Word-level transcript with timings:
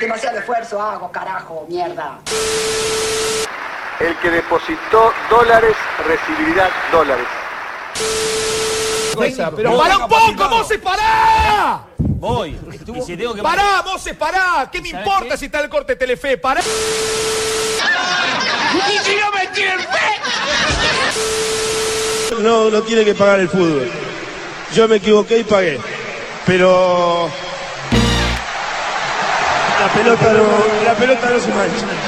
Demasiado 0.00 0.38
esfuerzo 0.38 0.80
hago, 0.80 1.10
carajo, 1.10 1.66
mierda. 1.68 2.20
El 3.98 4.14
que 4.18 4.30
depositó 4.30 5.12
dólares 5.30 5.74
recibirá 6.06 6.68
dólares. 6.92 7.26
Pero 9.56 9.78
para 9.78 9.96
un 9.96 10.06
poco, 10.08 10.48
Moses, 10.50 10.78
pará. 10.78 11.80
Voy. 11.98 12.58
Y 12.94 13.02
si 13.02 13.16
tengo 13.16 13.34
que 13.34 13.42
Pará, 13.42 13.82
Moses, 13.82 14.14
pará. 14.16 14.68
¿Qué 14.70 14.82
me 14.82 14.90
¿Sabes 14.90 15.06
importa 15.06 15.30
qué? 15.30 15.38
si 15.38 15.46
está 15.46 15.60
el 15.60 15.70
corte 15.70 15.94
de 15.94 15.96
Telefe? 15.96 16.36
Pará. 16.36 16.60
¿Y 16.60 16.64
si 19.04 19.16
no 19.16 19.32
me 19.32 19.46
tienen 19.48 19.80
fe? 19.80 20.20
No, 22.40 22.70
no 22.70 22.82
tiene 22.82 23.04
que 23.04 23.14
pagar 23.14 23.40
el 23.40 23.48
fútbol. 23.48 23.90
Yo 24.74 24.86
me 24.88 24.96
equivoqué 24.96 25.38
y 25.38 25.44
pagué. 25.44 25.80
Pero 26.44 27.30
la 29.86 29.92
pelota 29.92 30.32
no, 30.32 30.84
la 30.84 30.94
pelota 30.94 31.30
no 31.30 31.38
se 31.38 31.48
mancha. 31.48 32.05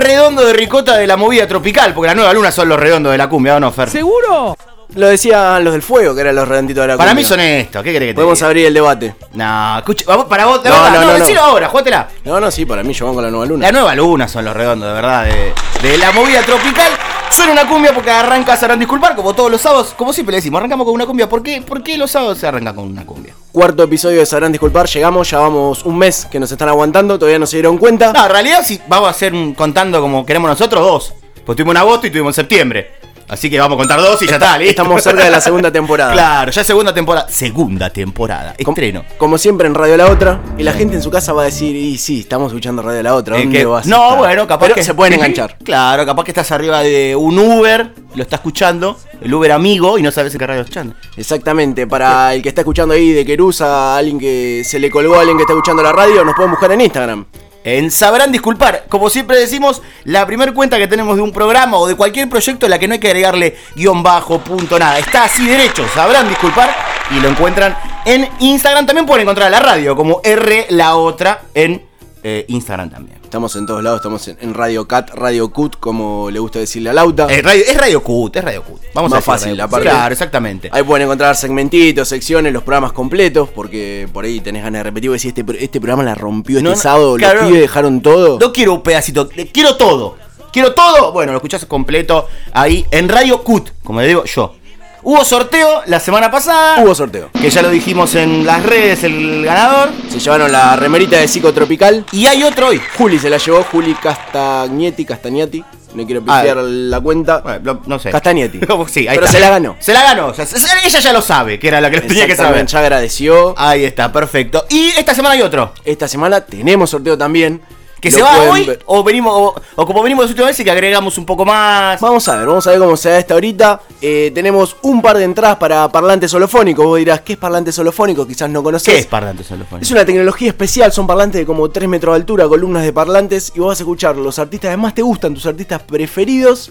Los 0.00 0.08
redondos 0.08 0.46
de 0.46 0.52
ricota 0.52 0.96
de 0.96 1.06
la 1.06 1.16
movida 1.16 1.46
tropical, 1.46 1.92
porque 1.94 2.08
la 2.08 2.14
nueva 2.14 2.32
luna 2.32 2.50
son 2.50 2.68
los 2.68 2.78
redondos 2.78 3.12
de 3.12 3.18
la 3.18 3.28
cumbia, 3.28 3.56
¿o 3.56 3.60
no, 3.60 3.70
Fer? 3.70 3.90
¿Seguro? 3.90 4.56
Lo 4.94 5.06
decían 5.06 5.62
los 5.62 5.72
del 5.72 5.82
fuego, 5.82 6.14
que 6.16 6.22
eran 6.22 6.34
los 6.34 6.48
redonditos 6.48 6.82
de 6.82 6.88
la 6.88 6.96
Para 6.96 7.10
cumbia. 7.10 7.22
mí 7.22 7.28
son 7.28 7.38
estos, 7.40 7.82
¿qué 7.84 7.92
querés 7.92 8.08
que 8.08 8.12
te 8.12 8.14
Podemos 8.16 8.38
diga? 8.38 8.46
abrir 8.48 8.66
el 8.66 8.74
debate. 8.74 9.14
No, 9.34 9.78
escuche, 9.78 10.04
vamos, 10.06 10.24
para 10.26 10.46
vos, 10.46 10.62
de 10.64 10.68
No, 10.70 10.74
verdad, 10.82 10.90
no, 10.94 11.00
no, 11.00 11.06
no, 11.06 11.12
no. 11.12 11.18
decilo 11.20 11.40
ahora, 11.42 11.68
jugátela. 11.68 12.08
No, 12.24 12.40
no, 12.40 12.50
sí, 12.50 12.64
para 12.66 12.82
mí 12.82 12.92
yo 12.92 13.06
van 13.06 13.14
con 13.14 13.22
la 13.24 13.30
nueva 13.30 13.46
luna. 13.46 13.66
La 13.66 13.72
nueva 13.72 13.94
luna 13.94 14.26
son 14.26 14.44
los 14.44 14.56
redondos, 14.56 14.88
de 14.88 14.94
verdad, 14.94 15.24
de, 15.26 15.88
de 15.88 15.98
la 15.98 16.10
movida 16.12 16.40
tropical. 16.42 16.90
Suena 17.32 17.52
una 17.52 17.66
cumbia 17.68 17.94
porque 17.94 18.10
arranca, 18.10 18.56
se 18.56 18.64
harán 18.64 18.78
disculpar, 18.78 19.14
como 19.16 19.32
todos 19.34 19.50
los 19.50 19.62
sábados, 19.62 19.94
como 19.96 20.12
siempre 20.12 20.32
le 20.32 20.36
decimos, 20.38 20.58
arrancamos 20.58 20.84
con 20.84 20.94
una 20.94 21.06
cumbia. 21.06 21.28
¿Por 21.28 21.42
qué, 21.42 21.62
¿Por 21.62 21.82
qué 21.82 21.96
los 21.96 22.10
sábados 22.10 22.38
se 22.38 22.46
arrancan 22.46 22.74
con 22.74 22.84
una 22.84 23.06
cumbia? 23.06 23.34
Cuarto 23.52 23.82
episodio 23.84 24.18
de 24.18 24.26
Sabrán 24.26 24.52
Disculpar, 24.52 24.86
llegamos, 24.88 25.30
ya 25.30 25.38
vamos 25.38 25.84
un 25.84 25.96
mes 25.96 26.26
que 26.30 26.38
nos 26.40 26.50
están 26.52 26.68
aguantando, 26.68 27.18
todavía 27.18 27.38
no 27.38 27.46
se 27.46 27.56
dieron 27.56 27.78
cuenta. 27.78 28.12
No, 28.12 28.24
en 28.26 28.30
realidad 28.30 28.60
si 28.64 28.80
vamos 28.88 29.06
a 29.08 29.10
hacer 29.10 29.32
un- 29.32 29.54
contando 29.54 30.00
como 30.00 30.26
queremos 30.26 30.50
nosotros, 30.50 30.82
dos. 30.82 31.14
Pues 31.46 31.56
tuvimos 31.56 31.72
en 31.72 31.78
agosto 31.78 32.06
y 32.06 32.10
tuvimos 32.10 32.30
en 32.36 32.42
septiembre. 32.42 32.90
Así 33.30 33.48
que 33.48 33.60
vamos 33.60 33.76
a 33.76 33.78
contar 33.78 34.00
dos 34.00 34.20
y 34.22 34.26
ya 34.26 34.34
está, 34.34 34.58
listo. 34.58 34.70
Estamos 34.82 35.02
cerca 35.02 35.24
de 35.24 35.30
la 35.30 35.40
segunda 35.40 35.70
temporada. 35.70 36.12
Claro, 36.12 36.50
ya 36.50 36.64
segunda 36.64 36.92
temporada. 36.92 37.28
Segunda 37.28 37.88
temporada. 37.88 38.54
Estreno. 38.58 39.04
Como 39.18 39.38
siempre 39.38 39.68
en 39.68 39.74
Radio 39.74 39.96
La 39.96 40.06
Otra, 40.10 40.40
y 40.58 40.64
la 40.64 40.72
gente 40.72 40.96
en 40.96 41.02
su 41.02 41.10
casa 41.10 41.32
va 41.32 41.42
a 41.42 41.44
decir, 41.44 41.76
y 41.76 41.96
sí, 41.96 42.20
estamos 42.20 42.48
escuchando 42.50 42.82
Radio 42.82 43.02
La 43.04 43.14
Otra, 43.14 43.36
Eh, 43.36 43.42
¿dónde 43.44 43.58
que- 43.58 43.64
vas 43.66 43.86
a 43.86 43.88
no, 43.88 44.02
estar?". 44.02 44.18
bueno, 44.18 44.46
capaz 44.48 44.64
Pero 44.66 44.74
que 44.74 44.82
se 44.82 44.94
pueden 44.94 45.14
enganchar. 45.14 45.56
Claro, 45.62 46.04
capaz 46.04 46.24
que 46.24 46.32
estás 46.32 46.50
arriba 46.50 46.80
de 46.80 47.14
un 47.14 47.38
Uber, 47.38 47.92
lo 48.16 48.22
está 48.22 48.34
escuchando, 48.36 48.98
el 49.20 49.32
Uber 49.32 49.52
amigo, 49.52 49.96
y 49.96 50.02
no 50.02 50.10
sabes 50.10 50.32
en 50.34 50.40
qué 50.40 50.46
radio 50.48 50.62
escuchando. 50.62 50.94
Exactamente, 51.16 51.86
para 51.86 52.34
el 52.34 52.42
que 52.42 52.48
está 52.48 52.62
escuchando 52.62 52.94
ahí 52.94 53.12
de 53.12 53.24
Querusa, 53.24 53.96
alguien 53.96 54.18
que 54.18 54.62
se 54.64 54.80
le 54.80 54.90
colgó 54.90 55.14
a 55.16 55.20
alguien 55.20 55.36
que 55.36 55.42
está 55.44 55.52
escuchando 55.52 55.82
la 55.84 55.92
radio, 55.92 56.24
nos 56.24 56.34
pueden 56.34 56.50
buscar 56.50 56.72
en 56.72 56.80
Instagram. 56.80 57.24
En 57.62 57.90
Sabrán 57.90 58.32
Disculpar, 58.32 58.84
como 58.88 59.10
siempre 59.10 59.38
decimos, 59.38 59.82
la 60.04 60.24
primera 60.26 60.52
cuenta 60.52 60.78
que 60.78 60.88
tenemos 60.88 61.16
de 61.16 61.22
un 61.22 61.30
programa 61.32 61.76
o 61.76 61.86
de 61.86 61.94
cualquier 61.94 62.28
proyecto 62.28 62.64
en 62.64 62.70
la 62.70 62.78
que 62.78 62.88
no 62.88 62.94
hay 62.94 63.00
que 63.00 63.08
agregarle 63.08 63.58
guion 63.74 64.02
bajo, 64.02 64.38
punto, 64.38 64.78
nada. 64.78 64.98
Está 64.98 65.24
así 65.24 65.46
derecho, 65.46 65.86
Sabrán 65.94 66.28
Disculpar, 66.28 66.74
y 67.10 67.20
lo 67.20 67.28
encuentran 67.28 67.76
en 68.06 68.28
Instagram. 68.38 68.86
También 68.86 69.04
pueden 69.04 69.22
encontrar 69.22 69.50
la 69.50 69.60
radio 69.60 69.94
como 69.94 70.22
R 70.24 70.68
La 70.70 70.96
Otra 70.96 71.42
en 71.52 71.89
eh, 72.22 72.44
Instagram 72.48 72.90
también. 72.90 73.18
Estamos 73.22 73.54
en 73.56 73.64
todos 73.66 73.82
lados, 73.82 73.98
estamos 74.00 74.26
en, 74.28 74.36
en 74.40 74.54
Radio 74.54 74.86
Cat, 74.88 75.10
Radio 75.14 75.50
Cut, 75.52 75.76
como 75.78 76.30
le 76.30 76.38
gusta 76.38 76.58
decirle 76.58 76.90
a 76.90 76.92
Lauta. 76.92 77.26
Eh, 77.30 77.42
radio- 77.42 77.64
es 77.66 77.76
Radio 77.76 78.02
Cut, 78.02 78.36
es 78.36 78.44
Radio 78.44 78.62
Cut. 78.62 78.80
Vamos 78.94 79.10
Más 79.10 79.18
a 79.18 79.20
decir 79.32 79.32
fácil, 79.48 79.50
Cut. 79.52 79.60
aparte. 79.60 79.88
Claro, 79.88 80.12
exactamente. 80.12 80.68
Ahí 80.72 80.82
pueden 80.82 81.04
encontrar 81.06 81.36
segmentitos, 81.36 82.08
secciones, 82.08 82.52
los 82.52 82.62
programas 82.62 82.92
completos, 82.92 83.48
porque 83.54 84.08
por 84.12 84.24
ahí 84.24 84.40
tenés 84.40 84.62
ganas 84.64 84.80
de 84.80 84.82
repetir 84.84 85.10
y 85.10 85.12
decir, 85.12 85.34
este, 85.36 85.64
este 85.64 85.80
programa 85.80 86.02
la 86.02 86.14
rompió 86.14 86.58
este 86.58 86.64
No, 86.64 86.70
no, 86.70 86.76
sábado, 86.76 87.16
claro. 87.16 87.40
los 87.40 87.46
pibes 87.48 87.60
dejaron 87.62 88.00
todo. 88.00 88.38
No 88.40 88.52
quiero 88.52 88.74
un 88.74 88.82
pedacito, 88.82 89.28
quiero 89.52 89.76
todo. 89.76 90.16
Quiero 90.52 90.74
todo. 90.74 91.12
Bueno, 91.12 91.30
lo 91.30 91.38
escuchás 91.38 91.64
completo 91.64 92.26
ahí 92.52 92.84
en 92.90 93.08
Radio 93.08 93.42
Cut, 93.44 93.70
como 93.84 94.00
le 94.00 94.08
digo 94.08 94.24
yo. 94.24 94.56
Hubo 95.02 95.24
sorteo 95.24 95.82
la 95.86 95.98
semana 95.98 96.30
pasada. 96.30 96.82
Hubo 96.82 96.94
sorteo. 96.94 97.30
Que 97.40 97.48
ya 97.50 97.62
lo 97.62 97.70
dijimos 97.70 98.14
en 98.14 98.44
las 98.44 98.62
redes, 98.62 99.02
el 99.04 99.44
ganador. 99.44 99.90
Se 100.08 100.18
llevaron 100.20 100.52
la 100.52 100.76
remerita 100.76 101.16
de 101.16 101.26
Psicotropical. 101.28 102.04
Y 102.12 102.26
hay 102.26 102.42
otro 102.42 102.68
hoy. 102.68 102.80
Juli 102.98 103.18
se 103.18 103.30
la 103.30 103.38
llevó, 103.38 103.62
Juli 103.64 103.94
Castagnetti, 103.94 105.04
Castagnetti. 105.04 105.64
No 105.94 106.06
quiero 106.06 106.22
Ah, 106.28 106.38
pifiar 106.40 106.58
la 106.58 107.00
cuenta. 107.00 107.38
Bueno, 107.40 107.80
no, 107.86 107.98
sé. 107.98 108.10
Castagnetti. 108.10 108.60
Sí, 108.88 109.08
ahí 109.08 109.16
Pero 109.16 109.26
está. 109.26 109.38
se 109.38 109.40
la 109.40 109.50
ganó. 109.50 109.76
Se 109.80 109.92
la 109.92 110.02
ganó. 110.02 110.26
o 110.28 110.34
sea, 110.34 110.44
ella 110.84 111.00
ya 111.00 111.12
lo 111.12 111.22
sabe, 111.22 111.58
que 111.58 111.68
era 111.68 111.80
la 111.80 111.90
que 111.90 111.96
lo 111.96 112.02
tenía 112.06 112.26
que 112.26 112.36
saber. 112.36 112.64
Ya 112.66 112.78
agradeció. 112.80 113.54
Ahí 113.58 113.84
está, 113.84 114.12
perfecto. 114.12 114.64
Y 114.68 114.88
esta 114.90 115.14
semana 115.14 115.34
hay 115.34 115.42
otro. 115.42 115.72
Esta 115.84 116.06
semana 116.06 116.42
tenemos 116.42 116.90
sorteo 116.90 117.16
también. 117.18 117.60
Que 118.00 118.10
se 118.10 118.22
va 118.22 118.50
hoy 118.50 118.64
ver. 118.64 118.82
o 118.86 119.04
venimos 119.04 119.32
o, 119.34 119.54
o 119.76 119.86
como 119.86 120.02
venimos 120.02 120.24
las 120.24 120.30
últimas 120.30 120.50
veces 120.50 120.64
que 120.64 120.70
agregamos 120.70 121.18
un 121.18 121.26
poco 121.26 121.44
más. 121.44 122.00
Vamos 122.00 122.26
a 122.28 122.36
ver, 122.36 122.46
vamos 122.46 122.66
a 122.66 122.70
ver 122.70 122.78
cómo 122.78 122.96
se 122.96 123.10
da 123.10 123.18
esta 123.18 123.34
ahorita. 123.34 123.80
Eh, 124.00 124.30
tenemos 124.34 124.76
un 124.82 125.02
par 125.02 125.18
de 125.18 125.24
entradas 125.24 125.58
para 125.58 125.88
parlantes 125.90 126.32
holofónicos. 126.32 126.84
Vos 126.84 126.98
dirás, 126.98 127.20
¿qué 127.20 127.34
es 127.34 127.38
parlante 127.38 127.70
holofónico? 127.78 128.26
Quizás 128.26 128.48
no 128.48 128.62
conocés. 128.62 128.94
¿Qué 128.94 129.00
es 129.00 129.06
parlante 129.06 129.44
solofónico? 129.44 129.84
Es 129.84 129.90
una 129.90 130.04
tecnología 130.04 130.48
especial, 130.48 130.92
son 130.92 131.06
parlantes 131.06 131.40
de 131.40 131.46
como 131.46 131.68
3 131.68 131.88
metros 131.88 132.14
de 132.14 132.20
altura, 132.20 132.48
columnas 132.48 132.84
de 132.84 132.92
parlantes, 132.92 133.52
y 133.54 133.60
vos 133.60 133.68
vas 133.68 133.80
a 133.80 133.82
escuchar 133.82 134.16
los 134.16 134.38
artistas 134.38 134.70
que 134.70 134.76
más 134.76 134.94
te 134.94 135.02
gustan, 135.02 135.34
tus 135.34 135.46
artistas 135.46 135.82
preferidos, 135.82 136.70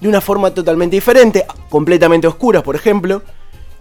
de 0.00 0.08
una 0.08 0.20
forma 0.20 0.52
totalmente 0.52 0.96
diferente, 0.96 1.44
completamente 1.68 2.26
oscuras, 2.26 2.62
por 2.62 2.76
ejemplo, 2.76 3.22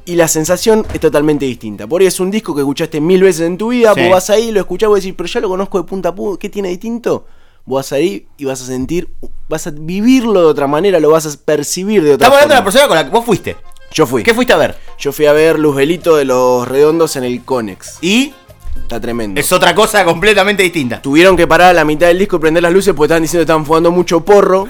y 0.05 0.15
la 0.15 0.27
sensación 0.27 0.85
es 0.93 0.99
totalmente 0.99 1.45
distinta. 1.45 1.87
Por 1.87 2.01
ahí 2.01 2.07
es 2.07 2.19
un 2.19 2.31
disco 2.31 2.53
que 2.55 2.61
escuchaste 2.61 2.99
mil 3.01 3.21
veces 3.23 3.41
en 3.47 3.57
tu 3.57 3.69
vida, 3.69 3.93
Sí. 3.93 4.01
vos 4.01 4.11
vas 4.11 4.29
ahí, 4.29 4.51
lo 4.51 4.59
escuchás, 4.59 4.89
vos 4.89 4.99
decís, 5.01 5.13
pero 5.17 5.27
ya 5.27 5.39
lo 5.39 5.49
conozco 5.49 5.77
de 5.81 5.87
punta 5.87 6.09
a 6.09 6.15
punta, 6.15 6.39
¿qué 6.39 6.49
tiene 6.49 6.69
distinto? 6.69 7.25
Vos 7.65 7.77
vas 7.77 7.91
ahí 7.93 8.25
y 8.38 8.45
vas 8.45 8.61
a 8.61 8.65
sentir, 8.65 9.09
vas 9.47 9.67
a 9.67 9.71
vivirlo 9.71 10.39
de 10.41 10.47
otra 10.47 10.65
manera, 10.67 10.99
lo 10.99 11.11
vas 11.11 11.25
a 11.25 11.29
percibir 11.45 12.01
de 12.03 12.13
otra 12.13 12.27
Estamos 12.27 12.38
hablando 12.43 12.55
de 12.55 12.59
la 12.61 12.63
persona 12.63 12.88
con 12.88 12.95
la 12.97 13.03
que 13.05 13.11
vos 13.11 13.25
fuiste. 13.25 13.55
Yo 13.91 14.05
fui. 14.05 14.23
¿Qué 14.23 14.33
fuiste 14.33 14.53
a 14.53 14.57
ver? 14.57 14.75
Yo 14.97 15.11
fui 15.11 15.25
a 15.25 15.33
ver 15.33 15.57
Luz 15.59 15.75
Velito 15.75 16.15
de 16.15 16.25
los 16.25 16.67
Redondos 16.67 17.15
en 17.15 17.23
el 17.23 17.43
Conex. 17.43 17.97
Y 18.01 18.33
Está 18.81 18.99
tremendo. 18.99 19.39
es 19.41 19.51
otra 19.51 19.75
cosa 19.75 20.05
completamente 20.05 20.63
distinta. 20.63 21.01
Tuvieron 21.01 21.35
que 21.35 21.45
parar 21.47 21.69
a 21.71 21.73
la 21.73 21.85
mitad 21.85 22.07
del 22.07 22.17
disco 22.19 22.38
y 22.38 22.39
prender 22.39 22.63
las 22.63 22.71
luces 22.71 22.93
porque 22.93 23.07
estaban 23.07 23.23
diciendo 23.23 23.41
que 23.41 23.43
estaban 23.51 23.65
fumando 23.65 23.91
mucho 23.91 24.21
porro. 24.23 24.67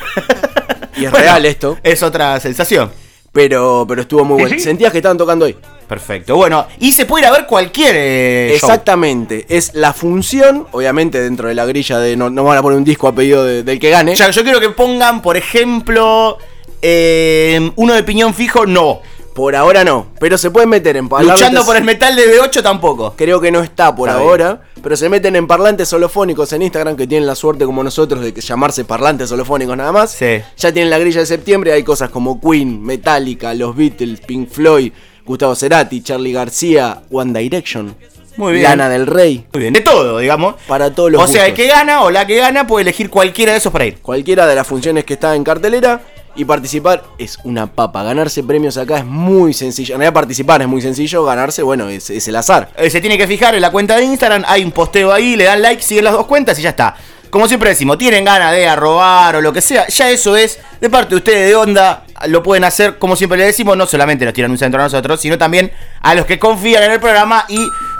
y 0.97 1.05
es 1.05 1.11
Bueno, 1.11 1.25
real 1.25 1.45
esto. 1.45 1.77
Es 1.83 2.01
otra 2.03 2.39
sensación. 2.39 2.91
Pero, 3.31 3.85
pero 3.87 4.01
estuvo 4.01 4.25
muy 4.25 4.41
bueno. 4.41 4.59
Sentías 4.59 4.91
que 4.91 4.97
estaban 4.97 5.17
tocando 5.17 5.45
hoy. 5.45 5.55
Perfecto. 5.87 6.35
Bueno, 6.35 6.65
y 6.79 6.91
se 6.91 7.05
puede 7.05 7.23
ir 7.23 7.27
a 7.27 7.31
ver 7.31 7.45
cualquier 7.45 7.93
eh, 7.95 8.47
show. 8.59 8.69
Exactamente. 8.69 9.45
Es 9.49 9.73
la 9.75 9.93
función, 9.93 10.67
obviamente 10.71 11.21
dentro 11.21 11.47
de 11.47 11.53
la 11.55 11.65
grilla 11.65 11.99
de 11.99 12.15
no, 12.17 12.29
no 12.29 12.43
van 12.43 12.57
a 12.57 12.61
poner 12.61 12.77
un 12.77 12.83
disco 12.83 13.07
a 13.07 13.13
pedido 13.15 13.43
de- 13.45 13.63
del 13.63 13.79
que 13.79 13.89
gane. 13.89 14.13
O 14.13 14.15
sea, 14.15 14.29
yo 14.31 14.43
quiero 14.43 14.59
que 14.59 14.69
pongan, 14.69 15.21
por 15.21 15.37
ejemplo, 15.37 16.37
eh, 16.81 17.71
uno 17.75 17.93
de 17.93 18.03
piñón 18.03 18.33
fijo, 18.33 18.65
no. 18.65 19.01
Por 19.33 19.55
ahora 19.55 19.83
no. 19.83 20.07
Pero 20.19 20.37
se 20.37 20.51
pueden 20.51 20.69
meter 20.69 20.97
en 20.97 21.07
parlantes. 21.07 21.39
Luchando 21.39 21.65
por 21.65 21.75
el 21.75 21.83
metal 21.83 22.15
de 22.15 22.23
B8 22.25 22.61
tampoco. 22.61 23.13
Creo 23.15 23.39
que 23.39 23.51
no 23.51 23.61
está 23.61 23.95
por 23.95 24.09
Está 24.09 24.19
ahora. 24.21 24.61
Pero 24.81 24.95
se 24.97 25.09
meten 25.09 25.35
en 25.35 25.47
parlantes 25.47 25.91
holofónicos 25.93 26.51
en 26.53 26.61
Instagram 26.61 26.95
que 26.95 27.07
tienen 27.07 27.27
la 27.27 27.35
suerte 27.35 27.65
como 27.65 27.83
nosotros 27.83 28.21
de 28.21 28.33
que 28.33 28.41
llamarse 28.41 28.85
parlantes 28.85 29.31
holofónicos 29.31 29.75
nada 29.75 29.91
más. 29.91 30.11
Sí. 30.11 30.41
Ya 30.57 30.71
tienen 30.71 30.89
la 30.89 30.99
grilla 30.99 31.19
de 31.19 31.25
septiembre, 31.25 31.73
hay 31.73 31.83
cosas 31.83 32.09
como 32.09 32.39
Queen, 32.39 32.81
Metallica, 32.81 33.53
los 33.53 33.75
Beatles, 33.75 34.21
Pink 34.21 34.49
Floyd, 34.49 34.91
Gustavo 35.25 35.55
Cerati, 35.55 36.01
Charlie 36.01 36.31
García, 36.31 37.01
One 37.11 37.37
Direction. 37.37 37.95
Muy 38.37 38.53
bien. 38.53 38.63
Lana 38.63 38.87
del 38.87 39.05
Rey. 39.05 39.45
Muy 39.51 39.61
bien, 39.61 39.73
de 39.73 39.81
todo, 39.81 40.17
digamos. 40.19 40.55
Para 40.65 40.95
todos 40.95 41.11
los 41.11 41.21
O 41.21 41.27
sea, 41.27 41.45
el 41.45 41.53
que 41.53 41.67
gana 41.67 42.03
o 42.03 42.09
la 42.09 42.25
que 42.25 42.37
gana 42.37 42.65
puede 42.65 42.83
elegir 42.83 43.09
cualquiera 43.09 43.51
de 43.51 43.57
esos 43.57 43.71
para 43.71 43.85
ir. 43.85 43.97
Cualquiera 43.97 44.47
de 44.47 44.55
las 44.55 44.65
funciones 44.65 45.03
que 45.03 45.15
está 45.15 45.35
en 45.35 45.43
cartelera 45.43 46.01
y 46.39 46.45
participar 46.45 47.03
es 47.17 47.37
una 47.43 47.67
papa. 47.67 48.01
Ganarse 48.01 48.43
premios 48.43 48.77
acá 48.77 48.99
es 48.99 49.05
muy 49.05 49.53
sencillo. 49.53 49.95
En 49.95 49.99
realidad 49.99 50.13
participar 50.13 50.61
es 50.61 50.69
muy 50.69 50.81
sencillo, 50.81 51.25
ganarse, 51.25 51.61
bueno, 51.63 51.89
es, 51.89 52.09
el 52.09 52.35
azar. 52.37 52.69
Eh, 52.77 52.89
se 52.89 53.01
tiene 53.01 53.17
que 53.17 53.27
fijar 53.27 53.55
en 53.55 53.61
la 53.61 53.71
cuenta 53.71 53.97
de 53.97 54.05
Instagram, 54.05 54.45
hay 54.47 54.63
un 54.63 54.71
posteo 54.71 55.11
ahí, 55.11 55.35
le 55.35 55.43
dan 55.43 55.61
like, 55.61 55.83
siguen 55.83 56.05
las 56.05 56.13
dos 56.13 56.25
cuentas 56.27 56.57
y 56.57 56.61
ya 56.61 56.69
está. 56.69 56.95
Como 57.29 57.45
siempre 57.49 57.71
decimos, 57.71 57.97
tienen 57.97 58.23
ganas 58.23 58.53
de 58.53 58.65
arrobar 58.69 59.35
o 59.35 59.41
lo 59.41 59.51
que 59.51 59.61
sea, 59.61 59.85
ya 59.89 60.09
eso 60.09 60.37
es 60.37 60.59
de 60.79 60.89
parte 60.89 61.09
de 61.09 61.15
ustedes 61.17 61.49
de 61.49 61.55
onda, 61.57 62.05
lo 62.27 62.41
pueden 62.41 62.63
hacer, 62.63 62.97
como 62.97 63.17
siempre 63.17 63.37
le 63.37 63.45
decimos, 63.45 63.75
no 63.75 63.85
solamente 63.85 64.23
nos 64.23 64.33
tiran 64.33 64.49
un 64.49 64.57
centro 64.57 64.79
a 64.79 64.85
nosotros, 64.85 65.19
sino 65.19 65.37
también 65.37 65.71
a 66.01 66.15
los 66.15 66.25
que 66.25 66.39
confían 66.39 66.83
en 66.83 66.91
el 66.91 66.99
programa 67.01 67.43
y 67.49 67.59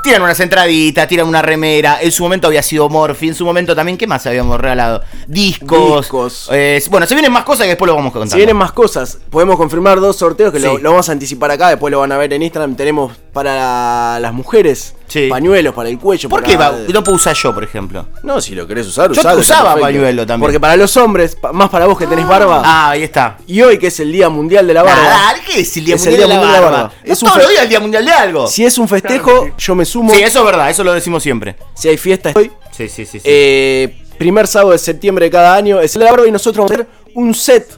tiran 0.10 0.24
unas 0.24 0.40
entraditas, 0.40 1.08
tiran 1.08 1.28
una 1.28 1.42
remera. 1.44 2.00
En 2.02 2.12
su 2.12 2.24
momento 2.24 2.48
había 2.48 2.64
sido 2.64 2.90
Morphy, 2.90 3.28
en 3.28 3.36
su 3.36 3.46
momento 3.46 3.76
también, 3.76 3.96
¿qué 3.98 4.08
más 4.08 4.26
habíamos 4.26 4.60
regalado? 4.60 5.04
Discos. 5.28 5.98
Discos. 6.02 6.50
Eh, 6.52 6.84
bueno, 6.90 7.06
se 7.06 7.14
vienen 7.14 7.32
más 7.32 7.44
cosas 7.44 7.64
que 7.64 7.70
después 7.70 7.88
lo 7.88 7.96
vamos 7.96 8.10
a 8.10 8.14
contar. 8.14 8.30
Si 8.32 8.38
vienen 8.38 8.58
más 8.58 8.72
cosas, 8.72 9.20
podemos 9.30 9.56
confirmar 9.58 10.00
dos 10.00 10.16
sorteos 10.18 10.52
que 10.52 10.60
lo, 10.60 10.78
Sí. 10.78 10.82
lo 10.82 10.90
vamos 10.92 11.08
a 11.10 11.12
anticipar 11.12 11.52
acá, 11.52 11.70
después 11.70 11.92
lo 11.92 12.00
van 12.00 12.12
a 12.12 12.18
ver 12.18 12.34
en 12.34 12.42
Instagram. 12.42 12.76
Tenemos 12.76 13.12
para 13.34 14.20
las 14.20 14.34
mujeres 14.34 14.96
Sí. 15.08 15.28
pañuelos 15.30 15.74
para 15.76 15.90
el 15.90 15.98
cuello. 16.00 16.28
¿Por 16.30 16.42
para- 16.42 16.52
qué 16.52 16.58
va- 16.58 16.74
no 16.92 17.04
puedo 17.04 17.16
usar 17.16 17.36
yo, 17.36 17.54
por 17.54 17.64
ejemplo? 17.64 18.08
No, 18.24 18.42
si 18.42 18.54
lo 18.56 18.66
querés 18.68 18.88
usar, 18.88 19.12
Yo 19.12 19.22
usalo, 19.22 19.40
usaba 19.42 19.76
pañuelo 19.78 20.26
también. 20.26 20.42
Porque 20.48 20.60
para 20.60 20.76
los 20.76 20.96
hombres, 20.98 21.38
más 21.54 21.70
para 21.70 21.86
vos 21.86 21.98
que 21.98 22.08
tenés 22.08 22.28
barba, 22.28 22.62
Ah, 22.66 22.90
ahí 22.92 23.04
está. 23.04 23.38
y 23.48 23.62
hoy 23.62 23.78
que 23.78 23.88
es 23.88 24.00
el 24.00 24.12
Día 24.12 24.30
Mundial 24.30 24.66
de 24.68 24.74
la 24.74 24.84
Barba, 24.84 25.02
Nada, 25.04 25.36
¿qué 25.46 25.62
es 25.62 25.78
el 25.78 25.86
Día 25.86 25.96
Es 25.96 26.06
el 26.06 26.12
Mundial 26.14 26.30
de 26.30 26.34
Día 26.36 26.36
la 26.36 26.42
Mundial 26.48 26.62
de 26.64 26.72
la 26.72 26.78
Barba? 26.84 26.94
Es 27.04 27.12
Es 27.12 27.24
un 27.24 27.30
fe- 27.32 27.40
días 27.50 27.64
el 27.64 27.70
Día 27.70 27.80
Mundial 27.80 28.06
de 28.06 28.12
algo. 28.12 28.48
si 28.48 28.66
es 28.66 28.78
un 28.78 28.88
festejo, 28.88 29.50
yo 29.58 29.76
me 29.76 29.86
sumo. 30.00 30.14
Sí, 30.16 30.22
eso 30.24 30.40
es 30.40 30.46
verdad, 30.46 30.70
eso 30.70 30.84
lo 30.84 30.94
decimos 30.94 31.22
siempre. 31.24 31.56
Si 31.74 31.90
hay 31.90 31.98
fiesta, 31.98 32.30
estoy. 32.30 32.52
Sí, 32.72 32.88
sí, 32.90 33.06
sí. 33.06 33.20
sí. 33.20 33.22
Eh, 33.26 33.98
primer 34.18 34.48
sábado 34.48 34.72
de 34.72 34.78
septiembre 34.78 35.26
de 35.26 35.32
cada 35.32 35.56
año 35.56 35.80
es 35.82 35.96
el 35.96 36.00
de 36.00 36.06
la 36.06 36.12
barba 36.12 36.28
y 36.28 36.32
nosotros 36.32 36.58
vamos 36.66 36.72
a 36.72 36.74
hacer 36.76 36.88
un 37.16 37.34
set 37.34 37.78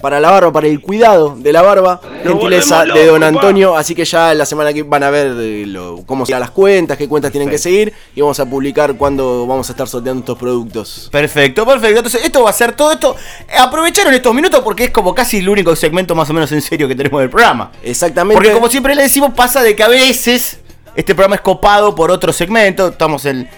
para 0.00 0.20
la 0.20 0.30
barba, 0.30 0.52
para 0.52 0.68
el 0.68 0.80
cuidado 0.80 1.34
de 1.36 1.52
la 1.52 1.60
barba. 1.60 2.00
gentileza 2.22 2.84
de 2.84 3.06
don 3.06 3.22
Antonio. 3.24 3.76
Así 3.76 3.94
que 3.96 4.04
ya 4.04 4.32
la 4.32 4.46
semana 4.46 4.72
que 4.72 4.84
van 4.84 5.02
a 5.02 5.10
ver 5.10 5.34
eh, 5.40 5.64
lo- 5.66 6.04
cómo 6.06 6.24
se 6.24 6.38
las 6.38 6.50
cuentas, 6.52 6.96
qué 6.96 7.08
cuentas 7.08 7.32
tienen 7.32 7.50
que 7.50 7.58
seguir 7.58 7.92
y 8.14 8.20
vamos 8.20 8.38
a 8.38 8.46
publicar 8.46 8.94
cuándo 8.96 9.44
vamos 9.46 9.68
a 9.68 9.72
estar 9.72 9.88
sorteando 9.88 10.20
estos 10.20 10.38
productos. 10.38 11.08
Perfecto, 11.10 11.66
perfecto. 11.66 11.96
Entonces, 11.98 12.24
esto 12.24 12.44
va 12.44 12.50
a 12.50 12.52
ser 12.52 12.72
todo 12.76 12.92
esto. 12.92 13.16
Aprovecharon 13.58 14.14
estos 14.14 14.32
minutos 14.34 14.60
porque 14.62 14.84
es 14.84 14.90
como 14.90 15.12
casi 15.14 15.38
el 15.38 15.48
único 15.48 15.74
segmento 15.74 16.14
más 16.14 16.30
o 16.30 16.32
menos 16.32 16.52
en 16.52 16.62
serio 16.62 16.86
que 16.86 16.94
tenemos 16.94 17.20
del 17.20 17.30
programa. 17.30 17.72
Exactamente. 17.82 18.36
Porque 18.36 18.52
como 18.52 18.68
siempre 18.70 18.94
le 18.94 19.02
decimos, 19.02 19.32
pasa 19.34 19.62
de 19.62 19.74
que 19.74 19.82
a 19.82 19.88
veces 19.88 20.60
este 20.98 21.14
programa 21.14 21.36
es 21.36 21.42
copado 21.42 21.94
por 21.94 22.10
otro 22.10 22.32
segmento. 22.32 22.88
Estamos 22.88 23.24
en. 23.24 23.48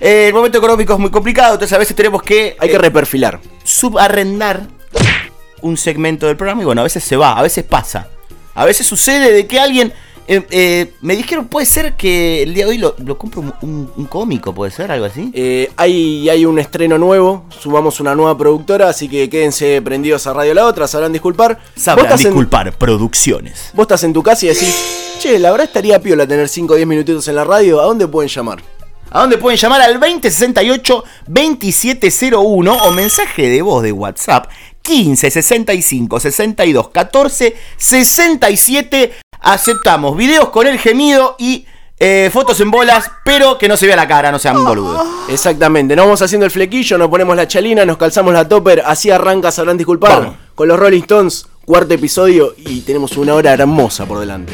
eh, 0.00 0.28
el 0.28 0.32
momento 0.32 0.56
económico 0.56 0.94
es 0.94 0.98
muy 0.98 1.10
complicado, 1.10 1.52
entonces 1.52 1.74
a 1.74 1.78
veces 1.78 1.94
tenemos 1.94 2.22
que, 2.22 2.56
hay 2.58 2.70
que 2.70 2.76
eh, 2.76 2.78
reperfilar. 2.78 3.40
subarrendar 3.62 4.62
un 5.60 5.76
segmento 5.76 6.26
del 6.26 6.38
programa 6.38 6.62
y 6.62 6.64
bueno, 6.64 6.80
a 6.80 6.84
veces 6.84 7.04
se 7.04 7.14
va, 7.14 7.38
a 7.38 7.42
veces 7.42 7.64
pasa. 7.64 8.08
A 8.54 8.64
veces 8.64 8.86
sucede 8.86 9.32
de 9.32 9.46
que 9.46 9.60
alguien... 9.60 9.92
eh, 10.28 10.46
eh, 10.50 10.92
me 11.00 11.16
dijeron, 11.16 11.46
puede 11.48 11.66
ser 11.66 11.96
que 11.96 12.42
el 12.42 12.54
día 12.54 12.64
de 12.64 12.70
hoy 12.70 12.78
lo, 12.78 12.94
lo 12.98 13.18
compre 13.18 13.40
un, 13.40 13.52
un- 13.62 13.90
un 13.96 14.06
cómico, 14.06 14.54
puede 14.54 14.70
ser, 14.70 14.90
algo 14.92 15.06
así. 15.06 15.30
Eh, 15.34 15.70
hay, 15.76 16.28
hay 16.28 16.44
un 16.46 16.58
estreno 16.58 16.98
nuevo, 16.98 17.44
subamos 17.60 18.00
una 18.00 18.14
nueva 18.14 18.36
productora, 18.38 18.88
así 18.88 19.08
que 19.08 19.28
quédense 19.28 19.82
prendidos 19.82 20.26
a 20.26 20.32
Radio 20.32 20.54
La 20.54 20.66
Otra, 20.66 20.86
sabrán 20.86 21.12
disculpar. 21.12 21.58
Sabrán 21.76 22.12
en- 22.12 22.16
disculpar, 22.18 22.76
producciones. 22.78 23.70
Vos 23.74 23.84
estás 23.84 24.04
en 24.04 24.12
tu 24.12 24.22
casa 24.22 24.46
y 24.46 24.48
decís, 24.50 24.74
che, 25.18 25.38
la 25.38 25.50
verdad 25.50 25.66
estaría 25.66 26.00
piola 26.00 26.26
tener 26.26 26.48
5 26.48 26.72
o 26.72 26.76
10 26.76 26.86
minutitos 26.88 27.26
en 27.28 27.36
la 27.36 27.44
radio, 27.44 27.80
¿a 27.80 27.84
dónde 27.84 28.06
pueden 28.08 28.28
llamar? 28.28 28.62
¿A 29.10 29.20
dónde 29.20 29.36
pueden 29.36 29.58
llamar? 29.58 29.82
Al 29.82 30.00
2068-2701 30.00 32.78
o 32.82 32.90
mensaje 32.92 33.48
de 33.48 33.62
voz 33.62 33.82
de 33.82 33.92
WhatsApp 33.92 34.46
15 34.82 35.30
65 35.30 36.18
62 36.18 36.88
14 36.88 37.54
67. 37.76 39.12
Aceptamos 39.42 40.16
videos 40.16 40.48
con 40.50 40.66
el 40.66 40.78
gemido 40.78 41.36
y 41.38 41.66
eh, 41.98 42.30
fotos 42.32 42.60
en 42.60 42.70
bolas, 42.70 43.10
pero 43.24 43.58
que 43.58 43.68
no 43.68 43.76
se 43.76 43.86
vea 43.86 43.96
la 43.96 44.08
cara, 44.08 44.32
no 44.32 44.38
sean 44.38 44.64
boludos. 44.64 45.06
Exactamente, 45.28 45.94
nos 45.94 46.06
vamos 46.06 46.22
haciendo 46.22 46.44
el 46.46 46.50
flequillo, 46.50 46.98
nos 46.98 47.08
ponemos 47.08 47.36
la 47.36 47.46
chalina, 47.46 47.84
nos 47.84 47.96
calzamos 47.96 48.32
la 48.32 48.48
topper, 48.48 48.82
así 48.84 49.10
arranca, 49.10 49.52
sabrán 49.52 49.76
disculpar, 49.76 50.20
Vamos. 50.20 50.36
con 50.54 50.66
los 50.68 50.78
Rolling 50.78 51.02
Stones, 51.02 51.46
cuarto 51.64 51.94
episodio 51.94 52.54
y 52.56 52.80
tenemos 52.80 53.16
una 53.16 53.34
hora 53.34 53.52
hermosa 53.52 54.04
por 54.06 54.18
delante. 54.18 54.52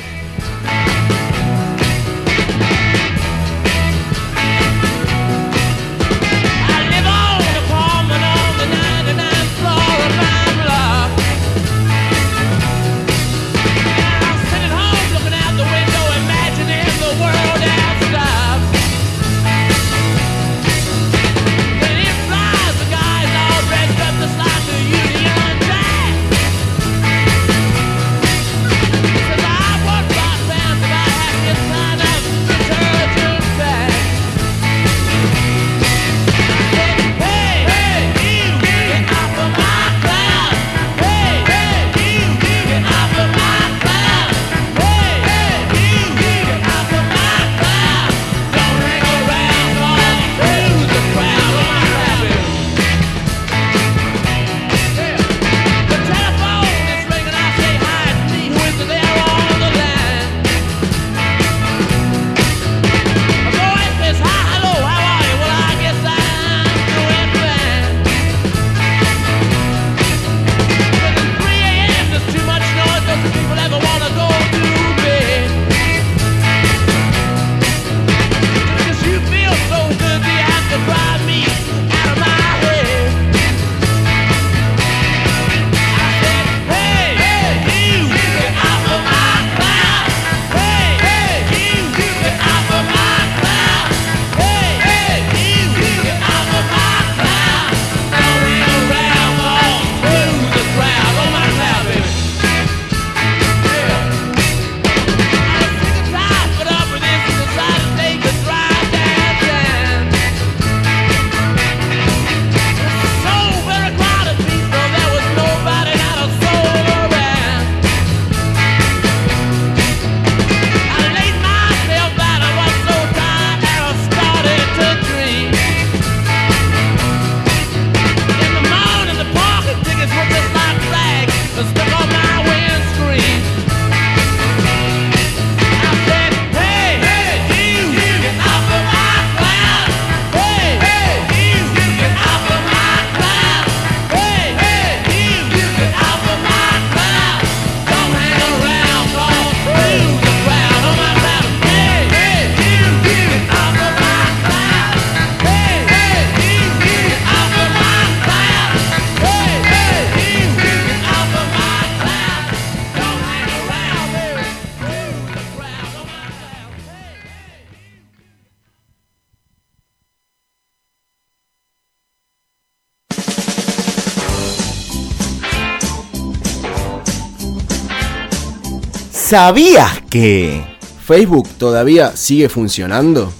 ¿Sabías 179.29 180.01
que? 180.08 180.65
¿Facebook 181.06 181.47
todavía 181.58 182.17
sigue 182.17 182.49
funcionando? 182.49 183.31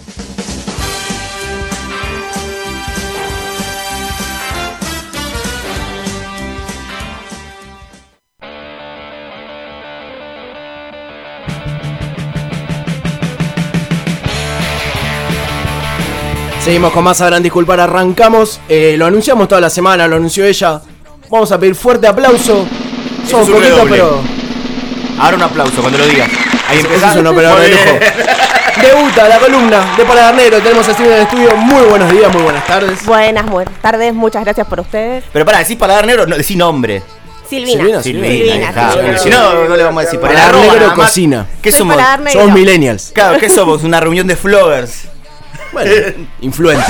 Seguimos 16.63 16.93
con 16.93 17.03
más, 17.05 17.17
sabrán 17.17 17.43
disculpar, 17.43 17.81
arrancamos. 17.81 18.61
Eh, 18.69 18.97
lo 18.99 19.07
anunciamos 19.07 19.49
toda 19.49 19.63
la 19.63 19.71
semana, 19.71 20.07
lo 20.07 20.17
anunció 20.17 20.45
ella. 20.45 20.83
Vamos 21.31 21.51
a 21.51 21.59
pedir 21.59 21.75
fuerte 21.75 22.07
aplauso. 22.07 22.67
Somos 23.27 23.49
poquitos, 23.49 23.87
pero 23.89 24.38
Ahora 25.19 25.37
un 25.37 25.43
aplauso 25.43 25.81
cuando 25.81 25.99
lo 25.99 26.07
digas. 26.07 26.29
Ahí 26.69 26.79
empezás. 26.79 27.15
es 27.15 27.21
un 27.21 27.27
operador 27.27 27.61
de 27.61 27.71
lujo. 27.71 27.99
Debuta 28.81 29.29
la 29.29 29.39
columna 29.39 29.97
de 29.97 30.05
Paladar 30.05 30.35
Negro. 30.35 30.61
Tenemos 30.61 30.89
a 30.89 30.95
Steven 30.95 31.11
en 31.11 31.17
el 31.19 31.23
estudio. 31.25 31.57
Muy 31.57 31.85
buenos 31.87 32.11
días, 32.13 32.33
muy 32.33 32.43
buenas 32.43 32.65
tardes. 32.67 33.05
Buenas, 33.05 33.47
buenas 33.51 33.75
tardes, 33.81 34.15
muchas 34.15 34.45
gracias 34.45 34.67
por 34.69 34.81
ustedes. 34.81 35.25
Pero 35.33 35.45
para 35.45 35.59
decís 35.59 35.77
paladar 35.77 36.07
negro, 36.07 36.27
no, 36.27 36.37
decí 36.37 36.55
nombre. 36.55 37.03
Silvina. 37.49 37.79
Silvina, 37.79 38.03
Silvina, 38.03 38.73
Silvina. 38.73 38.93
Porque 38.93 39.19
Si 39.19 39.31
no, 39.31 39.65
no 39.69 39.77
le 39.77 39.83
vamos 39.83 40.03
a 40.03 40.05
decir 40.05 40.21
arroba 40.25 40.67
Negro 40.67 40.95
cocina. 40.95 41.47
¿Qué 41.61 41.73
somos? 41.73 41.97
Somos 42.33 42.53
millennials. 42.53 43.11
Claro, 43.13 43.39
¿qué 43.39 43.49
somos? 43.49 43.83
Una 43.83 43.99
reunión 43.99 44.27
de 44.27 44.37
floggers. 44.37 45.09
Bueno, 45.73 45.91
influencers. 46.41 46.89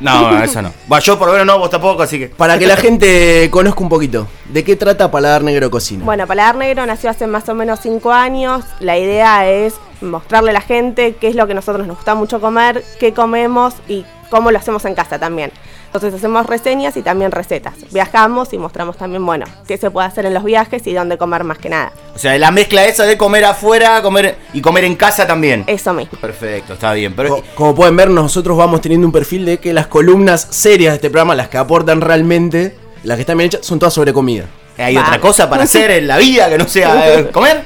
No, 0.00 0.42
eso 0.42 0.62
no. 0.62 0.72
Bueno, 0.86 1.02
yo 1.02 1.18
por 1.18 1.28
lo 1.28 1.32
menos 1.32 1.46
no, 1.46 1.58
vos 1.58 1.70
tampoco, 1.70 2.02
así 2.02 2.18
que. 2.18 2.28
Para 2.28 2.58
que 2.58 2.66
la 2.66 2.76
gente 2.76 3.48
conozca 3.50 3.80
un 3.80 3.88
poquito. 3.88 4.26
¿De 4.46 4.64
qué 4.64 4.76
trata 4.76 5.10
Paladar 5.10 5.42
Negro 5.42 5.70
Cocina? 5.70 6.04
Bueno, 6.04 6.26
Paladar 6.26 6.56
Negro 6.56 6.86
nació 6.86 7.10
hace 7.10 7.26
más 7.26 7.48
o 7.48 7.54
menos 7.54 7.80
5 7.80 8.12
años. 8.12 8.64
La 8.80 8.98
idea 8.98 9.48
es 9.48 9.74
mostrarle 10.00 10.50
a 10.50 10.54
la 10.54 10.60
gente 10.60 11.16
qué 11.20 11.28
es 11.28 11.34
lo 11.34 11.46
que 11.46 11.54
nosotros 11.54 11.86
nos 11.86 11.96
gusta 11.96 12.14
mucho 12.14 12.40
comer, 12.40 12.84
qué 12.98 13.12
comemos 13.12 13.74
y 13.88 14.04
cómo 14.30 14.50
lo 14.50 14.58
hacemos 14.58 14.84
en 14.84 14.94
casa 14.94 15.18
también. 15.18 15.52
Entonces 15.92 16.14
hacemos 16.14 16.46
reseñas 16.46 16.96
y 16.96 17.02
también 17.02 17.32
recetas. 17.32 17.74
Viajamos 17.92 18.52
y 18.52 18.58
mostramos 18.58 18.96
también, 18.96 19.26
bueno, 19.26 19.44
qué 19.66 19.76
se 19.76 19.90
puede 19.90 20.06
hacer 20.06 20.24
en 20.24 20.34
los 20.34 20.44
viajes 20.44 20.86
y 20.86 20.92
dónde 20.94 21.18
comer 21.18 21.42
más 21.42 21.58
que 21.58 21.68
nada. 21.68 21.90
O 22.14 22.18
sea, 22.18 22.38
la 22.38 22.52
mezcla 22.52 22.84
esa 22.84 23.04
de 23.06 23.18
comer 23.18 23.44
afuera 23.44 24.00
comer 24.00 24.36
y 24.52 24.60
comer 24.60 24.84
en 24.84 24.94
casa 24.94 25.26
también. 25.26 25.64
Eso 25.66 25.92
mismo. 25.92 26.16
Perfecto, 26.20 26.74
está 26.74 26.92
bien. 26.92 27.14
Pero 27.16 27.30
Co- 27.36 27.42
Como 27.56 27.74
pueden 27.74 27.96
ver, 27.96 28.08
nosotros 28.08 28.56
vamos 28.56 28.80
teniendo 28.80 29.04
un 29.08 29.12
perfil 29.12 29.44
de 29.44 29.58
que 29.58 29.72
las 29.72 29.88
columnas 29.88 30.46
serias 30.50 30.92
de 30.92 30.96
este 30.96 31.10
programa, 31.10 31.34
las 31.34 31.48
que 31.48 31.58
aportan 31.58 32.00
realmente, 32.00 32.76
las 33.02 33.16
que 33.16 33.22
están 33.22 33.38
bien 33.38 33.48
hechas, 33.48 33.66
son 33.66 33.80
todas 33.80 33.92
sobre 33.92 34.12
comida. 34.12 34.44
hay 34.78 34.94
Va. 34.94 35.02
otra 35.02 35.20
cosa 35.20 35.50
para 35.50 35.64
hacer 35.64 35.90
en 35.90 36.06
la 36.06 36.18
vida 36.18 36.48
que 36.48 36.56
no 36.56 36.68
sea 36.68 37.18
eh, 37.18 37.30
comer. 37.32 37.64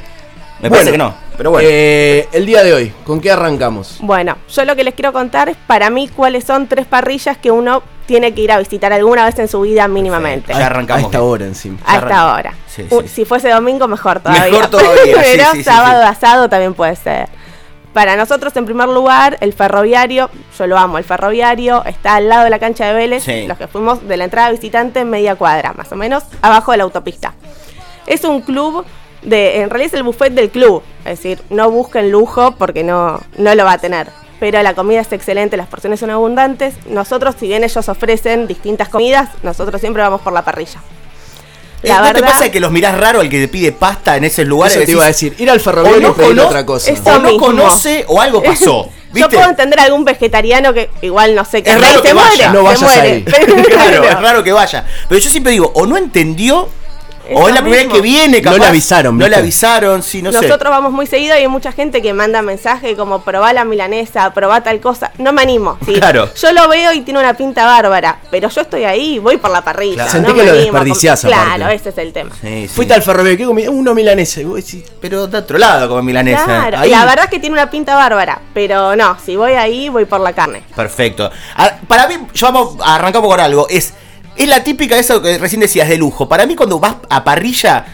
Me 0.63 0.71
parece 0.71 0.93
que 0.93 0.99
no. 0.99 1.15
Pero 1.37 1.51
bueno. 1.51 1.69
Eh, 1.71 2.29
el 2.33 2.47
día 2.47 2.63
de 2.63 2.73
hoy, 2.73 2.93
¿con 3.05 3.21
qué 3.21 3.31
arrancamos? 3.33 3.97
Bueno, 4.01 4.37
yo 4.53 4.65
lo 4.65 4.77
que 4.77 4.85
les 4.85 4.95
quiero 4.95 5.13
contar 5.13 5.49
es 5.49 5.57
para 5.67 5.91
mí 5.91 6.09
cuáles 6.09 6.45
son 6.45 6.69
tres 6.69 6.87
parrillas 6.87 7.37
que 7.39 7.51
uno 7.51 7.83
tiene 8.07 8.35
que 8.35 8.43
ir 8.43 8.53
a 8.53 8.59
visitar 8.59 8.93
alguna 8.93 9.25
vez 9.25 9.39
en 9.39 9.49
su 9.49 9.61
vida 9.63 9.89
mínimamente. 9.89 10.53
Ya 10.53 10.67
arrancamos 10.67 11.05
A 11.05 11.07
esta 11.07 11.23
hora 11.23 11.45
encima. 11.47 11.79
A 11.87 11.95
esta 11.95 11.97
arranca. 11.97 12.35
hora. 12.35 12.55
Sí, 12.69 12.87
sí. 12.89 13.09
Si 13.09 13.25
fuese 13.25 13.49
domingo, 13.51 13.89
mejor 13.89 14.21
todavía. 14.21 14.45
Mejor 14.45 14.67
todavía, 14.71 15.17
Pero 15.23 15.45
sí, 15.53 15.59
sí, 15.59 15.65
sábado 15.65 16.03
sí. 16.03 16.09
asado 16.09 16.49
también 16.49 16.75
puede 16.75 16.95
ser. 16.97 17.29
Para 17.93 18.17
nosotros, 18.17 18.55
en 18.57 18.65
primer 18.67 18.89
lugar, 18.89 19.37
el 19.41 19.53
ferroviario, 19.53 20.29
yo 20.59 20.67
lo 20.67 20.77
amo, 20.77 20.99
el 20.99 21.05
ferroviario 21.05 21.85
está 21.85 22.17
al 22.17 22.29
lado 22.29 22.45
de 22.45 22.51
la 22.51 22.59
cancha 22.59 22.87
de 22.87 22.95
Vélez, 22.95 23.23
Sí. 23.23 23.47
los 23.47 23.57
que 23.57 23.69
fuimos 23.69 24.07
de 24.07 24.17
la 24.17 24.25
entrada 24.25 24.51
visitante 24.51 25.01
en 25.01 25.11
media 25.11 25.37
cuadra, 25.37 25.73
más 25.75 25.91
o 25.93 25.97
menos, 25.97 26.25
abajo 26.43 26.73
de 26.73 26.79
la 26.79 26.85
autopista. 26.85 27.35
Es 28.07 28.25
un 28.25 28.41
club 28.43 28.85
de, 29.25 29.61
en 29.63 29.71
realidad 29.71 29.93
es 29.95 29.99
el 29.99 30.03
buffet 30.05 30.33
del 30.33 30.51
club, 30.51 30.83
es 31.01 31.19
decir, 31.19 31.41
no 31.51 31.71
busquen 31.71 32.11
lujo 32.11 32.55
porque 32.57 32.83
no, 32.85 33.21
no 33.39 33.55
lo 33.55 33.65
va 33.65 33.73
a 33.73 33.79
tener. 33.79 34.09
Pero 34.41 34.63
la 34.63 34.75
comida 34.75 35.01
es 35.01 35.11
excelente, 35.13 35.57
las 35.57 35.69
porciones 35.69 36.01
son 36.01 36.11
abundantes. 36.11 36.75
Nosotros, 36.87 37.35
si 37.39 37.47
bien 37.47 37.65
ellos 37.65 37.89
ofrecen 37.89 38.47
distintas 38.47 38.89
comidas, 38.89 39.31
nosotros 39.43 39.81
siempre 39.81 40.03
vamos 40.03 40.21
por 40.21 40.33
la 40.33 40.43
parrilla. 40.45 40.81
Eh, 41.83 41.89
¿No 41.89 42.13
te 42.15 42.23
pasa 42.23 42.51
que 42.51 42.61
los 42.61 42.73
mirás 42.73 42.99
raro 42.99 43.21
al 43.21 43.29
que 43.29 43.41
te 43.41 43.49
pide 43.49 43.71
pasta 43.73 44.17
en 44.17 44.25
esos 44.25 44.47
lugares? 44.47 44.73
Eso 44.77 44.81
te 44.81 44.87
Decís, 44.87 44.95
iba 44.95 45.05
a 45.05 45.09
decir. 45.09 45.35
Ir 45.39 45.51
al 45.51 45.61
ferroviario 45.61 45.99
o 45.99 46.01
no 46.01 46.11
y 46.11 46.27
pedir 46.29 46.41
otra 46.41 46.65
cosa. 46.67 46.93
O 46.93 47.19
no 47.19 47.21
mismo. 47.31 47.47
conoce 47.47 48.05
o 48.09 48.21
algo 48.21 48.43
pasó. 48.43 48.89
Yo 49.15 49.29
puedo 49.29 49.49
entender 49.49 49.79
a 49.79 49.85
algún 49.85 50.05
vegetariano 50.05 50.73
que 50.75 50.91
igual 51.03 51.35
no 51.37 51.45
sé 51.45 51.63
qué 51.63 51.71
Es 51.71 51.81
raro 51.81 52.01
y 52.01 52.03
que 52.03 52.13
vaya. 52.15 52.51
muere, 52.51 52.65
No 52.65 52.77
se 52.77 52.85
vayas 52.85 52.97
muere. 52.97 53.11
ahí. 53.13 53.23
claro, 53.71 54.05
es 54.05 54.21
raro 54.21 54.43
que 54.43 54.53
vaya. 54.53 54.85
Pero 55.09 55.21
yo 55.21 55.31
siempre 55.31 55.53
digo, 55.53 55.71
o 55.75 55.87
no 55.87 55.97
entendió, 55.97 56.69
o 57.33 57.49
es 57.49 57.55
la 57.55 57.61
primera 57.63 57.83
vez 57.85 57.93
que 57.93 58.01
viene, 58.01 58.39
No 58.41 58.45
capaz. 58.51 58.59
le 58.59 58.67
avisaron, 58.67 59.17
No 59.17 59.25
le 59.25 59.29
¿viste? 59.29 59.41
avisaron, 59.41 60.03
sí, 60.03 60.21
no 60.23 60.31
sé. 60.33 60.43
Nosotros 60.43 60.71
vamos 60.71 60.93
muy 60.93 61.07
seguido 61.07 61.35
y 61.37 61.41
hay 61.41 61.49
mucha 61.49 61.73
gente 61.73 62.03
que 62.03 62.13
manda 62.13 62.43
mensaje 62.43 62.97
como 62.97 63.23
probá 63.23 63.53
la 63.53 63.65
milanesa, 63.65 64.33
probá 64.35 64.63
tal 64.63 64.81
cosa. 64.81 65.11
No 65.19 65.33
me 65.33 65.43
animo. 65.43 65.79
¿sí? 65.87 65.95
Claro. 65.95 66.29
Yo 66.35 66.53
lo 66.53 66.69
veo 66.69 66.93
y 66.93 67.01
tiene 67.03 67.21
una 67.21 67.35
pinta 67.35 67.65
bárbara, 67.67 68.19
pero 68.31 68.49
yo 68.49 68.61
estoy 68.61 68.85
ahí, 68.85 69.19
voy 69.19 69.37
por 69.37 69.51
la 69.51 69.63
parrilla. 69.63 69.95
Claro. 70.05 70.11
Sentí 70.11 70.29
no 70.29 70.35
que 70.35 70.41
me 70.43 70.47
lo 70.47 70.53
animo 70.53 70.73
desperdiciás, 70.73 71.21
Claro, 71.23 71.69
ese 71.69 71.89
es 71.91 71.99
el 71.99 72.13
tema. 72.13 72.31
Sí, 72.41 72.63
sí. 72.63 72.69
Fuiste 72.69 72.95
al 72.95 73.03
ferroviario, 73.03 73.39
¿qué 73.39 73.45
comí? 73.47 73.67
Uno 73.69 73.95
milanesa. 73.95 74.41
Pero 75.01 75.27
de 75.27 75.39
otro 75.39 75.59
lado, 75.59 75.89
como 75.89 76.03
milanesa. 76.03 76.45
Claro, 76.45 76.79
Ahí. 76.79 76.91
la 76.91 77.05
verdad 77.05 77.25
es 77.25 77.31
que 77.31 77.39
tiene 77.39 77.55
una 77.55 77.71
pinta 77.71 77.95
bárbara, 77.95 78.41
pero 78.53 78.97
no, 78.97 79.17
si 79.25 79.37
voy 79.37 79.53
ahí, 79.53 79.89
voy 79.89 80.05
por 80.05 80.21
la 80.21 80.33
carne. 80.33 80.63
Perfecto. 80.75 81.31
A- 81.57 81.73
para 81.87 82.07
mí, 82.09 82.17
yo 82.35 82.47
vamos, 82.53 82.77
arrancamos 82.85 83.29
con 83.31 83.41
algo. 83.41 83.67
Es, 83.69 83.95
es 84.37 84.49
la 84.49 84.63
típica 84.65 84.95
de 84.95 85.01
eso 85.03 85.21
que 85.23 85.39
recién 85.39 85.61
decías 85.61 85.89
de 85.89 85.97
lujo. 85.97 86.29
Para 86.29 86.47
mí, 86.47 86.55
cuando 86.57 86.79
vas 86.81 86.97
a 87.09 87.23
parrilla, 87.25 87.85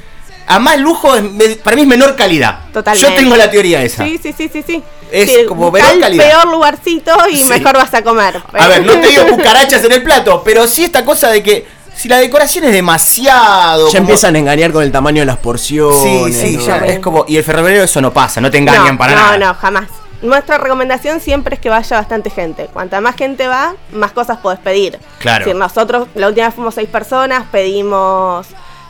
a 0.46 0.58
más 0.58 0.78
lujo, 0.78 1.14
es 1.16 1.56
para 1.58 1.76
mí 1.76 1.82
es 1.82 1.88
menor 1.88 2.16
calidad. 2.16 2.60
Totalmente. 2.72 3.08
Yo 3.08 3.14
tengo 3.14 3.36
la 3.36 3.50
teoría 3.50 3.82
esa. 3.82 4.04
Sí, 4.04 4.18
sí, 4.22 4.34
sí, 4.36 4.48
sí, 4.52 4.64
sí. 4.66 4.82
Es 5.12 5.28
Sí, 5.30 5.44
como 5.48 5.70
menor 5.70 5.98
calidad. 6.00 6.28
peor 6.28 6.48
lugarcito 6.48 7.12
y 7.30 7.36
Sí. 7.36 7.48
mejor 7.50 7.74
vas 7.74 7.92
a 7.94 8.02
comer. 8.02 8.40
A 8.52 8.68
ver, 8.68 8.84
no 8.86 8.92
te 8.94 9.08
digo 9.08 9.26
cucarachas 9.30 9.84
en 9.84 9.92
el 9.92 10.02
plato, 10.02 10.42
pero 10.44 10.66
sí 10.68 10.84
esta 10.84 11.04
cosa 11.04 11.28
de 11.30 11.42
que 11.42 11.66
si 11.96 12.08
la 12.08 12.18
decoración 12.18 12.64
es 12.64 12.72
demasiado. 12.72 13.86
ya 13.88 13.98
como- 13.98 13.98
empiezan 13.98 14.36
a 14.36 14.38
engañar 14.38 14.72
con 14.72 14.82
el 14.82 14.90
tamaño 14.92 15.20
de 15.22 15.26
las 15.26 15.36
Sí, 15.36 15.42
porciones. 15.42 16.36
sí, 16.40 16.56
¿no? 16.56 16.66
ya 16.66 16.76
es 16.86 16.98
como. 17.00 17.24
Y 17.28 17.36
el 17.36 17.44
ferroviario 17.44 17.82
eso 17.84 18.00
no 18.00 18.12
pasa, 18.12 18.40
no 18.40 18.50
te 18.50 18.58
engañan 18.58 18.92
no, 18.92 18.98
para 18.98 19.14
no, 19.14 19.20
nada. 19.20 19.38
No, 19.38 19.54
jamás. 19.54 19.84
Nuestra 20.22 20.58
recomendación 20.58 21.20
siempre 21.20 21.54
es 21.54 21.60
que 21.60 21.70
vaya 21.70 21.96
bastante 21.96 22.28
gente. 22.30 22.66
Cuanta 22.66 23.00
más 23.00 23.16
gente 23.16 23.48
va, 23.48 23.74
más 23.92 24.12
cosas 24.12 24.38
podés 24.38 24.58
pedir. 24.58 24.98
Claro. 25.18 25.40
Es 25.40 25.46
decir, 25.46 25.58
nosotros 25.58 26.08
la 26.14 26.28
última 26.28 26.46
vez 26.46 26.54
fuimos 26.54 26.74
seis 26.74 26.88
personas, 26.90 27.44
pedimos 27.50 28.46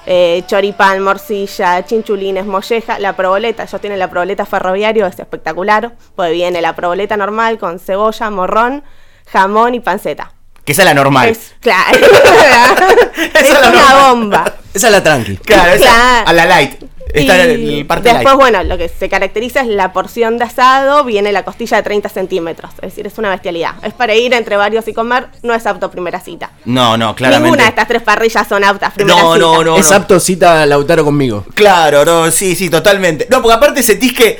eh, 0.06 0.42
choripán, 0.48 1.00
morcilla, 1.02 1.84
chinchulines, 1.84 2.46
molleja, 2.46 2.98
la 2.98 3.14
proboleta. 3.14 3.62
Ellos 3.62 3.80
tienen 3.80 3.98
la 4.00 4.10
proboleta 4.10 4.44
ferroviario, 4.44 5.06
es 5.06 5.18
espectacular. 5.18 5.92
Pues 6.16 6.32
viene 6.32 6.60
la 6.60 6.74
proboleta 6.74 7.16
normal 7.16 7.58
con 7.58 7.78
cebolla, 7.78 8.28
morrón, 8.30 8.82
jamón 9.30 9.74
y 9.74 9.80
panceta. 9.80 10.32
Que 10.64 10.72
esa 10.72 10.82
es 10.82 10.86
la 10.86 10.94
normal. 10.94 11.28
Es, 11.28 11.54
claro. 11.60 11.96
es 13.34 13.42
es 13.44 13.50
la 13.52 13.58
una 13.60 13.70
normal. 13.70 13.96
bomba. 14.16 14.52
Esa 14.74 14.86
es 14.88 14.92
la 14.92 15.02
tranqui. 15.02 15.36
Claro, 15.38 15.72
esa- 15.72 15.84
Claro. 15.84 16.28
a 16.28 16.32
la 16.32 16.46
light. 16.46 16.82
Está 17.14 17.46
Y 17.46 17.80
el 17.80 17.86
parte 17.86 18.08
después, 18.08 18.24
light. 18.24 18.38
bueno, 18.38 18.62
lo 18.64 18.78
que 18.78 18.88
se 18.88 19.08
caracteriza 19.08 19.60
es 19.60 19.66
la 19.68 19.92
porción 19.92 20.38
de 20.38 20.44
asado, 20.44 21.04
viene 21.04 21.32
la 21.32 21.44
costilla 21.44 21.76
de 21.78 21.82
30 21.82 22.08
centímetros. 22.08 22.70
Es 22.76 22.90
decir, 22.90 23.06
es 23.06 23.18
una 23.18 23.30
bestialidad. 23.30 23.74
Es 23.82 23.92
para 23.94 24.14
ir 24.14 24.32
entre 24.34 24.56
varios 24.56 24.86
y 24.88 24.92
comer, 24.92 25.26
no 25.42 25.54
es 25.54 25.66
apto 25.66 25.90
primera 25.90 26.20
cita. 26.20 26.50
No, 26.64 26.96
no, 26.96 27.14
claramente. 27.14 27.44
Ninguna 27.44 27.64
de 27.64 27.68
estas 27.70 27.88
tres 27.88 28.02
parrillas 28.02 28.46
son 28.48 28.64
aptas 28.64 28.92
primera 28.94 29.20
No, 29.22 29.34
cita. 29.34 29.46
no, 29.46 29.64
no. 29.64 29.76
es 29.76 29.90
apto 29.92 30.20
cita 30.20 30.64
Lautaro 30.66 31.04
conmigo. 31.04 31.44
Claro, 31.54 32.04
no, 32.04 32.30
sí, 32.30 32.54
sí, 32.54 32.68
totalmente. 32.70 33.26
No, 33.30 33.40
porque 33.42 33.54
aparte 33.54 33.82
sentís 33.82 34.12
que 34.12 34.38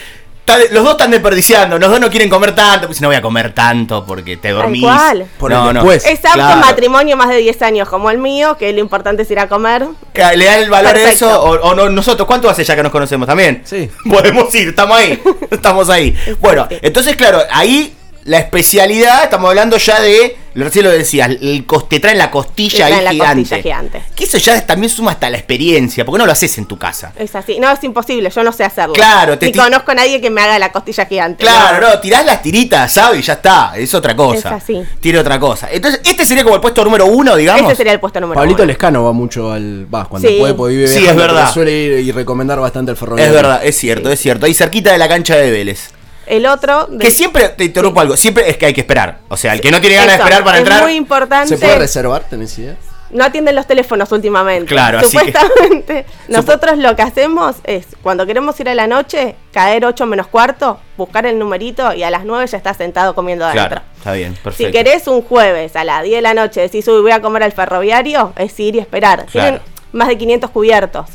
tal- 0.53 0.69
los 0.73 0.83
dos 0.85 0.93
están 0.93 1.11
desperdiciando, 1.11 1.79
los 1.79 1.91
dos 1.91 2.01
no 2.01 2.11
quieren 2.11 2.29
comer 2.29 2.55
tanto, 2.55 2.87
pues 2.87 2.99
si 2.99 3.03
no 3.03 3.09
voy 3.09 3.17
a 3.17 3.23
comer 3.23 3.53
tanto 3.55 4.05
porque 4.05 4.37
te 4.37 4.51
dormís. 4.51 4.83
cual. 4.83 5.27
Por 5.39 5.51
no, 5.51 5.73
no. 5.73 5.83
apto 6.27 6.35
Claro. 6.35 6.61
matrimonio 6.61 7.17
más 7.17 7.29
de 7.29 7.37
10 7.39 7.61
años 7.63 7.89
como 7.89 8.11
el 8.11 8.19
mío, 8.19 8.57
que 8.59 8.73
lo 8.73 8.81
importante 8.81 9.23
es 9.23 9.31
ir 9.31 9.39
a 9.39 9.49
comer. 9.49 9.87
Que 10.13 10.25
Le 10.37 10.45
da 10.45 10.59
el 10.59 10.71
valor 10.71 10.97
a 10.97 11.11
eso, 11.11 11.43
o, 11.43 11.51
o 11.71 11.75
no, 11.75 11.89
nosotros, 11.89 12.27
¿cuánto 12.27 12.49
hace 12.51 12.65
ya 12.65 12.75
que 12.77 12.83
nos 12.83 12.93
conocemos 12.93 13.27
también? 13.27 13.63
Sí. 13.65 13.89
Podemos 14.11 14.55
ir, 14.55 14.69
estamos 14.69 14.97
ahí, 14.99 15.23
estamos 15.51 15.89
ahí. 15.91 16.17
Bueno, 16.41 16.67
entonces, 16.83 17.17
claro, 17.17 17.41
ahí 17.51 17.95
la 18.31 18.39
especialidad, 18.39 19.25
estamos 19.25 19.49
hablando 19.49 19.77
ya 19.77 20.01
de, 20.01 20.37
recién 20.55 20.85
lo 20.85 20.91
decías, 20.93 21.29
el 21.31 21.67
cos- 21.67 21.89
te 21.89 21.99
traen 21.99 22.17
la 22.17 22.31
costilla 22.31 22.77
Te 22.79 22.83
ahí 22.85 22.91
traen 22.93 23.05
la 23.05 23.11
gigante. 23.11 23.41
costilla 23.43 23.63
gigante. 23.63 24.03
Que 24.15 24.23
eso 24.25 24.39
ya 24.39 24.65
también 24.65 24.89
suma 24.89 25.11
hasta 25.11 25.29
la 25.31 25.37
experiencia, 25.37 26.05
porque 26.05 26.19
no 26.21 26.27
lo 26.27 26.31
haces 26.33 26.57
en 26.59 26.67
tu 26.67 26.79
casa. 26.79 27.13
Es 27.19 27.35
así. 27.35 27.59
No, 27.59 27.69
es 27.73 27.83
imposible, 27.83 28.31
yo 28.31 28.45
no 28.45 28.53
sé 28.53 28.63
hacerlo. 28.63 28.95
Claro, 28.95 29.37
te 29.37 29.47
Ni 29.47 29.53
conozco 29.53 29.91
a 29.91 29.95
nadie 29.97 30.21
que 30.21 30.31
me 30.31 30.41
haga 30.43 30.61
la 30.61 30.71
costilla 30.71 31.07
gigante. 31.07 31.43
Claro, 31.43 31.89
no, 31.89 31.99
tirás 31.99 32.25
las 32.25 32.41
tiritas, 32.41 32.93
¿sabes? 32.93 33.19
Y 33.19 33.23
ya 33.23 33.33
está, 33.33 33.73
es 33.77 33.93
otra 33.95 34.15
cosa. 34.15 34.51
Es 34.57 34.63
así. 34.63 34.81
Tiene 35.01 35.19
otra 35.19 35.41
cosa. 35.41 35.69
Entonces, 35.73 36.01
este 36.05 36.25
sería 36.25 36.45
como 36.45 36.55
el 36.55 36.61
puesto 36.61 36.85
número 36.85 37.07
uno, 37.07 37.35
digamos. 37.35 37.65
Ese 37.73 37.79
sería 37.79 37.93
el 37.95 37.99
puesto 38.01 38.21
número 38.21 38.39
Pablito 38.39 38.63
uno. 38.63 38.67
Lescano 38.69 39.03
va 39.05 39.13
mucho 39.13 39.51
al. 39.51 39.93
Va, 39.93 40.05
cuando 40.05 40.29
Sí. 40.29 40.37
puede, 40.39 40.55
puede 40.55 40.77
vive 40.77 40.87
Sí, 40.87 41.05
es 41.05 41.17
verdad. 41.17 41.53
Suele 41.53 41.73
ir 41.73 41.93
y 41.99 42.13
recomendar 42.13 42.61
bastante 42.61 42.93
el 42.93 42.97
ferroviario. 42.97 43.35
Es 43.35 43.43
verdad, 43.43 43.61
es 43.65 43.77
cierto, 43.77 44.09
es 44.09 44.21
cierto. 44.21 44.47
Ahí 44.47 44.55
cerquita 44.55 44.93
de 44.93 44.99
la 44.99 45.09
cancha 45.09 45.35
de 45.35 45.51
Vélez. 45.51 45.91
El 46.31 46.47
otro... 46.47 46.87
de- 46.87 46.99
Que 46.99 47.11
siempre, 47.11 47.49
te 47.51 47.65
interrumpo 47.65 48.01
algo, 48.01 48.17
siempre 48.17 48.49
es 48.49 48.57
que 48.57 48.67
hay 48.67 48.73
que 48.75 48.81
esperar. 48.83 49.19
O 49.29 49.37
sea, 49.37 49.53
el 49.53 49.61
que 49.61 49.71
no 49.71 49.81
tiene 49.81 49.97
ganas 49.97 50.13
de 50.13 50.15
Eso, 50.15 50.23
esperar 50.25 50.45
para 50.45 50.57
es 50.59 50.63
entrar. 50.63 50.83
muy 50.83 50.95
importante. 50.95 51.49
¿Se 51.49 51.59
puede 51.59 51.79
reservar? 51.79 52.25
¿Tenés 52.31 52.57
idea? 52.59 52.77
no 53.13 53.25
atienden 53.25 53.57
los 53.57 53.67
teléfonos 53.67 54.13
últimamente. 54.13 54.67
Claro, 54.67 54.99
así 55.01 55.19
que- 55.19 55.33
Supuestamente, 55.33 56.07
nosotros 56.29 56.79
lo 56.79 56.95
que 56.95 57.03
hacemos 57.03 57.57
es, 57.65 57.85
cuando 58.03 58.25
queremos 58.25 58.61
ir 58.61 58.69
a 58.69 58.75
la 58.77 58.87
noche, 58.87 59.35
caer 59.53 59.85
8 59.85 60.07
menos 60.07 60.29
cuarto, 60.29 60.79
buscar 60.97 61.27
el 61.27 61.37
numerito 61.37 61.93
y 61.93 62.05
a 62.05 62.11
las 62.13 62.25
9 62.25 62.47
ya 62.47 62.57
estás 62.57 62.77
sentado 62.77 63.17
comiendo 63.17 63.45
adentro. 63.45 63.67
Claro, 63.67 63.83
está 63.99 64.13
bien, 64.13 64.35
perfecto. 64.35 64.65
Si 64.67 64.71
querés 64.73 65.09
un 65.09 65.23
jueves 65.23 65.75
a 65.75 65.83
las 65.83 66.05
10 66.05 66.19
de 66.19 66.23
la 66.23 66.35
noche 66.35 66.61
decís, 66.61 66.87
uy, 66.87 67.01
voy 67.03 67.11
a 67.11 67.21
comer 67.21 67.43
al 67.43 67.51
ferroviario, 67.51 68.33
es 68.37 68.61
ir 68.61 68.77
y 68.77 68.79
esperar. 68.79 69.27
Tienen 69.27 69.61
más 69.91 70.07
de 70.07 70.17
500 70.17 70.51
cubiertos. 70.51 71.07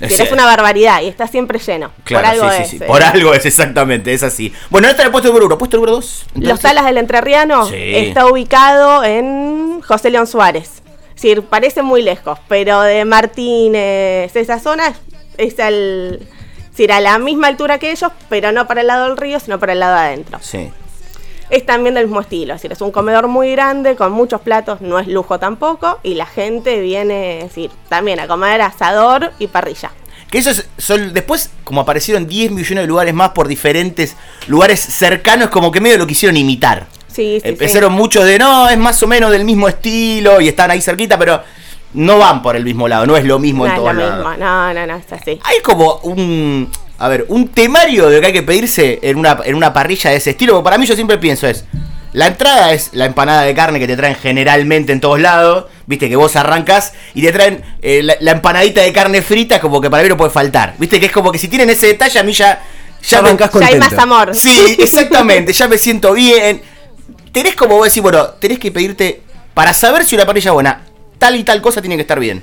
Es- 0.00 0.12
Es, 0.12 0.20
es 0.20 0.32
una 0.32 0.44
barbaridad 0.46 1.02
y 1.02 1.08
está 1.08 1.26
siempre 1.26 1.58
lleno. 1.58 1.90
Claro, 2.04 2.24
Por 2.24 2.30
algo 2.34 2.50
sí, 2.50 2.56
sí, 2.56 2.62
es. 2.62 2.70
sí. 2.70 2.76
eh. 2.76 2.86
Por 2.86 3.02
algo 3.02 3.34
es 3.34 3.44
exactamente, 3.46 4.12
es 4.14 4.22
así. 4.22 4.52
Bueno, 4.70 4.86
no 4.86 4.90
está 4.90 5.02
en 5.02 5.06
el 5.06 5.12
puesto 5.12 5.28
número 5.28 5.46
uno, 5.46 5.58
puesto 5.58 5.76
número 5.76 5.92
dos. 5.96 6.24
Los. 6.34 6.60
Talas 6.60 6.84
del 6.84 6.98
Entrerriano 6.98 7.68
está 7.72 8.26
ubicado 8.26 9.02
en 9.04 9.80
José 9.80 10.10
León 10.10 10.26
Suárez. 10.26 10.82
Es 11.16 11.22
decir, 11.22 11.42
parece 11.42 11.82
muy 11.82 12.00
lejos, 12.02 12.38
pero 12.48 12.80
de 12.82 13.04
Martínez, 13.04 14.34
esa 14.36 14.58
zona 14.60 14.94
es 15.36 15.58
al, 15.58 16.20
es 16.22 16.70
decir, 16.70 16.92
a 16.92 17.00
la 17.00 17.18
misma 17.18 17.48
altura 17.48 17.78
que 17.78 17.90
ellos, 17.90 18.10
pero 18.28 18.52
no 18.52 18.66
para 18.68 18.82
el 18.82 18.86
lado 18.86 19.06
del 19.08 19.16
río, 19.16 19.40
sino 19.40 19.58
para 19.58 19.72
el 19.72 19.80
lado 19.80 19.94
de 19.96 20.00
adentro. 20.00 20.38
Sí. 20.40 20.70
Es 21.50 21.64
también 21.64 21.94
del 21.94 22.06
mismo 22.06 22.20
estilo, 22.20 22.54
es 22.54 22.60
decir, 22.60 22.72
es 22.72 22.80
un 22.80 22.90
comedor 22.90 23.26
muy 23.26 23.52
grande, 23.52 23.96
con 23.96 24.12
muchos 24.12 24.40
platos, 24.40 24.80
no 24.80 24.98
es 24.98 25.08
lujo 25.08 25.38
tampoco, 25.38 25.98
y 26.02 26.14
la 26.14 26.26
gente 26.26 26.80
viene, 26.80 27.38
es 27.38 27.44
decir, 27.44 27.70
también 27.88 28.20
a 28.20 28.26
comer 28.28 28.60
asador 28.60 29.32
y 29.38 29.46
parrilla. 29.46 29.90
Que 30.30 30.38
esos 30.38 30.66
son, 30.76 31.14
después, 31.14 31.50
como 31.64 31.80
aparecieron 31.80 32.26
10 32.26 32.50
millones 32.50 32.82
de 32.82 32.86
lugares 32.86 33.14
más 33.14 33.30
por 33.30 33.48
diferentes 33.48 34.14
lugares 34.46 34.78
cercanos, 34.80 35.48
como 35.48 35.72
que 35.72 35.80
medio 35.80 35.96
lo 35.96 36.06
quisieron 36.06 36.36
imitar. 36.36 36.86
Sí, 37.06 37.40
sí, 37.42 37.48
Empezaron 37.48 37.92
sí. 37.92 37.96
muchos 37.98 38.26
de, 38.26 38.38
no, 38.38 38.68
es 38.68 38.76
más 38.76 39.02
o 39.02 39.06
menos 39.06 39.30
del 39.30 39.44
mismo 39.44 39.68
estilo 39.68 40.40
y 40.42 40.48
están 40.48 40.70
ahí 40.70 40.82
cerquita, 40.82 41.18
pero 41.18 41.42
no 41.94 42.18
van 42.18 42.42
por 42.42 42.56
el 42.56 42.64
mismo 42.64 42.86
lado, 42.86 43.06
no 43.06 43.16
es 43.16 43.24
lo 43.24 43.38
mismo 43.38 43.64
No 43.64 43.70
en 43.70 43.76
todos 43.76 43.94
lados. 43.94 44.38
no, 44.38 44.74
no, 44.74 44.86
no, 44.86 44.96
es 44.96 45.12
así. 45.12 45.40
Hay 45.42 45.60
como 45.62 45.94
un, 46.02 46.70
a 46.98 47.08
ver, 47.08 47.26
un 47.28 47.48
temario 47.48 48.08
de 48.08 48.16
lo 48.16 48.20
que 48.20 48.26
hay 48.28 48.32
que 48.32 48.42
pedirse 48.42 48.98
en 49.02 49.16
una, 49.18 49.38
en 49.44 49.54
una 49.54 49.72
parrilla 49.72 50.10
de 50.10 50.16
ese 50.16 50.30
estilo, 50.30 50.54
porque 50.54 50.64
para 50.64 50.78
mí 50.78 50.86
yo 50.86 50.94
siempre 50.94 51.18
pienso 51.18 51.46
es, 51.46 51.64
la 52.12 52.26
entrada 52.26 52.72
es 52.72 52.90
la 52.92 53.04
empanada 53.04 53.42
de 53.42 53.54
carne 53.54 53.78
que 53.78 53.86
te 53.86 53.96
traen 53.96 54.16
generalmente 54.16 54.92
en 54.92 55.00
todos 55.00 55.20
lados, 55.20 55.66
viste 55.86 56.08
que 56.08 56.16
vos 56.16 56.34
arrancas 56.36 56.92
y 57.14 57.22
te 57.22 57.32
traen 57.32 57.62
eh, 57.82 58.02
la, 58.02 58.16
la 58.20 58.32
empanadita 58.32 58.80
de 58.82 58.92
carne 58.92 59.22
frita, 59.22 59.60
como 59.60 59.80
que 59.80 59.90
para 59.90 60.02
mí 60.02 60.08
no 60.08 60.16
puede 60.16 60.30
faltar, 60.30 60.74
viste 60.78 60.98
que 60.98 61.06
es 61.06 61.12
como 61.12 61.30
que 61.30 61.38
si 61.38 61.48
tienen 61.48 61.70
ese 61.70 61.86
detalle 61.88 62.18
a 62.18 62.22
mí 62.22 62.32
ya... 62.32 62.62
Ya 63.00 63.18
me- 63.22 63.28
Ya 63.60 63.66
hay 63.68 63.74
más 63.78 63.90
amor. 64.02 64.34
Sí, 64.34 64.76
exactamente, 64.82 65.52
ya 65.52 65.68
me 65.68 65.78
siento 65.78 66.12
bien. 66.14 66.60
Tenés 67.30 67.54
como 67.54 67.76
vos 67.76 67.86
decís, 67.86 68.02
bueno, 68.02 68.24
tenés 68.40 68.58
que 68.58 68.72
pedirte, 68.72 69.22
para 69.54 69.72
saber 69.72 70.04
si 70.04 70.16
una 70.16 70.26
parrilla 70.26 70.50
es 70.50 70.54
buena, 70.54 70.80
tal 71.18 71.36
y 71.36 71.44
tal 71.44 71.62
cosa 71.62 71.80
tiene 71.80 71.94
que 71.94 72.02
estar 72.02 72.18
bien. 72.18 72.42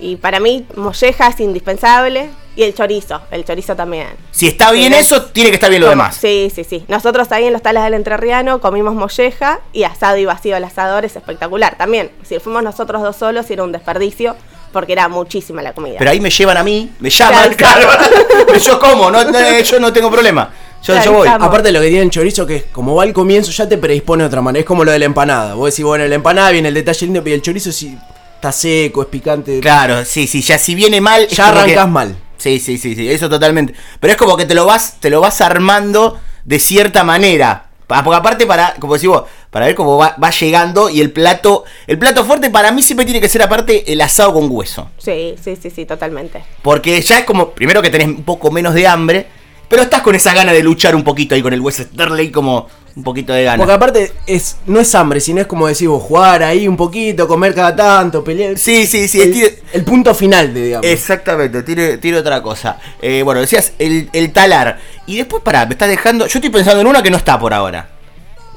Y 0.00 0.16
para 0.16 0.40
mí, 0.40 0.66
molleja 0.76 1.28
es 1.28 1.40
indispensable. 1.40 2.30
Y 2.54 2.64
el 2.64 2.74
chorizo, 2.74 3.22
el 3.30 3.46
chorizo 3.46 3.74
también. 3.74 4.08
Si 4.30 4.46
está 4.46 4.72
bien 4.72 4.92
eso, 4.92 5.22
tiene 5.22 5.48
que 5.48 5.54
estar 5.54 5.70
bien 5.70 5.80
lo 5.80 5.88
demás. 5.88 6.16
Sí, 6.20 6.52
sí, 6.54 6.64
sí. 6.64 6.84
Nosotros 6.86 7.32
ahí 7.32 7.46
en 7.46 7.52
los 7.54 7.62
talas 7.62 7.84
del 7.84 7.94
Entrerriano 7.94 8.60
comimos 8.60 8.94
molleja 8.94 9.60
y 9.72 9.84
asado 9.84 10.18
y 10.18 10.26
vacío 10.26 10.54
al 10.54 10.64
asador 10.64 11.06
es 11.06 11.16
espectacular 11.16 11.78
también. 11.78 12.10
Si 12.24 12.38
fuimos 12.40 12.62
nosotros 12.62 13.00
dos 13.00 13.16
solos 13.16 13.48
y 13.48 13.54
era 13.54 13.64
un 13.64 13.72
desperdicio 13.72 14.36
porque 14.70 14.92
era 14.92 15.08
muchísima 15.08 15.62
la 15.62 15.72
comida. 15.72 15.96
Pero 15.98 16.10
ahí 16.10 16.20
me 16.20 16.28
llevan 16.28 16.58
a 16.58 16.62
mí, 16.62 16.90
me 17.00 17.08
llaman, 17.08 17.54
Claro, 17.54 17.88
claro. 17.88 18.58
yo 18.66 18.78
como, 18.78 19.10
no, 19.10 19.24
no, 19.24 19.60
yo 19.60 19.80
no 19.80 19.90
tengo 19.90 20.10
problema. 20.10 20.50
Yo, 20.82 21.02
yo 21.02 21.12
voy. 21.12 21.28
Aparte 21.28 21.68
de 21.68 21.72
lo 21.72 21.80
que 21.80 21.88
tiene 21.88 22.02
el 22.02 22.10
chorizo, 22.10 22.46
que 22.46 22.56
es 22.56 22.64
como 22.64 22.94
va 22.94 23.04
al 23.04 23.14
comienzo, 23.14 23.50
ya 23.50 23.66
te 23.66 23.78
predispone 23.78 24.24
de 24.24 24.28
otra 24.28 24.42
manera. 24.42 24.60
Es 24.60 24.66
como 24.66 24.84
lo 24.84 24.90
de 24.90 24.98
la 24.98 25.04
empanada. 25.06 25.54
Vos 25.54 25.70
decís, 25.70 25.84
bueno, 25.84 26.06
la 26.06 26.14
empanada 26.14 26.50
viene 26.50 26.68
el 26.68 26.74
detalle 26.74 27.06
lindo, 27.06 27.22
pero 27.22 27.36
el 27.36 27.42
chorizo 27.42 27.72
sí 27.72 27.96
está 28.42 28.50
seco, 28.50 29.02
es 29.02 29.08
picante. 29.08 29.60
Claro, 29.60 30.04
sí, 30.04 30.26
sí, 30.26 30.42
ya 30.42 30.58
si 30.58 30.74
viene 30.74 31.00
mal. 31.00 31.28
Ya 31.28 31.52
que- 31.52 31.58
arrancás 31.60 31.88
mal. 31.88 32.16
Sí, 32.36 32.58
sí, 32.58 32.76
sí, 32.76 32.96
sí, 32.96 33.08
eso 33.08 33.28
totalmente. 33.30 33.72
Pero 34.00 34.12
es 34.14 34.16
como 34.16 34.36
que 34.36 34.44
te 34.46 34.54
lo 34.54 34.66
vas, 34.66 34.96
te 34.98 35.10
lo 35.10 35.20
vas 35.20 35.40
armando 35.40 36.18
de 36.44 36.58
cierta 36.58 37.04
manera. 37.04 37.66
Pa- 37.86 38.02
Porque 38.02 38.16
aparte 38.16 38.44
para, 38.46 38.74
como 38.80 38.94
decís 38.94 39.08
vos, 39.08 39.22
para 39.50 39.66
ver 39.66 39.76
cómo 39.76 39.96
va, 39.96 40.16
va 40.20 40.30
llegando 40.30 40.90
y 40.90 41.00
el 41.00 41.12
plato, 41.12 41.62
el 41.86 41.98
plato 41.98 42.24
fuerte 42.24 42.50
para 42.50 42.72
mí 42.72 42.82
siempre 42.82 43.04
tiene 43.06 43.20
que 43.20 43.28
ser 43.28 43.42
aparte 43.42 43.92
el 43.92 44.00
asado 44.00 44.32
con 44.34 44.48
hueso. 44.50 44.90
Sí, 44.98 45.36
sí, 45.40 45.54
sí, 45.54 45.70
sí, 45.70 45.86
totalmente. 45.86 46.42
Porque 46.62 47.00
ya 47.00 47.20
es 47.20 47.24
como, 47.24 47.50
primero 47.50 47.80
que 47.80 47.90
tenés 47.90 48.08
un 48.08 48.24
poco 48.24 48.50
menos 48.50 48.74
de 48.74 48.88
hambre, 48.88 49.26
pero 49.72 49.84
estás 49.84 50.02
con 50.02 50.14
esa 50.14 50.34
gana 50.34 50.52
de 50.52 50.62
luchar 50.62 50.94
un 50.94 51.02
poquito 51.02 51.34
ahí 51.34 51.40
con 51.40 51.54
el 51.54 51.62
darle 51.94 52.20
ahí 52.20 52.30
como 52.30 52.68
un 52.94 53.02
poquito 53.02 53.32
de 53.32 53.46
Porque 53.46 53.58
gana. 53.62 53.72
aparte 53.74 54.12
es, 54.26 54.56
no 54.66 54.78
es 54.80 54.94
hambre, 54.94 55.18
sino 55.18 55.40
es 55.40 55.46
como 55.46 55.66
decís 55.66 55.88
vos, 55.88 56.02
jugar 56.02 56.42
ahí 56.42 56.68
un 56.68 56.76
poquito, 56.76 57.26
comer 57.26 57.54
cada 57.54 57.74
tanto, 57.74 58.22
pelear. 58.22 58.58
Sí, 58.58 58.86
sí, 58.86 59.08
sí, 59.08 59.22
el, 59.22 59.32
tiene- 59.32 59.54
el 59.72 59.82
punto 59.82 60.14
final, 60.14 60.52
de, 60.52 60.64
digamos. 60.64 60.86
Exactamente, 60.86 61.62
tiene, 61.62 61.96
tiene 61.96 62.18
otra 62.18 62.42
cosa. 62.42 62.78
Eh, 63.00 63.22
bueno, 63.22 63.40
decías 63.40 63.72
el, 63.78 64.10
el 64.12 64.30
talar. 64.30 64.78
Y 65.06 65.16
después, 65.16 65.42
pará, 65.42 65.64
me 65.64 65.72
estás 65.72 65.88
dejando. 65.88 66.26
Yo 66.26 66.38
estoy 66.38 66.50
pensando 66.50 66.82
en 66.82 66.86
una 66.86 67.02
que 67.02 67.10
no 67.10 67.16
está 67.16 67.38
por 67.38 67.54
ahora. 67.54 67.88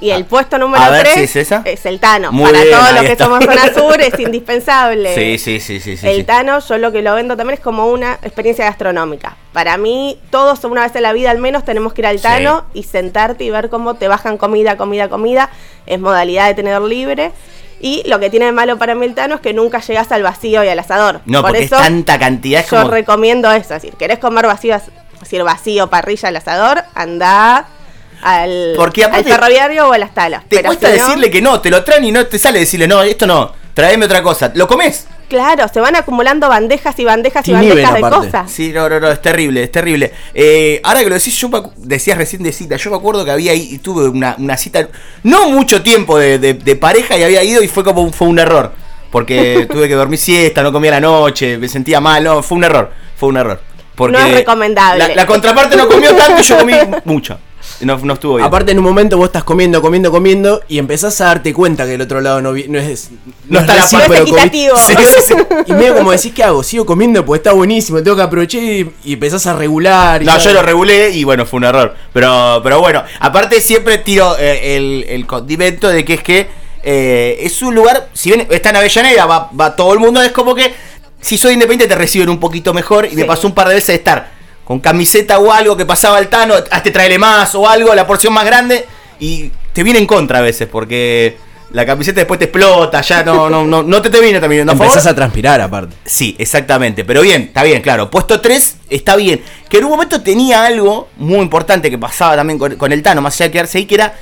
Y 0.02 0.10
el 0.10 0.26
puesto 0.26 0.58
número 0.58 0.84
Ah, 0.84 0.88
a 0.88 0.92
ver 0.92 1.08
3 1.14 1.30
si 1.32 1.40
es 1.40 1.86
el 1.86 2.00
Tano. 2.02 2.32
Muy 2.32 2.52
Para 2.52 2.64
bien, 2.64 2.76
todos 2.78 2.92
los 2.94 3.02
que 3.04 3.12
está. 3.14 3.24
somos 3.26 3.46
zona 3.46 3.74
sur 3.74 4.02
es 4.02 4.20
indispensable. 4.20 5.16
Sí, 5.16 5.38
sí, 5.38 5.60
sí, 5.60 5.80
sí. 5.80 6.08
el 6.08 6.18
sí. 6.18 6.24
Tano, 6.24 6.60
yo 6.60 6.78
lo 6.78 6.92
que 6.92 7.02
lo 7.02 7.16
vendo 7.16 7.38
también 7.38 7.58
es 7.58 7.64
como 7.64 7.88
una 7.88 8.14
experiencia 8.22 8.66
gastronómica. 8.66 9.38
Para 9.54 9.78
mí, 9.78 10.20
todos 10.32 10.64
una 10.66 10.82
vez 10.82 10.96
en 10.96 11.04
la 11.04 11.14
vida 11.14 11.32
al 11.32 11.40
menos 11.40 11.64
tenemos 11.64 11.94
que 11.94 12.02
ir 12.02 12.08
al 12.08 12.18
Sí. 12.18 12.24
Tano 12.24 12.66
y 12.74 12.84
sentarte 12.84 13.46
y 13.46 13.50
ver 13.52 13.70
cómo 13.70 13.94
te 13.96 14.08
bajan 14.10 14.38
comida, 14.38 14.76
comida, 14.76 15.08
comida. 15.08 15.50
Es 15.86 16.00
modalidad 16.00 16.48
de 16.48 16.56
tenedor 16.56 16.82
libre. 16.84 17.32
Y 17.80 18.04
lo 18.08 18.20
que 18.20 18.30
tiene 18.30 18.48
de 18.48 18.52
malo 18.52 18.78
para 18.78 18.96
mí 18.96 19.06
el 19.06 19.14
Tano 19.16 19.36
es 19.36 19.42
que 19.42 19.54
nunca 19.54 19.80
llegas 19.80 20.12
al 20.12 20.24
vacío 20.24 20.64
y 20.64 20.68
al 20.68 20.80
asador. 20.80 21.22
No, 21.26 21.42
Por 21.42 21.52
porque 21.52 21.66
eso 21.66 21.76
es 21.76 21.82
tanta 21.82 22.18
cantidad. 22.20 22.62
Es 22.62 22.70
yo 22.70 22.78
como. 22.80 22.92
recomiendo 22.92 23.50
eso. 23.52 23.74
Es 23.76 23.82
decir, 23.82 23.94
querés 23.98 24.20
comer 24.20 24.46
vacío, 24.48 24.76
es 24.76 24.84
decir, 25.20 25.44
vacío, 25.44 25.90
parrilla 25.90 26.30
al 26.30 26.36
asador, 26.38 26.84
anda 26.96 27.68
al, 28.26 28.74
Porque 28.76 29.04
al 29.06 29.24
ferroviario 29.24 29.88
o 29.88 29.94
a 29.94 29.98
las 29.98 30.14
talas. 30.14 30.44
Te 30.50 30.58
Pero 30.58 30.68
cuesta 30.68 30.92
si 30.92 30.98
no- 30.98 31.06
decirle 31.06 31.30
que 31.32 31.42
no, 31.42 31.62
te 31.62 31.70
lo 31.70 31.84
traen 31.84 32.04
y 32.06 32.12
no 32.12 32.26
te 32.26 32.38
sale 32.40 32.60
decirle, 32.60 32.88
no, 32.88 33.04
esto 33.04 33.26
no, 33.28 33.52
tráeme 33.74 34.06
otra 34.06 34.22
cosa. 34.24 34.52
¿Lo 34.56 34.68
comes? 34.68 35.08
Claro, 35.30 35.66
se 35.74 35.80
van 35.80 35.96
acumulando 35.96 36.48
bandejas 36.48 36.98
y 37.00 37.04
bandejas 37.04 37.48
y 37.48 37.52
bandejas 37.52 37.94
de 37.94 37.98
aparte. 38.00 38.18
cosas. 38.28 38.52
Sí, 38.52 38.72
no, 38.72 38.88
no, 38.88 39.00
no, 39.00 39.10
es 39.10 39.22
terrible, 39.22 39.64
es 39.64 39.72
terrible. 39.72 40.14
Eh, 40.36 40.80
ahora 40.84 41.00
que 41.04 41.10
lo 41.10 41.16
decís, 41.16 41.36
yo 41.38 41.50
decías 41.78 42.18
recién 42.18 42.44
de 42.44 42.52
cita, 42.52 42.76
yo 42.76 42.92
me 42.92 42.98
acuerdo 42.98 43.26
que 43.26 43.32
había 43.32 43.52
ahí, 43.52 43.80
tuve 43.80 44.08
una, 44.08 44.36
una 44.38 44.56
cita, 44.56 44.88
no 45.24 45.50
mucho 45.50 45.82
tiempo 45.82 46.18
de, 46.20 46.38
de- 46.38 46.54
de 46.54 46.76
pareja 46.76 47.18
y 47.18 47.24
había 47.24 47.44
ido 47.44 47.64
y 47.64 47.68
fue 47.68 47.84
como 47.84 48.02
un, 48.04 48.14
fue 48.14 48.28
un 48.28 48.38
error. 48.40 48.72
Porque 49.12 49.68
tuve 49.72 49.88
que 49.88 49.96
dormir 49.96 50.20
siesta, 50.20 50.62
no 50.62 50.72
comía 50.72 50.92
la 50.92 51.00
noche, 51.00 51.58
me 51.58 51.68
sentía 51.70 52.00
mal, 52.00 52.24
no, 52.24 52.44
fue 52.44 52.58
un 52.60 52.64
error, 52.66 52.92
fue 53.18 53.30
un 53.30 53.38
error. 53.38 53.60
Porque 53.96 54.18
No 54.18 54.26
es 54.26 54.34
recomendable. 54.34 55.08
La, 55.08 55.16
la 55.16 55.26
contraparte 55.26 55.76
no 55.78 55.88
comió 55.88 56.14
tanto 56.16 56.40
y 56.42 56.44
yo 56.44 56.58
comí 56.60 56.74
mucho. 57.06 57.40
No, 57.82 57.98
no 57.98 58.14
estuvo 58.14 58.36
bien. 58.36 58.48
Aparte 58.48 58.72
en 58.72 58.80
un 58.80 58.86
momento 58.86 59.18
vos 59.18 59.26
estás 59.28 59.44
comiendo, 59.44 59.82
comiendo, 59.82 60.10
comiendo 60.12 60.62
y 60.68 60.78
empezás 60.78 61.20
a 61.22 61.26
darte 61.26 61.54
cuenta 61.54 61.86
que 61.86 61.96
el 61.96 62.02
otro 62.02 62.22
lado 62.22 62.42
no, 62.42 62.54
vi- 62.54 62.68
no 62.70 62.80
es 62.80 63.10
No 63.50 63.60
está 63.60 63.76
es 63.86 63.92
la 63.94 64.00
par- 64.00 64.10
No 64.10 64.16
es 64.16 64.22
pero. 64.52 64.78
Sí, 64.78 64.94
sí, 64.98 65.22
sí. 65.28 65.34
Y 65.68 65.74
medio 65.74 65.96
como 65.96 66.12
decís, 66.12 66.32
¿qué 66.34 66.44
hago? 66.44 66.64
Sigo 66.64 66.86
comiendo 66.86 67.26
porque 67.26 67.38
está 67.40 67.52
buenísimo, 67.54 68.02
tengo 68.02 68.16
que 68.18 68.24
aprovechar 68.24 68.62
y, 68.64 68.90
y 69.04 69.14
empezás 69.14 69.46
a 69.48 69.54
regular. 69.56 70.22
y 70.22 70.26
No, 70.26 70.34
tal. 70.34 70.42
yo 70.42 70.54
lo 70.54 70.62
regulé 70.62 71.10
y 71.12 71.24
bueno, 71.24 71.46
fue 71.46 71.58
un 71.58 71.66
error. 71.66 71.96
Pero, 72.14 72.62
pero 72.64 72.80
bueno, 72.80 73.04
aparte 73.20 73.60
siempre 73.62 73.98
tiro 73.98 74.38
eh, 74.40 74.78
el, 74.78 75.06
el 75.10 75.26
condimento 75.28 75.90
de 75.90 76.06
que 76.06 76.14
es 76.16 76.24
que 76.24 76.48
eh, 76.84 77.38
es 77.42 77.62
un 77.62 77.74
lugar, 77.76 78.10
si 78.14 78.30
bien 78.32 78.48
está 78.52 78.70
en 78.70 78.76
Avellaneda, 78.78 79.26
va, 79.26 79.50
va 79.60 79.76
todo 79.76 79.92
el 79.94 80.00
mundo, 80.00 80.22
es 80.22 80.32
como 80.32 80.54
que 80.56 80.72
si 81.20 81.38
soy 81.38 81.54
independiente 81.54 81.94
te 81.94 82.00
reciben 82.00 82.30
un 82.30 82.40
poquito 82.40 82.74
mejor. 82.74 83.08
Y 83.12 83.16
me 83.16 83.26
pasó 83.26 83.48
un 83.48 83.54
par 83.56 83.68
de 83.68 83.74
veces 83.74 83.88
de 83.88 83.96
estar 83.96 84.35
con 84.66 84.80
camiseta 84.80 85.40
o 85.40 85.52
algo 85.54 85.78
que 85.78 85.86
pasaba 85.86 86.20
el 86.20 86.28
Tano, 86.28 86.56
hazte 86.70 86.92
traele 86.92 87.18
más 87.18 87.56
o 87.56 87.70
algo, 87.70 87.96
la 87.96 88.06
porción 88.06 88.34
más 88.34 88.46
grande. 88.46 88.86
Y 89.20 89.52
te 89.72 89.84
viene 89.84 90.00
en 90.00 90.08
contra 90.08 90.40
a 90.40 90.42
veces 90.42 90.68
porque 90.70 91.38
la 91.72 91.86
camiseta 91.86 92.20
después 92.20 92.40
te 92.40 92.46
explota, 92.46 93.02
ya 93.02 93.24
no, 93.24 93.50
no, 93.50 93.64
no, 93.64 93.84
no 93.84 94.02
te, 94.02 94.10
te 94.10 94.20
viene 94.20 94.40
también. 94.40 94.66
¿no? 94.66 94.74
Empezás 94.74 95.06
a 95.08 95.16
transpirar 95.16 95.62
aparte. 95.62 95.96
Sí, 96.04 96.36
exactamente. 96.40 97.06
Pero 97.06 97.22
bien, 97.22 97.44
está 97.44 97.64
bien, 97.64 97.82
claro. 97.82 98.10
Puesto 98.10 98.42
3 98.42 98.78
está 98.90 99.16
bien. 99.16 99.42
Que 99.70 99.78
en 99.78 99.86
un 99.86 99.92
momento 99.92 100.22
tenía 100.22 100.66
algo 100.66 101.10
muy 101.18 101.40
importante 101.40 101.90
que 101.90 101.98
pasaba 101.98 102.36
también 102.36 102.58
con, 102.58 102.76
con 102.76 102.92
el 102.92 103.04
Tano, 103.04 103.22
más 103.22 103.36
allá 103.36 103.46
de 103.46 103.52
quedarse 103.52 103.78
ahí, 103.78 103.86
que 103.86 103.96
era 103.96 104.16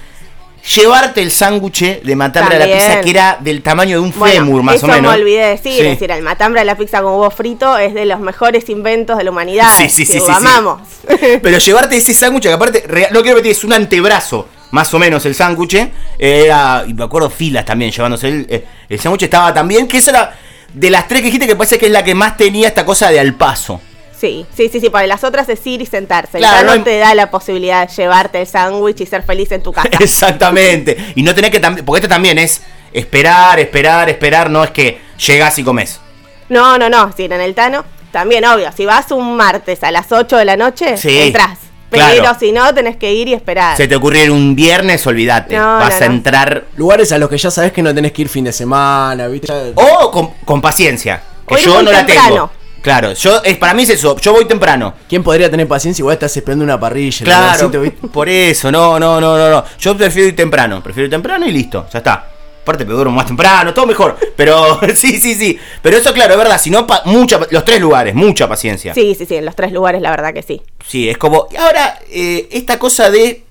llevarte 0.75 1.21
el 1.21 1.31
sándwich 1.31 2.01
de 2.01 2.15
matambre 2.15 2.55
a 2.55 2.59
la 2.59 2.65
También. 2.65 2.79
pizza, 2.87 3.01
que 3.01 3.09
era 3.09 3.37
del 3.41 3.61
tamaño 3.61 3.97
de 3.97 3.99
un 3.99 4.13
Bueno, 4.17 4.33
fémur, 4.45 4.63
más 4.63 4.75
eso 4.75 4.85
o 4.85 4.89
menos. 4.89 5.11
me 5.13 5.19
olvidé 5.21 5.39
de 5.41 5.49
decir, 5.49 5.73
Sí. 5.73 5.79
es 5.81 5.89
decir, 5.99 6.11
el 6.11 6.21
matambre 6.23 6.61
a 6.61 6.63
la 6.63 6.75
pizza 6.77 7.01
con 7.01 7.11
huevo 7.13 7.29
frito 7.31 7.77
es 7.77 7.93
de 7.93 8.05
los 8.05 8.19
mejores 8.19 8.69
inventos 8.69 9.17
de 9.17 9.23
la 9.25 9.31
humanidad. 9.31 9.67
Sí, 9.77 9.89
sí, 9.89 10.05
sí, 10.05 10.13
que 10.13 10.19
sí, 10.21 10.25
amamos. 10.31 10.81
Pero 11.41 11.57
llevarte 11.57 11.97
ese 11.97 12.13
sándwich, 12.13 12.43
que 12.43 12.51
aparte, 12.53 12.83
no 13.11 13.21
quiero 13.21 13.37
meter, 13.37 13.51
es 13.51 13.63
un 13.63 13.73
antebrazo, 13.73 14.47
más 14.71 14.93
o 14.93 14.99
menos, 14.99 15.25
el 15.25 15.35
sándwich. 15.35 15.73
eh, 15.75 15.91
Era, 16.19 16.83
y 16.87 16.93
me 16.93 17.03
acuerdo, 17.03 17.29
filas 17.29 17.65
también 17.65 17.91
llevándose 17.91 18.27
el, 18.29 18.45
eh, 18.49 18.65
el 18.89 18.99
sándwich. 18.99 19.23
Estaba 19.23 19.53
también, 19.53 19.87
que 19.87 19.97
esa 19.97 20.11
era 20.11 20.39
de 20.73 20.89
las 20.89 21.07
tres 21.07 21.21
que 21.21 21.25
dijiste 21.27 21.45
que 21.45 21.55
parece 21.55 21.77
que 21.77 21.85
es 21.87 21.91
la 21.91 22.03
que 22.03 22.15
más 22.15 22.35
tenía 22.37 22.67
esta 22.69 22.85
cosa 22.85 23.09
de 23.11 23.19
al 23.19 23.35
paso. 23.35 23.81
Sí, 24.23 24.45
sí, 24.55 24.69
sí, 24.71 24.79
sí, 24.79 24.89
porque 24.89 25.05
las 25.05 25.21
otras 25.25 25.49
es 25.49 25.67
ir 25.67 25.81
y 25.81 25.85
sentarse. 25.85 26.37
Claro, 26.37 26.59
ya 26.59 26.63
no 26.63 26.71
hay- 26.71 26.79
te 26.79 26.97
da 26.97 27.13
la 27.13 27.29
posibilidad 27.29 27.85
de 27.85 27.93
llevarte 27.93 28.39
el 28.39 28.47
sándwich 28.47 29.01
y 29.01 29.05
ser 29.05 29.21
feliz 29.23 29.51
en 29.51 29.61
tu 29.61 29.73
casa. 29.73 29.89
Exactamente. 29.99 30.95
Y 31.15 31.23
no 31.23 31.35
tenés 31.35 31.51
que 31.51 31.59
también. 31.59 31.85
Porque 31.85 31.97
este 31.99 32.07
también 32.07 32.37
es. 32.37 32.61
esperar, 32.93 33.59
esperar, 33.59 34.09
esperar, 34.09 34.49
no 34.49 34.63
es 34.63 34.71
que 34.71 35.01
llegás 35.27 35.59
y 35.59 35.63
comes. 35.65 35.99
No, 36.47 36.77
no, 36.77 36.89
no. 36.89 37.11
Si 37.17 37.25
en 37.25 37.33
el 37.33 37.53
Tano, 37.53 37.83
también 38.13 38.45
obvio. 38.45 38.71
Si 38.71 38.85
vas 38.85 39.11
un 39.11 39.35
martes 39.35 39.83
a 39.83 39.91
las 39.91 40.09
8 40.11 40.37
de 40.37 40.45
la 40.45 40.55
noche, 40.55 40.95
Sí, 40.95 41.19
entras. 41.19 41.59
Pero 41.89 42.05
claro. 42.21 42.37
si 42.39 42.51
no, 42.53 42.73
tenés 42.73 42.95
que 42.95 43.13
ir 43.13 43.27
y 43.27 43.33
esperar. 43.33 43.75
Se 43.75 43.87
te 43.89 43.95
ocurre 43.97 44.23
ir 44.23 44.31
un 44.31 44.55
viernes, 44.55 45.05
olvídate. 45.05 45.55
No, 45.57 45.79
Vas 45.79 45.99
no, 45.99 46.05
a 46.05 46.09
no. 46.09 46.15
entrar. 46.15 46.63
Lugares 46.77 47.11
a 47.11 47.17
los 47.17 47.29
que 47.29 47.37
ya 47.37 47.51
sabes 47.51 47.71
que 47.73 47.83
no 47.83 47.93
tenés 47.93 48.13
que 48.13 48.21
ir 48.23 48.29
fin 48.29 48.45
de 48.45 48.53
semana, 48.53 49.27
¿viste? 49.27 49.51
O 49.75 50.09
con, 50.11 50.31
con 50.45 50.61
paciencia. 50.61 51.21
Que 51.45 51.57
yo 51.61 51.83
no 51.83 51.91
la 51.91 52.05
tengo. 52.05 52.49
Claro, 52.83 53.13
yo 53.13 53.41
es 53.43 53.57
para 53.57 53.73
mí 53.73 53.83
es 53.83 53.89
eso. 53.91 54.15
Yo 54.19 54.33
voy 54.33 54.45
temprano. 54.45 54.93
¿Quién 55.09 55.23
podría 55.23 55.49
tener 55.49 55.67
paciencia 55.67 56.01
igual 56.01 56.13
estás 56.13 56.35
esperando 56.37 56.63
una 56.65 56.79
parrilla? 56.79 57.23
Claro, 57.23 57.71
por 58.11 58.27
eso, 58.29 58.71
no, 58.71 58.99
no, 58.99 59.19
no, 59.19 59.37
no, 59.37 59.49
no. 59.49 59.63
Yo 59.79 59.97
prefiero 59.97 60.27
ir 60.27 60.35
temprano, 60.35 60.83
prefiero 60.83 61.05
ir 61.05 61.11
temprano 61.11 61.47
y 61.47 61.51
listo, 61.51 61.87
ya 61.91 61.99
está. 61.99 62.27
Aparte, 62.61 62.85
me 62.85 62.93
más 63.05 63.25
temprano, 63.25 63.73
todo 63.73 63.85
mejor. 63.85 64.17
Pero 64.37 64.79
sí, 64.95 65.19
sí, 65.19 65.33
sí. 65.35 65.57
Pero 65.81 65.97
eso, 65.97 66.13
claro, 66.13 66.33
es 66.33 66.37
verdad. 66.37 66.59
Si 66.59 66.69
no, 66.69 66.85
pa- 66.85 67.01
mucha, 67.05 67.39
los 67.51 67.65
tres 67.65 67.81
lugares, 67.81 68.15
mucha 68.15 68.47
paciencia. 68.47 68.93
Sí, 68.93 69.15
sí, 69.17 69.25
sí. 69.25 69.35
En 69.35 69.45
los 69.45 69.55
tres 69.55 69.71
lugares, 69.73 70.01
la 70.01 70.11
verdad 70.11 70.33
que 70.33 70.43
sí. 70.43 70.61
Sí, 70.87 71.09
es 71.09 71.17
como. 71.17 71.47
Y 71.51 71.55
ahora, 71.57 71.99
eh, 72.09 72.47
esta 72.51 72.79
cosa 72.79 73.09
de. 73.09 73.43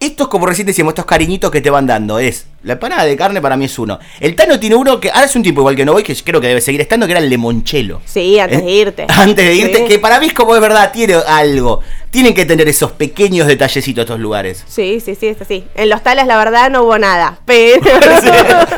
Esto 0.00 0.22
es 0.24 0.28
como 0.28 0.46
recién 0.46 0.66
decíamos, 0.66 0.92
estos 0.92 1.04
cariñitos 1.06 1.50
que 1.50 1.60
te 1.60 1.70
van 1.70 1.86
dando. 1.86 2.18
Es. 2.18 2.46
La 2.62 2.72
empanada 2.72 3.04
de 3.04 3.16
carne 3.16 3.40
para 3.40 3.56
mí 3.56 3.66
es 3.66 3.78
uno. 3.78 3.98
El 4.18 4.34
Tano 4.34 4.58
tiene 4.58 4.74
uno 4.74 4.98
que. 4.98 5.10
Ahora 5.10 5.26
es 5.26 5.36
un 5.36 5.42
tipo 5.44 5.60
igual 5.60 5.76
que 5.76 5.84
no 5.84 5.92
voy, 5.92 6.02
que 6.02 6.14
creo 6.16 6.40
que 6.40 6.48
debe 6.48 6.60
seguir 6.60 6.80
estando, 6.80 7.06
que 7.06 7.12
era 7.12 7.20
el 7.20 7.30
limonchelo. 7.30 8.00
Sí, 8.04 8.38
antes 8.40 8.58
¿Eh? 8.58 8.62
de 8.64 8.70
irte. 8.72 9.06
Antes 9.08 9.46
de 9.46 9.54
irte, 9.54 9.78
Sí. 9.78 9.84
que 9.84 9.98
para 10.00 10.18
mí 10.18 10.26
es 10.26 10.32
como 10.32 10.54
es 10.56 10.60
verdad, 10.60 10.90
tiene 10.92 11.14
algo. 11.26 11.80
Tienen 12.10 12.32
que 12.34 12.46
tener 12.46 12.66
esos 12.68 12.90
pequeños 12.92 13.46
detallecitos 13.46 14.02
estos 14.02 14.18
lugares. 14.18 14.64
Sí, 14.66 14.98
sí, 15.04 15.14
sí, 15.14 15.26
es 15.28 15.40
así. 15.40 15.66
En 15.74 15.88
los 15.90 16.02
talas, 16.02 16.26
la 16.26 16.36
verdad, 16.38 16.70
no 16.70 16.82
hubo 16.82 16.98
nada. 16.98 17.38
Pero. 17.44 17.80
Sí. 18.20 18.28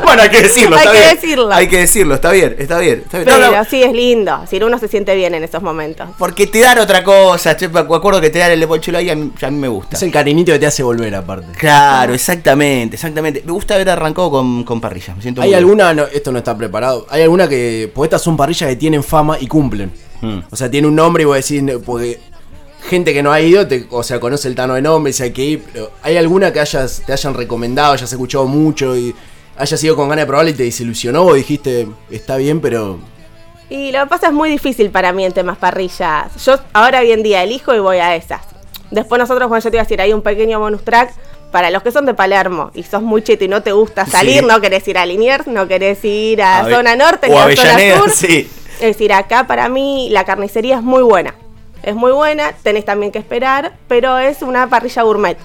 Bueno, 0.03 0.21
hay 0.23 0.29
que 0.29 0.41
decirlo, 0.43 0.75
Hay 0.77 0.81
está 0.83 0.91
que 0.91 0.99
bien. 0.99 1.15
decirlo. 1.15 1.51
Hay 1.53 1.67
que 1.67 1.77
decirlo, 1.77 2.15
está 2.15 2.31
bien, 2.31 2.55
está 2.59 2.77
bien. 2.77 3.01
Está 3.05 3.17
bien. 3.19 3.29
No, 3.29 3.35
Pero 3.39 3.51
no, 3.57 3.65
sí, 3.65 3.81
es 3.81 3.93
lindo. 3.93 4.45
Si 4.49 4.57
uno 4.57 4.77
se 4.77 4.87
siente 4.87 5.15
bien 5.15 5.33
en 5.33 5.43
esos 5.43 5.61
momentos. 5.63 6.09
porque 6.19 6.45
te 6.47 6.59
dan 6.59 6.77
otra 6.79 7.03
cosa. 7.03 7.55
che, 7.57 7.67
Me 7.69 7.79
acuerdo 7.79 8.21
que 8.21 8.29
te 8.29 8.37
dan 8.39 8.51
el 8.51 8.59
limonchelo 8.59 8.97
ahí, 8.99 9.09
a 9.09 9.15
mí, 9.15 9.31
a 9.41 9.49
mí 9.49 9.57
me 9.57 9.67
gusta. 9.69 9.95
Es 9.95 10.03
el 10.03 10.11
cariñito 10.11 10.51
que 10.51 10.59
te 10.59 10.67
hace 10.67 10.83
volver 10.83 11.15
aparte. 11.15 11.57
Claro, 11.57 12.13
exactamente, 12.13 12.95
exactamente. 12.97 13.41
Me 13.45 13.51
gusta 13.51 13.70
haber 13.75 13.89
arrancado 13.89 14.29
con, 14.31 14.63
con 14.63 14.79
parrillas. 14.81 15.15
Me 15.15 15.21
siento 15.21 15.41
¿Hay 15.41 15.47
muy 15.47 15.51
bien. 15.55 15.59
alguna, 15.63 15.93
no, 15.93 16.03
esto 16.03 16.31
no 16.31 16.37
está 16.39 16.55
preparado, 16.57 17.05
hay 17.09 17.21
alguna 17.23 17.47
que, 17.47 17.91
pues 17.93 18.07
estas 18.07 18.21
son 18.21 18.35
parrillas 18.37 18.69
que 18.69 18.75
tienen 18.75 19.03
fama 19.03 19.37
y 19.39 19.47
cumplen. 19.47 19.91
Mm. 20.21 20.39
O 20.51 20.55
sea, 20.55 20.69
tiene 20.69 20.87
un 20.87 20.95
nombre 20.95 21.23
y 21.23 21.25
vos 21.25 21.35
decís, 21.35 21.63
porque 21.85 22.19
gente 22.87 23.13
que 23.13 23.21
no 23.23 23.31
ha 23.31 23.39
ido, 23.41 23.67
te- 23.67 23.87
o 23.91 24.03
sea, 24.03 24.19
conoce 24.19 24.47
el 24.47 24.55
Tano 24.55 24.73
de 24.75 24.81
nombre 24.81 25.09
y 25.09 25.13
dice 25.13 25.23
hay 25.23 25.31
que 25.31 25.43
ir, 25.45 25.63
pero 25.71 25.91
¿hay 26.03 26.17
alguna 26.17 26.51
que 26.53 26.59
hayas, 26.59 27.03
te 27.05 27.13
hayan 27.13 27.33
recomendado, 27.33 27.93
hayas 27.93 28.11
escuchado 28.11 28.45
mucho 28.47 28.95
y 28.97 29.13
hayas 29.57 29.83
ido 29.83 29.95
con 29.95 30.09
ganas 30.09 30.23
de 30.23 30.27
probarla 30.27 30.49
y 30.51 30.53
te 30.53 30.63
desilusionó 30.63 31.23
o 31.23 31.33
dijiste, 31.33 31.87
está 32.09 32.37
bien, 32.37 32.59
pero... 32.61 32.99
Y 33.69 33.91
lo 33.91 34.01
que 34.03 34.07
pasa 34.07 34.27
es 34.27 34.33
muy 34.33 34.49
difícil 34.49 34.89
para 34.89 35.13
mí 35.13 35.23
en 35.23 35.31
temas 35.31 35.57
parrillas. 35.57 36.43
Yo 36.43 36.55
ahora 36.73 36.99
hoy 36.99 37.11
en 37.13 37.23
día 37.23 37.41
elijo 37.43 37.73
y 37.73 37.79
voy 37.79 37.97
a 37.97 38.15
esas. 38.15 38.41
Después 38.89 39.17
nosotros, 39.19 39.47
cuando 39.47 39.63
yo 39.63 39.71
te 39.71 39.77
iba 39.77 39.81
a 39.81 39.85
decir, 39.85 40.01
hay 40.01 40.11
un 40.11 40.21
pequeño 40.21 40.59
bonus 40.59 40.83
track 40.83 41.13
para 41.51 41.69
los 41.69 41.83
que 41.83 41.91
son 41.91 42.05
de 42.05 42.13
Palermo 42.13 42.71
y 42.73 42.83
sos 42.83 43.01
muy 43.01 43.21
cheto 43.23 43.43
y 43.43 43.47
no 43.47 43.61
te 43.61 43.71
gusta 43.71 44.05
salir, 44.05 44.39
Sí. 44.39 44.45
no 44.45 44.61
querés 44.61 44.87
ir 44.87 44.97
a 44.97 45.05
Liniers, 45.05 45.47
no 45.47 45.67
querés 45.67 46.03
ir 46.05 46.41
a 46.41 46.63
zona 46.69 46.95
norte 46.95 47.27
ni 47.29 47.37
a 47.37 47.55
zona 47.55 47.97
sur. 47.97 48.09
sí. 48.15 48.49
Es 48.75 48.87
decir, 48.87 49.13
acá 49.13 49.45
para 49.45 49.69
mí 49.69 50.09
la 50.11 50.23
carnicería 50.25 50.77
es 50.77 50.81
muy 50.81 51.03
buena. 51.03 51.35
Es 51.83 51.95
muy 51.95 52.11
buena, 52.11 52.53
tenés 52.63 52.85
también 52.85 53.11
que 53.11 53.19
esperar, 53.19 53.73
pero 53.87 54.17
es 54.17 54.41
una 54.41 54.67
parrilla 54.67 55.01
gourmet. 55.03 55.37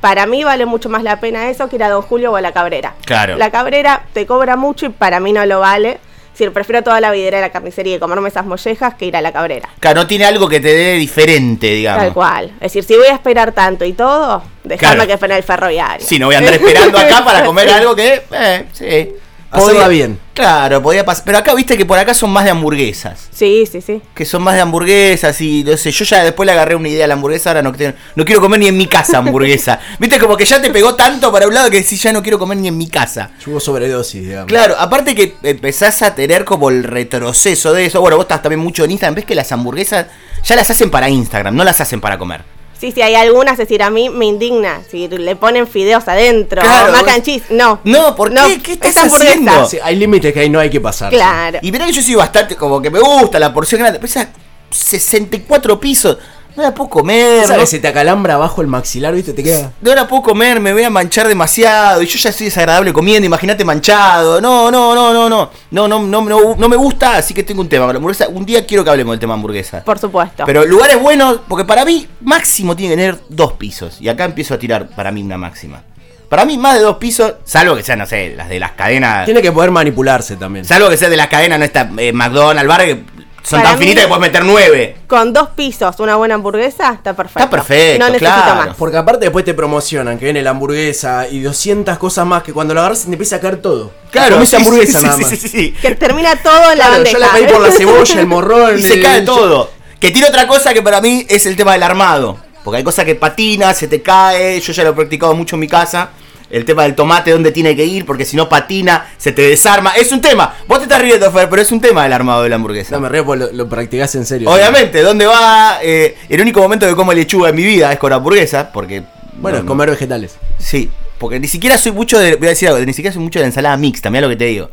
Para 0.00 0.26
mí 0.26 0.42
vale 0.42 0.66
mucho 0.66 0.88
más 0.88 1.02
la 1.04 1.20
pena 1.20 1.48
eso 1.48 1.68
que 1.68 1.76
ir 1.76 1.84
a 1.84 1.90
Don 1.90 2.02
Julio 2.02 2.32
o 2.32 2.36
a 2.36 2.40
La 2.40 2.52
Cabrera. 2.52 2.94
Claro. 3.04 3.36
La 3.36 3.50
Cabrera 3.50 4.04
te 4.12 4.26
cobra 4.26 4.56
mucho 4.56 4.86
y 4.86 4.88
para 4.88 5.20
mí 5.20 5.32
no 5.32 5.44
lo 5.46 5.60
vale. 5.60 6.00
Decir, 6.32 6.50
prefiero 6.52 6.82
toda 6.82 6.98
la 7.00 7.10
videra 7.12 7.36
de 7.38 7.42
la 7.42 7.50
carnicería 7.50 7.96
y 7.96 7.98
comerme 7.98 8.28
esas 8.28 8.46
mollejas 8.46 8.94
que 8.94 9.04
ir 9.06 9.16
a 9.16 9.20
La 9.20 9.32
Cabrera. 9.32 9.68
Claro, 9.80 10.00
no 10.00 10.06
tiene 10.06 10.24
algo 10.24 10.48
que 10.48 10.60
te 10.60 10.68
dé 10.74 10.92
diferente, 10.94 11.66
digamos. 11.68 12.04
Tal 12.04 12.12
cual. 12.14 12.46
Es 12.54 12.72
decir, 12.72 12.84
si 12.84 12.96
voy 12.96 13.06
a 13.08 13.12
esperar 13.12 13.52
tanto 13.52 13.84
y 13.84 13.92
todo, 13.92 14.42
dejadme 14.64 14.94
Claro. 14.94 15.06
que 15.06 15.12
espere 15.12 15.36
el 15.36 15.42
ferroviario. 15.42 16.06
Sí, 16.06 16.18
no 16.18 16.26
voy 16.26 16.34
a 16.34 16.38
andar 16.38 16.54
esperando 16.54 16.98
acá 16.98 17.22
para 17.24 17.44
comer 17.44 17.68
algo 17.70 17.94
que. 17.94 18.22
Eh, 18.32 18.64
sí. 18.72 19.14
Hacerla 19.52 19.88
bien. 19.88 20.18
Claro, 20.32 20.82
podía 20.82 21.04
pasar. 21.04 21.24
Pero 21.26 21.38
acá 21.38 21.54
viste 21.54 21.76
que 21.76 21.84
por 21.84 21.98
acá 21.98 22.14
son 22.14 22.30
más 22.30 22.44
de 22.44 22.50
hamburguesas. 22.50 23.28
Sí, 23.30 23.64
sí, 23.70 23.82
sí. 23.82 24.00
Que 24.14 24.24
son 24.24 24.42
más 24.42 24.54
de 24.54 24.62
hamburguesas 24.62 25.38
y 25.42 25.62
no 25.62 25.76
sé. 25.76 25.90
Yo 25.90 26.06
ya 26.06 26.24
después 26.24 26.46
le 26.46 26.52
agarré 26.52 26.74
una 26.74 26.88
idea 26.88 27.04
a 27.04 27.08
la 27.08 27.14
hamburguesa. 27.14 27.50
Ahora 27.50 27.62
no, 27.62 27.72
no 28.16 28.24
quiero 28.24 28.40
comer 28.40 28.60
ni 28.60 28.68
en 28.68 28.76
mi 28.76 28.86
casa 28.86 29.18
hamburguesa. 29.18 29.78
viste, 29.98 30.18
como 30.18 30.36
que 30.38 30.46
ya 30.46 30.60
te 30.62 30.70
pegó 30.70 30.94
tanto 30.94 31.30
para 31.30 31.46
un 31.46 31.52
lado 31.52 31.70
que 31.70 31.82
decís 31.82 32.00
ya 32.02 32.12
no 32.12 32.22
quiero 32.22 32.38
comer 32.38 32.56
ni 32.58 32.68
en 32.68 32.78
mi 32.78 32.88
casa. 32.88 33.30
Hubo 33.46 33.60
sobredosis, 33.60 34.22
digamos. 34.22 34.48
Claro, 34.48 34.74
aparte 34.78 35.14
que 35.14 35.34
empezás 35.42 36.00
a 36.00 36.14
tener 36.14 36.46
como 36.46 36.70
el 36.70 36.84
retroceso 36.84 37.74
de 37.74 37.84
eso. 37.84 38.00
Bueno, 38.00 38.16
vos 38.16 38.24
estás 38.24 38.40
también 38.40 38.60
mucho 38.60 38.84
en 38.84 38.92
Instagram. 38.92 39.16
Ves 39.16 39.26
que 39.26 39.34
las 39.34 39.52
hamburguesas 39.52 40.06
ya 40.44 40.56
las 40.56 40.70
hacen 40.70 40.90
para 40.90 41.10
Instagram, 41.10 41.54
no 41.54 41.62
las 41.62 41.78
hacen 41.80 42.00
para 42.00 42.16
comer. 42.16 42.42
Sí, 42.82 42.90
sí, 42.90 43.00
hay 43.00 43.14
algunas, 43.14 43.52
es 43.52 43.58
decir, 43.58 43.80
a 43.80 43.90
mí 43.90 44.10
me 44.10 44.24
indigna. 44.26 44.82
Si 44.90 45.06
le 45.06 45.36
ponen 45.36 45.68
fideos 45.68 46.08
adentro, 46.08 46.60
Claro, 46.62 46.90
mac 46.90 47.04
vos- 47.04 47.14
and 47.14 47.22
cheese, 47.22 47.44
no. 47.50 47.78
No, 47.84 48.16
¿por 48.16 48.34
qué? 48.34 48.60
¿Qué 48.60 48.72
estás 48.72 48.96
haciendo? 48.96 49.66
Sí, 49.68 49.78
hay 49.80 49.94
límites 49.94 50.32
que 50.32 50.40
ahí 50.40 50.50
no 50.50 50.58
hay 50.58 50.68
que 50.68 50.80
pasar. 50.80 51.10
Claro. 51.12 51.60
Y 51.62 51.70
mirá 51.70 51.86
que 51.86 51.92
yo 51.92 52.02
soy 52.02 52.16
bastante 52.16 52.56
como 52.56 52.82
que 52.82 52.90
me 52.90 52.98
gusta 52.98 53.38
la 53.38 53.54
porción 53.54 53.82
grande. 53.82 54.00
Pesa 54.00 54.30
64 54.68 55.78
pisos. 55.78 56.18
No 56.54 56.62
la 56.62 56.74
puedo 56.74 56.90
comer. 56.90 57.48
No, 57.48 57.56
que 57.56 57.66
se 57.66 57.78
te 57.78 57.88
acalambra 57.88 58.34
abajo 58.34 58.60
el 58.60 58.66
maxilar, 58.66 59.14
¿viste? 59.14 59.32
Te 59.32 59.42
queda... 59.42 59.72
no 59.80 59.94
la 59.94 60.06
puedo 60.06 60.22
comer, 60.22 60.60
me 60.60 60.72
voy 60.72 60.82
a 60.82 60.90
manchar 60.90 61.26
demasiado. 61.26 62.02
Y 62.02 62.06
yo 62.06 62.18
ya 62.18 62.32
soy 62.32 62.46
desagradable 62.46 62.92
comiendo, 62.92 63.26
imagínate 63.26 63.64
manchado. 63.64 64.40
No, 64.40 64.70
no, 64.70 64.94
no, 64.94 65.12
no, 65.12 65.28
no. 65.28 65.50
No, 65.70 65.88
no, 65.88 66.00
no, 66.00 66.22
no, 66.22 66.54
no 66.56 66.68
me 66.68 66.76
gusta, 66.76 67.16
así 67.16 67.32
que 67.32 67.42
tengo 67.42 67.62
un 67.62 67.68
tema 67.68 67.86
con 67.86 67.94
la 67.94 67.98
hamburguesa. 67.98 68.28
Un 68.28 68.44
día 68.44 68.66
quiero 68.66 68.84
que 68.84 68.90
hablemos 68.90 69.12
del 69.12 69.20
tema 69.20 69.34
hamburguesa. 69.34 69.82
Por 69.82 69.98
supuesto. 69.98 70.44
Pero 70.44 70.66
lugares 70.66 71.00
buenos, 71.00 71.40
porque 71.48 71.64
para 71.64 71.84
mí 71.84 72.06
máximo 72.20 72.76
tiene 72.76 72.94
que 72.94 73.00
tener 73.00 73.20
dos 73.28 73.54
pisos. 73.54 74.00
Y 74.00 74.08
acá 74.08 74.24
empiezo 74.24 74.54
a 74.54 74.58
tirar 74.58 74.88
para 74.88 75.10
mí 75.10 75.22
una 75.22 75.38
máxima. 75.38 75.82
Para 76.28 76.46
mí 76.46 76.56
más 76.56 76.76
de 76.76 76.80
dos 76.80 76.96
pisos, 76.96 77.34
salvo 77.44 77.76
que 77.76 77.82
sean, 77.82 77.98
no 77.98 78.06
sé, 78.06 78.34
las 78.34 78.48
de 78.48 78.58
las 78.58 78.72
cadenas. 78.72 79.26
Tiene 79.26 79.42
que 79.42 79.52
poder 79.52 79.70
manipularse 79.70 80.36
también. 80.36 80.64
Salvo 80.64 80.88
que 80.88 80.96
sea 80.96 81.10
de 81.10 81.16
las 81.16 81.26
cadenas, 81.26 81.58
no 81.58 81.64
está 81.66 81.90
eh, 81.98 82.10
McDonald's, 82.10 82.66
bar, 82.66 82.84
que 82.84 83.04
son 83.42 83.58
Para 83.60 83.70
tan 83.70 83.78
mí- 83.78 83.84
finitas 83.86 84.04
que 84.04 84.08
puedes 84.08 84.20
meter 84.20 84.44
nueve. 84.44 84.96
Con 85.08 85.32
dos 85.32 85.48
pisos, 85.50 85.98
una 85.98 86.16
buena 86.16 86.34
hamburguesa, 86.36 86.92
está 86.92 87.14
perfecto. 87.14 87.40
Está 87.40 87.50
perfecto, 87.50 87.98
No 87.98 88.10
necesito 88.10 88.30
claro. 88.42 88.54
más. 88.66 88.76
Porque 88.76 88.96
aparte 88.96 89.24
después 89.26 89.44
te 89.44 89.52
promocionan 89.54 90.18
que 90.18 90.26
viene 90.26 90.42
la 90.42 90.50
hamburguesa 90.50 91.26
y 91.28 91.40
200 91.40 91.98
cosas 91.98 92.24
más 92.26 92.42
que 92.42 92.52
cuando 92.52 92.72
la 92.74 92.80
agarras 92.82 93.04
te 93.04 93.10
empieza 93.10 93.36
a 93.36 93.40
caer 93.40 93.56
todo. 93.60 93.90
Claro, 94.10 94.44
sí, 94.46 94.56
hamburguesa 94.56 94.98
sí, 95.00 95.04
nada 95.04 95.16
más. 95.18 95.28
sí, 95.30 95.36
sí, 95.36 95.48
sí. 95.48 95.74
Que 95.82 95.94
termina 95.96 96.36
todo 96.36 96.70
en 96.72 96.78
la 96.78 96.84
Claro, 96.86 96.92
bandeja. 96.92 97.12
yo 97.12 97.18
la 97.18 97.28
pedí 97.32 97.46
por 97.52 97.60
la 97.62 97.70
cebolla, 97.72 98.20
el 98.20 98.26
morrón. 98.26 98.74
Y 98.78 98.82
se 98.82 98.94
el- 98.94 99.02
cae 99.02 99.22
todo. 99.22 99.70
Que 99.98 100.10
tiene 100.10 100.28
otra 100.28 100.46
cosa 100.46 100.72
que 100.72 100.82
para 100.82 101.00
mí 101.00 101.26
es 101.28 101.44
el 101.46 101.56
tema 101.56 101.72
del 101.72 101.82
armado. 101.82 102.38
Porque 102.64 102.78
hay 102.78 102.84
cosas 102.84 103.04
que 103.04 103.16
patina, 103.16 103.74
se 103.74 103.88
te 103.88 104.02
cae. 104.02 104.60
Yo 104.60 104.72
ya 104.72 104.84
lo 104.84 104.90
he 104.90 104.92
practicado 104.92 105.34
mucho 105.34 105.56
en 105.56 105.60
mi 105.60 105.68
casa. 105.68 106.10
El 106.52 106.64
tema 106.64 106.82
del 106.84 106.94
tomate, 106.94 107.30
dónde 107.32 107.50
tiene 107.50 107.74
que 107.74 107.84
ir, 107.84 108.04
porque 108.06 108.24
si 108.24 108.36
no 108.36 108.48
patina, 108.48 109.06
se 109.16 109.32
te 109.32 109.42
desarma. 109.42 109.92
Es 109.96 110.12
un 110.12 110.20
tema. 110.20 110.54
Vos 110.68 110.78
te 110.78 110.84
estás 110.84 111.00
riendo, 111.00 111.28
Fer, 111.32 111.48
pero 111.48 111.62
es 111.62 111.72
un 111.72 111.80
tema 111.80 112.04
el 112.06 112.12
armado 112.12 112.42
de 112.42 112.50
la 112.50 112.56
hamburguesa. 112.56 112.94
No 112.94 113.00
me 113.00 113.08
río 113.08 113.24
porque 113.24 113.46
lo, 113.46 113.52
lo 113.52 113.68
practicás 113.68 114.14
en 114.14 114.26
serio. 114.26 114.50
Obviamente, 114.50 115.00
¿dónde 115.02 115.24
va? 115.26 115.78
Eh, 115.82 116.14
el 116.28 116.40
único 116.42 116.60
momento 116.60 116.86
que 116.86 116.94
como 116.94 117.12
lechuga 117.14 117.48
en 117.48 117.56
mi 117.56 117.64
vida 117.64 117.90
es 117.92 117.98
con 117.98 118.12
hamburguesa, 118.12 118.70
porque... 118.70 119.02
Bueno, 119.38 119.56
no, 119.58 119.62
no. 119.64 119.68
comer 119.68 119.88
vegetales. 119.90 120.36
Sí, 120.58 120.90
porque 121.18 121.40
ni 121.40 121.48
siquiera 121.48 121.78
soy 121.78 121.92
mucho 121.92 122.18
de... 122.18 122.36
Voy 122.36 122.46
a 122.48 122.50
decir 122.50 122.68
algo, 122.68 122.80
ni 122.84 122.92
siquiera 122.92 123.14
soy 123.14 123.22
mucho 123.22 123.38
de 123.40 123.46
ensalada 123.46 123.76
mixta, 123.78 124.10
mira 124.10 124.20
lo 124.20 124.28
que 124.28 124.36
te 124.36 124.44
digo. 124.44 124.70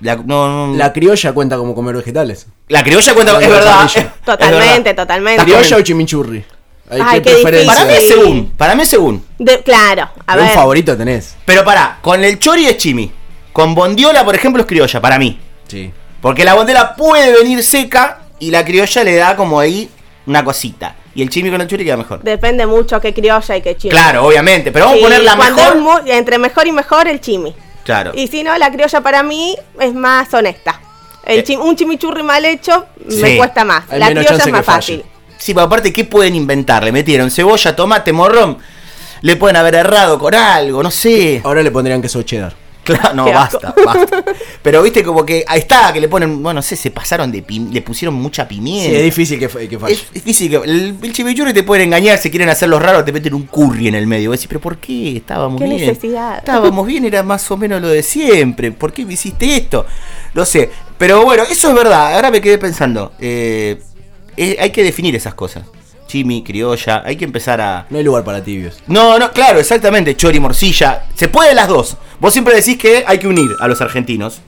La, 0.00 0.16
no, 0.16 0.66
no- 0.68 0.76
La 0.76 0.92
criolla 0.92 1.32
cuenta 1.32 1.56
como 1.56 1.74
comer 1.74 1.96
vegetales. 1.96 2.48
la 2.68 2.82
criolla 2.84 3.14
cuenta... 3.14 3.32
La 3.34 3.40
Es 3.40 3.48
verdad. 3.48 3.76
parrilla. 3.76 4.00
es 4.00 4.24
Totalmente, 4.26 4.82
verdad. 4.90 5.02
totalmente. 5.04 5.42
¿Criolla 5.44 5.76
o 5.76 5.80
chimichurri? 5.80 6.44
Ay, 6.90 7.20
qué 7.20 7.22
qué 7.22 7.30
preferencia. 7.32 7.72
Para 7.74 7.84
mí 7.86 7.92
es 7.94 8.08
según, 8.08 8.50
para 8.56 8.74
mí 8.74 8.82
es 8.82 8.88
según. 8.88 9.26
De- 9.38 9.62
claro, 9.62 10.02
a 10.26 10.32
Pero 10.34 10.42
ver. 10.42 10.50
un 10.50 10.54
favorito 10.54 10.96
tenés. 10.96 11.36
Pero 11.44 11.64
pará, 11.64 11.98
con 12.02 12.22
el 12.24 12.38
chori 12.38 12.66
es 12.66 12.76
chimi. 12.76 13.10
Con 13.52 13.74
bondiola, 13.74 14.24
por 14.24 14.34
ejemplo, 14.34 14.60
es 14.62 14.68
criolla, 14.68 15.00
para 15.00 15.18
mí. 15.18 15.40
Sí. 15.66 15.90
Porque 16.20 16.44
la 16.44 16.54
bondiola 16.54 16.94
puede 16.94 17.32
venir 17.38 17.62
seca 17.64 18.20
y 18.38 18.50
la 18.50 18.64
criolla 18.64 19.02
le 19.04 19.16
da 19.16 19.34
como 19.36 19.58
ahí 19.58 19.88
una 20.26 20.44
cosita. 20.44 20.94
Y 21.14 21.22
el 21.22 21.30
chimi 21.30 21.50
con 21.50 21.60
el 21.60 21.66
chori 21.66 21.84
queda 21.84 21.96
mejor. 21.96 22.22
Depende 22.22 22.66
mucho 22.66 23.00
qué 23.00 23.14
criolla 23.14 23.56
y 23.56 23.62
qué 23.62 23.76
chimi. 23.76 23.90
Claro, 23.90 24.26
obviamente, 24.26 24.70
pero 24.70 24.84
vamos 24.86 24.98
Sí, 24.98 25.04
a 25.04 25.06
poner 25.08 25.22
la 25.22 25.36
cuando 25.36 25.74
mejor. 25.74 26.02
entre 26.10 26.38
mejor 26.38 26.66
y 26.66 26.72
mejor, 26.72 27.08
el 27.08 27.20
chimi. 27.20 27.54
Claro. 27.84 28.12
Y 28.14 28.26
si 28.28 28.42
no, 28.42 28.56
la 28.58 28.70
criolla 28.70 29.00
para 29.00 29.22
mí 29.22 29.56
es 29.80 29.94
más 29.94 30.32
honesta. 30.34 30.80
El 31.24 31.40
Eh. 31.40 31.44
chim- 31.44 31.60
un 31.60 31.74
chimichurri 31.74 32.22
mal 32.22 32.44
hecho 32.44 32.86
me 33.06 33.30
Sí. 33.30 33.36
cuesta 33.38 33.64
más. 33.64 33.84
Hay 33.90 33.98
la 33.98 34.10
criolla 34.10 34.36
es 34.36 34.46
más 34.48 34.64
falle. 34.64 35.04
Sí, 35.38 35.54
pero 35.54 35.66
aparte, 35.66 35.92
¿qué 35.92 36.04
pueden 36.04 36.34
inventar? 36.34 36.82
Le 36.84 36.92
metieron 36.92 37.30
cebolla, 37.30 37.74
tomate, 37.76 38.12
morrón. 38.12 38.58
Le 39.22 39.36
pueden 39.36 39.56
haber 39.56 39.74
errado 39.76 40.18
con 40.18 40.34
algo, 40.34 40.82
no 40.82 40.90
sé. 40.90 41.40
Ahora 41.44 41.62
le 41.62 41.70
pondrían 41.70 42.02
queso 42.02 42.22
cheddar. 42.22 42.54
Claro, 42.86 43.14
no, 43.14 43.24
basta, 43.32 43.74
basta. 43.84 44.24
Pero 44.62 44.80
viste 44.80 45.02
como 45.02 45.26
que 45.26 45.44
ahí 45.48 45.58
está, 45.58 45.92
que 45.92 46.00
le 46.00 46.06
ponen, 46.08 46.40
bueno, 46.40 46.58
no 46.58 46.62
sé, 46.62 46.76
se 46.76 46.92
pasaron 46.92 47.32
de 47.32 47.44
pim- 47.44 47.72
le 47.72 47.82
pusieron 47.82 48.14
mucha 48.14 48.44
Sí, 48.44 48.48
pimienta. 48.50 48.96
es 48.98 49.02
difícil 49.02 49.40
que, 49.40 49.48
que 49.68 49.76
falle. 49.76 49.94
Es 49.94 50.12
difícil 50.12 50.50
que 50.50 50.56
el, 50.58 50.96
el 51.02 51.12
chimichurri 51.12 51.52
te 51.52 51.64
pueden 51.64 51.86
engañar, 51.88 52.16
si 52.18 52.30
quieren 52.30 52.48
hacer 52.48 52.68
los 52.68 52.80
raros, 52.80 53.04
te 53.04 53.10
meten 53.10 53.34
un 53.34 53.42
curry 53.46 53.88
en 53.88 53.96
el 53.96 54.06
medio. 54.06 54.30
Vos 54.30 54.38
decís, 54.38 54.46
pero 54.46 54.60
¿por 54.60 54.76
qué? 54.78 55.16
Estábamos 55.16 55.60
¿Qué 55.60 55.66
bien. 55.66 55.80
necesidad? 55.80 56.38
Estábamos 56.38 56.86
bien, 56.86 57.04
era 57.04 57.24
más 57.24 57.50
o 57.50 57.56
menos 57.56 57.82
lo 57.82 57.88
de 57.88 58.04
siempre. 58.04 58.70
¿Por 58.70 58.92
qué 58.92 59.04
me 59.04 59.14
hiciste 59.14 59.56
esto? 59.56 59.84
No 60.34 60.44
sé. 60.44 60.70
Pero 60.96 61.24
bueno, 61.24 61.42
eso 61.50 61.70
es 61.70 61.74
verdad. 61.74 62.14
Ahora 62.14 62.30
me 62.30 62.40
quedé 62.40 62.56
pensando. 62.58 63.14
eh, 63.18 63.82
hay 64.36 64.70
que 64.70 64.82
definir 64.82 65.14
esas 65.16 65.34
cosas. 65.34 65.64
Chimi, 66.06 66.44
criolla, 66.44 67.02
hay 67.04 67.16
que 67.16 67.24
empezar 67.24 67.60
a. 67.60 67.86
No 67.90 67.98
hay 67.98 68.04
lugar 68.04 68.22
para 68.24 68.42
tibios. 68.42 68.78
No, 68.86 69.18
no, 69.18 69.32
claro, 69.32 69.58
exactamente. 69.58 70.16
Chori, 70.16 70.38
morcilla. 70.38 71.04
Se 71.14 71.28
puede 71.28 71.52
las 71.54 71.66
dos. 71.68 71.96
Vos 72.20 72.32
siempre 72.32 72.54
decís 72.54 72.78
que 72.78 73.02
hay 73.06 73.18
que 73.18 73.26
unir 73.26 73.50
a 73.60 73.66
los 73.66 73.80
argentinos. 73.80 74.40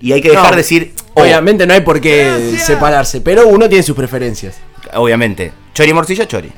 Y 0.00 0.12
hay 0.12 0.20
que 0.20 0.30
dejar 0.30 0.46
No, 0.46 0.50
de 0.52 0.56
decir. 0.56 0.94
oh, 1.14 1.22
Obviamente 1.22 1.66
no 1.66 1.74
hay 1.74 1.80
por 1.80 2.00
qué 2.00 2.56
separarse, 2.64 3.20
pero 3.20 3.46
uno 3.48 3.68
tiene 3.68 3.82
sus 3.84 3.96
preferencias. 3.96 4.56
obviamente. 4.94 5.52
Chori, 5.74 5.92
morcilla, 5.92 6.26
chori. 6.26 6.50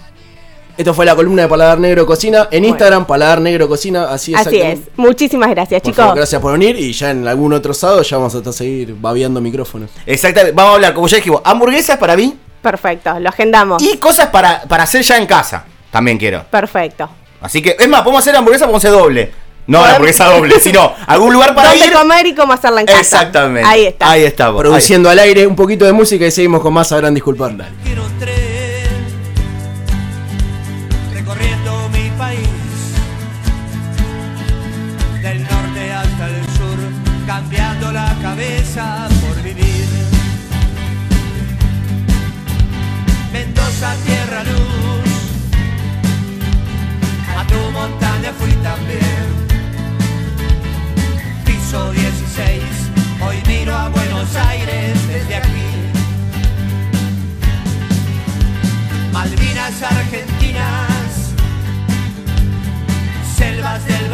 Esto 0.76 0.92
fue 0.92 1.06
la 1.06 1.14
columna 1.14 1.42
de 1.42 1.48
Paladar 1.48 1.78
Negro 1.78 2.04
Cocina. 2.04 2.48
En 2.50 2.64
Instagram, 2.64 3.06
Paladar 3.06 3.40
Negro 3.40 3.68
Cocina. 3.68 4.10
Así, 4.10 4.34
Así 4.34 4.58
es. 4.60 4.80
Muchísimas 4.96 5.48
gracias, 5.50 5.80
Por 5.82 5.92
chicos. 5.92 5.96
favor, 6.04 6.16
gracias 6.16 6.40
por 6.42 6.52
venir 6.52 6.76
y 6.78 6.92
ya 6.92 7.10
en 7.12 7.26
algún 7.28 7.52
otro 7.52 7.72
sábado 7.72 8.02
ya 8.02 8.16
vamos 8.16 8.34
a 8.34 8.52
seguir 8.52 8.94
babeando 9.00 9.40
micrófonos. 9.40 9.90
Exactamente. 10.04 10.52
Vamos 10.56 10.72
a 10.72 10.74
hablar, 10.74 10.94
como 10.94 11.06
ya 11.06 11.16
dijimos, 11.18 11.40
hamburguesas 11.44 11.96
para 11.98 12.16
mí 12.16 12.34
Perfecto, 12.64 13.20
lo 13.20 13.28
agendamos. 13.28 13.80
y 13.82 13.98
cosas 13.98 14.28
para, 14.30 14.62
para 14.62 14.82
hacer 14.82 15.02
ya 15.02 15.18
en 15.18 15.26
casa. 15.26 15.64
También 15.92 16.18
quiero. 16.18 16.42
Perfecto. 16.50 17.08
Así 17.40 17.62
que, 17.62 17.76
es 17.78 17.88
más, 17.88 18.00
podemos 18.02 18.20
hacer 18.24 18.34
hamburguesa, 18.34 18.64
podemos 18.64 18.82
hacer 18.84 18.98
doble. 18.98 19.32
No 19.66 19.80
la 19.82 19.92
hamburguesa 19.92 20.24
doble, 20.26 20.58
sino 20.60 20.92
algún 21.06 21.32
lugar 21.32 21.54
para 21.54 21.70
¿Dónde 21.70 21.86
ir. 21.86 21.92
comer 21.92 22.26
y 22.26 22.34
cómo 22.34 22.52
hacerla 22.52 22.80
en 22.80 22.86
casa? 22.86 23.00
Exactamente. 23.00 23.68
Ahí 23.68 23.86
está. 23.86 24.10
Ahí 24.10 24.24
estamos. 24.24 24.60
Produciendo 24.60 25.08
al 25.08 25.18
aire 25.18 25.46
un 25.46 25.56
poquito 25.56 25.84
de 25.84 25.92
música 25.92 26.26
y 26.26 26.30
seguimos 26.30 26.60
con 26.60 26.72
más. 26.74 26.88
Sabrán 26.88 27.14
disculpar. 27.14 27.56
Dale. 27.56 28.53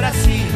Brasil, 0.01 0.49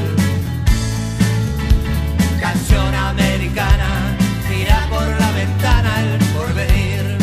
canción 2.41 2.95
americana, 2.95 4.17
mira 4.49 4.87
por 4.89 5.07
la 5.07 5.31
ventana 5.33 6.01
el 6.01 6.19
porvenir. 6.33 7.19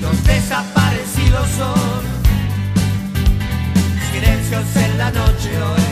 Los 0.00 0.24
desaparecidos 0.24 1.48
son 1.56 2.02
silencios 4.10 4.64
en 4.74 4.98
la 4.98 5.12
noche 5.12 5.50
hoy, 5.62 5.85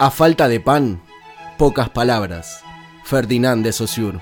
A 0.00 0.12
falta 0.12 0.46
de 0.46 0.60
pan, 0.60 1.02
pocas 1.56 1.88
palabras. 1.88 2.60
Ferdinand 3.02 3.64
de 3.64 3.72
Saussure. 3.72 4.20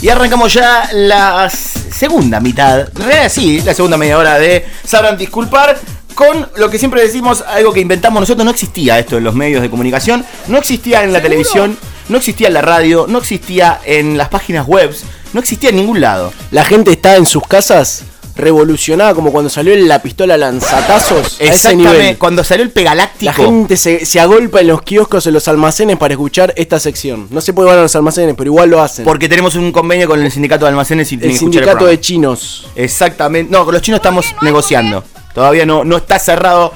Y 0.00 0.08
arrancamos 0.08 0.54
ya 0.54 0.88
la 0.92 1.50
segunda 1.50 2.40
mitad, 2.40 2.88
sí, 3.28 3.60
la 3.60 3.74
segunda 3.74 3.98
media 3.98 4.16
hora 4.16 4.38
de 4.38 4.64
Sabrán 4.82 5.18
Disculpar, 5.18 5.76
con 6.18 6.48
lo 6.56 6.68
que 6.68 6.80
siempre 6.80 7.00
decimos, 7.00 7.44
algo 7.46 7.72
que 7.72 7.78
inventamos 7.78 8.18
nosotros, 8.18 8.44
no 8.44 8.50
existía 8.50 8.98
esto 8.98 9.18
en 9.18 9.22
los 9.22 9.36
medios 9.36 9.62
de 9.62 9.70
comunicación, 9.70 10.24
no 10.48 10.58
existía 10.58 11.04
en 11.04 11.12
la 11.12 11.22
televisión, 11.22 11.78
no 12.08 12.16
existía 12.16 12.48
en 12.48 12.54
la 12.54 12.60
radio, 12.60 13.06
no 13.08 13.18
existía 13.18 13.78
en 13.84 14.18
las 14.18 14.28
páginas 14.28 14.66
web, 14.66 14.92
no 15.32 15.38
existía 15.38 15.70
en 15.70 15.76
ningún 15.76 16.00
lado. 16.00 16.32
La 16.50 16.64
gente 16.64 16.90
está 16.90 17.14
en 17.14 17.24
sus 17.24 17.46
casas 17.46 18.02
revolucionada 18.34 19.14
como 19.14 19.30
cuando 19.30 19.48
salió 19.48 19.76
la 19.76 20.02
pistola 20.02 20.36
lanzatazos. 20.36 21.40
A 21.40 21.44
ese 21.44 21.46
Exactamente. 21.46 21.92
nivel. 21.92 22.18
Cuando 22.18 22.42
salió 22.42 22.64
el 22.64 22.72
pegaláctico. 22.72 23.24
La 23.26 23.32
gente 23.34 23.76
se, 23.76 24.04
se 24.04 24.18
agolpa 24.18 24.60
en 24.60 24.66
los 24.66 24.82
kioscos, 24.82 25.24
en 25.28 25.34
los 25.34 25.46
almacenes 25.46 25.98
para 25.98 26.14
escuchar 26.14 26.52
esta 26.56 26.80
sección. 26.80 27.28
No 27.30 27.40
se 27.40 27.52
puede 27.52 27.70
ir 27.70 27.78
a 27.78 27.82
los 27.82 27.94
almacenes, 27.94 28.34
pero 28.36 28.48
igual 28.48 28.70
lo 28.70 28.82
hacen. 28.82 29.04
Porque 29.04 29.28
tenemos 29.28 29.54
un 29.54 29.70
convenio 29.70 30.08
con 30.08 30.20
el 30.20 30.32
sindicato 30.32 30.64
de 30.64 30.70
almacenes 30.70 31.12
y 31.12 31.14
el 31.14 31.36
sindicato 31.36 31.86
de 31.86 32.00
chinos. 32.00 32.66
Exactamente. 32.74 33.52
No, 33.52 33.64
con 33.64 33.72
los 33.72 33.82
chinos 33.82 33.98
estamos 33.98 34.26
negociando. 34.42 35.04
Todavía 35.34 35.66
no, 35.66 35.84
no 35.84 35.96
está 35.96 36.18
cerrado 36.18 36.72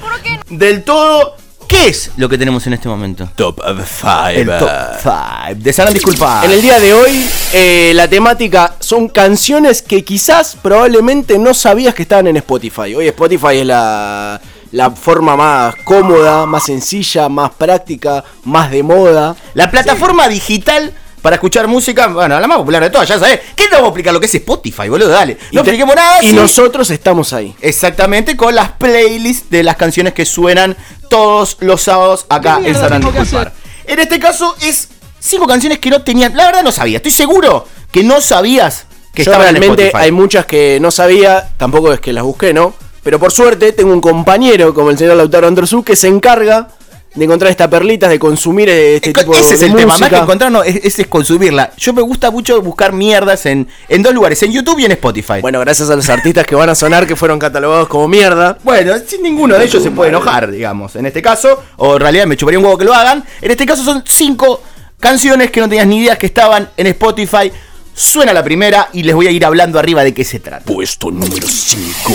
del 0.49 0.83
todo. 0.83 1.35
¿Qué 1.67 1.87
es 1.87 2.11
lo 2.17 2.29
que 2.29 2.37
tenemos 2.37 2.67
en 2.67 2.73
este 2.73 2.87
momento? 2.87 3.27
Top 3.35 3.59
5. 3.63 4.27
El 4.27 4.47
top 4.47 4.69
5. 5.01 5.87
De 5.87 5.93
disculpa. 5.93 6.41
En 6.45 6.51
el 6.51 6.61
día 6.61 6.79
de 6.79 6.93
hoy, 6.93 7.27
eh, 7.53 7.93
la 7.95 8.07
temática 8.07 8.75
son 8.79 9.09
canciones 9.09 9.81
que 9.81 10.03
quizás 10.03 10.55
probablemente 10.61 11.39
no 11.39 11.53
sabías 11.53 11.95
que 11.95 12.03
estaban 12.03 12.27
en 12.27 12.37
Spotify. 12.37 12.93
Hoy 12.93 13.07
Spotify 13.07 13.59
es 13.59 13.65
la, 13.65 14.39
la 14.71 14.91
forma 14.91 15.35
más 15.35 15.75
cómoda, 15.83 16.45
más 16.45 16.63
sencilla, 16.65 17.29
más 17.29 17.51
práctica, 17.51 18.23
más 18.43 18.69
de 18.69 18.83
moda. 18.83 19.35
La 19.53 19.71
plataforma 19.71 20.27
digital 20.27 20.93
para 21.23 21.37
escuchar 21.37 21.67
música, 21.67 22.07
bueno, 22.07 22.37
la 22.37 22.47
más 22.47 22.57
popular 22.57 22.83
de 22.83 22.89
todas, 22.89 23.07
ya 23.07 23.17
sabes. 23.17 23.39
¿Qué 23.55 23.69
te 23.69 23.75
vamos 23.75 23.85
a 23.85 23.87
explicar 23.87 24.13
lo 24.13 24.19
que 24.19 24.25
es 24.25 24.35
Spotify, 24.35 24.89
boludo? 24.89 25.07
Dale. 25.07 25.37
No 25.53 25.61
expliquemos 25.61 25.95
nada. 25.95 26.21
Y 26.21 26.27
sí. 26.27 26.35
nosotros 26.35 26.91
estamos 26.91 27.31
ahí. 27.31 27.55
Exactamente, 27.61 28.35
con 28.35 28.53
las 28.53 28.73
playlists 28.73 29.49
de 29.49 29.63
las 29.63 29.77
canciones 29.77 30.11
que 30.13 30.25
suenan 30.25 30.75
todos 31.09 31.55
los 31.61 31.81
sábados 31.81 32.25
acá 32.27 32.59
en 32.61 32.75
Sabrán 32.75 33.01
Disculpar. 33.01 33.53
En 33.85 33.99
este 33.99 34.19
caso 34.19 34.53
es 34.61 34.89
cinco 35.17 35.47
canciones 35.47 35.79
que 35.79 35.89
no 35.89 36.01
tenían, 36.01 36.35
la 36.35 36.47
verdad 36.47 36.61
no 36.61 36.73
sabía, 36.73 36.97
estoy 36.97 37.13
seguro 37.13 37.65
que 37.89 38.03
no 38.03 38.19
sabías 38.19 38.85
que 39.13 39.23
Yo 39.23 39.31
estaban 39.31 39.55
en 39.55 39.61
realmente 39.61 39.87
Spotify. 39.87 40.05
hay 40.05 40.11
muchas 40.11 40.45
que 40.45 40.79
no 40.81 40.91
sabía, 40.91 41.51
tampoco 41.55 41.93
es 41.93 42.01
que 42.01 42.11
las 42.11 42.25
busqué, 42.25 42.53
¿no? 42.53 42.73
Pero 43.01 43.17
por 43.17 43.31
suerte 43.31 43.71
tengo 43.71 43.93
un 43.93 44.01
compañero 44.01 44.73
como 44.73 44.89
el 44.89 44.97
señor 44.97 45.15
Lautaro 45.15 45.47
Androsú 45.47 45.83
que 45.83 45.95
se 45.95 46.09
encarga 46.09 46.67
de 47.15 47.25
encontrar 47.25 47.51
estas 47.51 47.67
perlitas, 47.67 48.09
de 48.09 48.17
consumir 48.17 48.69
eh, 48.69 48.95
este 48.95 49.13
tipo 49.13 49.33
Ese 49.35 49.53
es 49.53 49.61
el 49.61 49.75
tema, 49.75 49.97
más 49.97 50.09
que 50.09 50.15
encontrar, 50.23 50.51
no, 50.51 50.63
es- 50.63 50.77
ese 50.83 51.03
es 51.03 51.07
consumirla. 51.07 51.71
Yo 51.77 51.93
me 51.93 52.01
gusta 52.01 52.31
mucho 52.31 52.61
buscar 52.61 52.91
mierdas 52.91 53.45
en, 53.45 53.67
en 53.87 54.01
dos 54.01 54.13
lugares, 54.13 54.41
en 54.43 54.51
YouTube 54.51 54.79
y 54.79 54.85
en 54.85 54.93
Spotify. 54.93 55.39
Bueno, 55.41 55.59
gracias 55.59 55.89
a 55.91 55.95
los 55.95 56.09
artistas 56.09 56.45
que 56.47 56.55
van 56.55 56.69
a 56.69 56.75
sonar 56.75 57.05
que 57.05 57.15
fueron 57.15 57.37
catalogados 57.37 57.87
como 57.87 58.07
mierda. 58.07 58.57
Bueno, 58.63 58.93
sin 59.05 59.21
ninguno 59.21 59.57
de 59.57 59.65
ellos 59.65 59.83
se 59.83 59.91
puede 59.91 60.09
enojar, 60.09 60.49
digamos, 60.49 60.95
en 60.95 61.05
este 61.05 61.21
caso. 61.21 61.61
O 61.77 61.95
en 61.95 61.99
realidad 62.01 62.25
me 62.25 62.35
chuparía 62.35 62.57
un 62.59 62.65
huevo 62.65 62.77
que 62.77 62.85
lo 62.85 62.93
hagan. 62.93 63.23
En 63.41 63.51
este 63.51 63.65
caso 63.65 63.83
son 63.83 64.03
cinco 64.07 64.61
canciones 64.99 65.51
que 65.51 65.59
no 65.59 65.69
tenías 65.69 65.85
ni 65.85 65.97
idea 65.99 66.17
que 66.17 66.25
estaban 66.25 66.69
en 66.77 66.87
Spotify. 66.87 67.51
Suena 67.93 68.33
la 68.33 68.43
primera 68.43 68.89
y 68.93 69.03
les 69.03 69.13
voy 69.13 69.27
a 69.27 69.31
ir 69.31 69.45
hablando 69.45 69.77
arriba 69.77 70.03
de 70.03 70.15
qué 70.15 70.23
se 70.23 70.39
trata. 70.39 70.65
Puesto 70.65 71.11
número 71.11 71.47
5. 71.47 72.13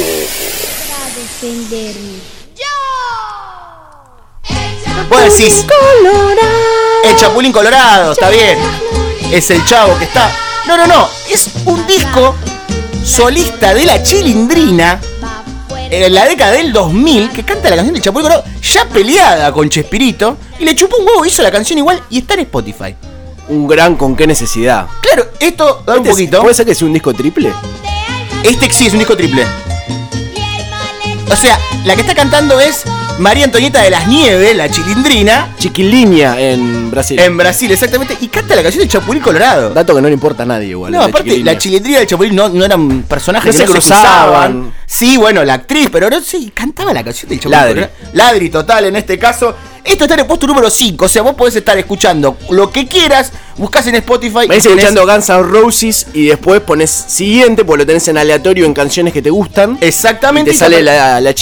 Vos 5.08 5.22
decís, 5.22 5.64
el 7.04 7.16
Chapulín 7.16 7.52
Colorado, 7.52 8.12
está 8.12 8.28
bien. 8.30 8.58
Es 9.32 9.50
el 9.50 9.64
chavo 9.64 9.96
que 9.98 10.04
está. 10.04 10.30
No, 10.66 10.76
no, 10.76 10.86
no. 10.86 11.08
Es 11.30 11.50
un 11.64 11.86
disco 11.86 12.34
solista 13.04 13.74
de 13.74 13.84
la 13.86 14.02
Chilindrina 14.02 15.00
en 15.90 16.14
la 16.14 16.26
década 16.26 16.52
del 16.52 16.72
2000 16.72 17.30
que 17.30 17.42
canta 17.44 17.70
la 17.70 17.76
canción 17.76 17.94
del 17.94 18.02
Chapulín 18.02 18.28
Colorado 18.28 18.44
ya 18.62 18.84
peleada 18.86 19.52
con 19.52 19.68
Chespirito 19.70 20.36
y 20.58 20.64
le 20.64 20.74
chupó 20.74 20.96
un 20.98 21.06
huevo, 21.06 21.24
hizo 21.24 21.42
la 21.42 21.50
canción 21.50 21.78
igual 21.78 22.02
y 22.10 22.18
está 22.18 22.34
en 22.34 22.40
Spotify. 22.40 22.94
Un 23.48 23.66
gran 23.66 23.96
con 23.96 24.14
qué 24.14 24.26
necesidad. 24.26 24.86
Claro, 25.00 25.26
esto 25.40 25.82
da 25.86 25.94
un 25.94 25.98
Este 26.00 26.08
es- 26.10 26.14
poquito. 26.14 26.42
¿Puede 26.42 26.54
ser 26.54 26.66
que 26.66 26.74
sea 26.74 26.86
un 26.86 26.92
disco 26.92 27.14
triple? 27.14 27.52
Este 28.42 28.70
sí 28.70 28.86
es 28.86 28.92
un 28.92 28.98
disco 28.98 29.16
triple. 29.16 29.46
O 31.30 31.36
sea, 31.36 31.58
la 31.84 31.94
que 31.94 32.02
está 32.02 32.14
cantando 32.14 32.58
es 32.60 32.82
María 33.18 33.44
Antonieta 33.44 33.82
de 33.82 33.90
las 33.90 34.06
Nieves, 34.06 34.56
la 34.56 34.70
Chilindrina, 34.70 35.54
Chiquilinia 35.58 36.40
en 36.40 36.88
Brasil. 36.88 37.18
en 37.18 37.36
Brasil, 37.36 37.70
exactamente, 37.70 38.16
y 38.20 38.28
canta 38.28 38.54
la 38.54 38.62
canción 38.62 38.80
del 38.80 38.88
Chapulín 38.88 39.20
Colorado. 39.20 39.70
Dato 39.70 39.92
que 39.94 40.00
no 40.00 40.06
le 40.06 40.14
importa 40.14 40.44
a 40.44 40.46
nadie 40.46 40.68
igual. 40.68 40.92
No, 40.92 41.00
de 41.00 41.04
aparte, 41.06 41.38
la 41.38 41.58
chilindrina 41.58 41.98
y 41.98 42.02
el 42.02 42.06
chapulín 42.06 42.36
no, 42.36 42.48
no 42.48 42.64
eran 42.64 43.02
personajes 43.02 43.46
No 43.46 43.52
que 43.52 43.58
se 43.58 43.66
no 43.66 43.72
cruzaban. 43.72 44.72
Sí, 44.86 45.16
bueno, 45.16 45.44
la 45.44 45.54
actriz, 45.54 45.88
pero 45.90 46.08
no, 46.08 46.20
sí, 46.20 46.52
cantaba 46.54 46.94
la 46.94 47.02
canción 47.02 47.28
del 47.28 47.40
chapulín. 47.40 47.58
Ladri. 47.58 47.74
Colorado. 47.74 48.10
Ladri 48.12 48.50
total 48.50 48.84
en 48.84 48.96
este 48.96 49.18
caso. 49.18 49.54
Esto 49.82 50.04
está 50.04 50.14
en 50.14 50.20
el 50.20 50.26
puesto 50.26 50.46
número 50.46 50.70
5, 50.70 51.04
o 51.04 51.08
sea, 51.08 51.22
vos 51.22 51.34
podés 51.34 51.56
estar 51.56 51.76
escuchando 51.78 52.36
lo 52.50 52.70
que 52.70 52.86
quieras, 52.86 53.32
buscas 53.56 53.86
en 53.86 53.94
Spotify. 53.96 54.46
Venís 54.46 54.66
escuchando 54.66 55.06
Guns 55.06 55.28
N' 55.30 55.42
Roses 55.42 56.06
y 56.12 56.26
después 56.26 56.60
pones 56.60 56.90
siguiente, 56.90 57.64
pues 57.64 57.78
lo 57.78 57.86
tenés 57.86 58.06
en 58.08 58.18
aleatorio 58.18 58.66
en 58.66 58.74
canciones 58.74 59.14
que 59.14 59.22
te 59.22 59.30
gustan. 59.30 59.78
Exactamente. 59.80 60.50
Y 60.50 60.52
te 60.52 60.56
y 60.56 60.58
sale 60.58 60.82
la, 60.82 61.20
la. 61.20 61.34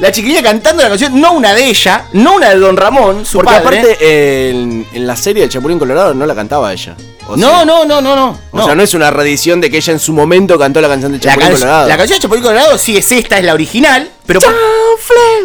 La 0.00 0.10
chiquilina 0.10 0.42
cantando 0.42 0.82
la 0.82 0.88
canción, 0.88 1.20
no 1.20 1.32
una 1.32 1.52
de 1.54 1.66
ella, 1.66 2.06
no 2.14 2.34
una 2.36 2.48
de 2.50 2.56
Don 2.58 2.76
Ramón, 2.76 3.24
su 3.26 3.38
Porque 3.38 3.50
padre. 3.52 3.60
aparte 3.80 3.98
eh, 4.00 4.50
en, 4.50 4.86
en 4.92 5.06
la 5.06 5.14
serie 5.16 5.42
del 5.42 5.50
Chapulín 5.50 5.78
Colorado 5.78 6.14
no 6.14 6.24
la 6.26 6.34
cantaba 6.34 6.72
ella. 6.72 6.96
¿O 7.28 7.36
no, 7.36 7.64
no, 7.64 7.84
no, 7.84 8.00
no, 8.00 8.16
no. 8.16 8.38
O 8.50 8.64
sea, 8.64 8.74
no 8.74 8.82
es 8.82 8.92
una 8.94 9.10
reedición 9.10 9.60
de 9.60 9.70
que 9.70 9.76
ella 9.76 9.92
en 9.92 10.00
su 10.00 10.12
momento 10.12 10.58
cantó 10.58 10.80
la 10.80 10.88
canción 10.88 11.12
del 11.12 11.20
La, 11.20 11.32
Chapulín 11.32 11.48
can- 11.50 11.58
Colorado. 11.60 11.88
la 11.88 11.96
canción 11.96 12.16
de 12.18 12.22
Chapulín 12.22 12.42
Colorado 12.42 12.78
sí 12.78 12.96
es 12.96 13.12
esta, 13.12 13.38
es 13.38 13.44
la 13.44 13.52
original, 13.54 14.10
pero. 14.26 14.40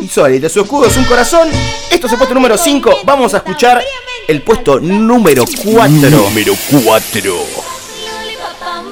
Y 0.01 0.07
sólida, 0.07 0.49
su 0.49 0.61
escudo 0.61 0.87
es 0.87 0.97
un 0.97 1.03
corazón. 1.05 1.47
Esto 1.91 2.07
es 2.07 2.13
el 2.13 2.17
puesto 2.17 2.33
número 2.33 2.57
5. 2.57 2.99
Vamos 3.03 3.33
a 3.33 3.37
escuchar 3.37 3.83
el 4.27 4.41
puesto 4.41 4.79
número 4.79 5.43
4. 5.63 6.09
Número 6.09 6.55
4. 6.83 7.45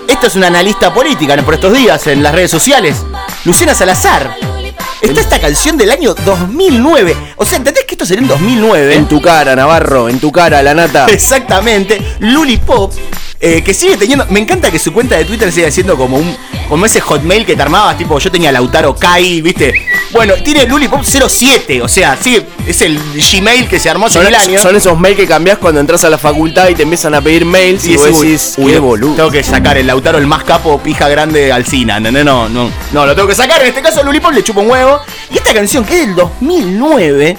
Esto 0.07 0.27
es 0.27 0.35
una 0.35 0.47
analista 0.47 0.93
política 0.93 1.35
por 1.43 1.53
estos 1.55 1.73
días 1.73 2.05
en 2.07 2.21
las 2.21 2.35
redes 2.35 2.51
sociales. 2.51 2.97
Luciana 3.45 3.73
Salazar. 3.73 4.52
Está 5.03 5.19
esta 5.19 5.39
canción 5.39 5.77
del 5.77 5.91
año 5.91 6.13
2009. 6.13 7.15
O 7.35 7.45
sea, 7.45 7.57
¿entendés 7.57 7.83
que 7.83 7.95
esto 7.95 8.05
sería 8.05 8.21
en 8.21 8.29
2009? 8.29 8.95
En 8.95 9.07
tu 9.07 9.21
cara, 9.21 9.53
Navarro, 9.55 10.07
en 10.07 10.17
tu 10.19 10.31
cara, 10.31 10.63
la 10.63 10.73
nata. 10.73 11.05
Exactamente, 11.11 12.01
Lulipop, 12.19 12.93
eh, 13.41 13.61
que 13.61 13.73
sigue 13.73 13.97
teniendo. 13.97 14.25
Me 14.29 14.39
encanta 14.39 14.71
que 14.71 14.79
su 14.79 14.93
cuenta 14.93 15.17
de 15.17 15.25
Twitter 15.25 15.51
siga 15.51 15.69
siendo 15.71 15.97
como 15.97 16.15
un. 16.17 16.35
como 16.69 16.85
ese 16.85 17.01
hotmail 17.01 17.45
que 17.45 17.55
te 17.55 17.61
armabas, 17.61 17.97
tipo, 17.97 18.17
yo 18.17 18.31
tenía 18.31 18.51
Lautaro 18.53 18.95
Kai, 18.95 19.41
¿viste? 19.41 19.73
Bueno, 20.13 20.35
tiene 20.35 20.65
Lulipop 20.67 21.03
07, 21.03 21.81
o 21.81 21.87
sea, 21.87 22.15
sigue, 22.15 22.45
es 22.67 22.81
el 22.81 22.97
Gmail 22.99 23.67
que 23.67 23.79
se 23.79 23.89
armó 23.89 24.05
hace 24.05 24.19
Son, 24.19 24.25
mil 24.25 24.35
años. 24.35 24.61
son 24.61 24.75
esos 24.75 24.97
mails 24.97 25.17
que 25.17 25.25
cambiás 25.27 25.57
cuando 25.57 25.81
entras 25.81 26.03
a 26.03 26.09
la 26.09 26.19
facultad 26.19 26.69
y 26.69 26.75
te 26.75 26.83
empiezan 26.83 27.15
a 27.15 27.21
pedir 27.21 27.45
mails 27.45 27.83
y, 27.85 27.93
Y 27.93 27.95
vos 27.97 28.21
decís, 28.21 28.53
uy, 28.57 28.77
boludo. 28.77 29.15
Tengo 29.15 29.31
que 29.31 29.43
sacar 29.43 29.75
el 29.77 29.87
Lautaro, 29.87 30.19
el 30.19 30.27
más 30.27 30.43
capo, 30.43 30.79
pija 30.79 31.09
grande, 31.09 31.51
Alcina. 31.51 31.99
No, 31.99 32.11
no, 32.11 32.23
no, 32.23 32.47
no. 32.47 32.71
No, 32.91 33.05
lo 33.07 33.15
tengo 33.15 33.27
que 33.27 33.35
sacar. 33.35 33.61
En 33.63 33.69
este 33.69 33.81
caso, 33.81 34.03
Lulipop 34.03 34.31
le 34.33 34.43
chupa 34.43 34.61
un 34.61 34.69
huevo. 34.69 34.92
Y 35.31 35.37
esta 35.37 35.53
canción, 35.53 35.85
que 35.85 36.01
es 36.01 36.07
del 36.07 36.15
2009, 36.15 37.37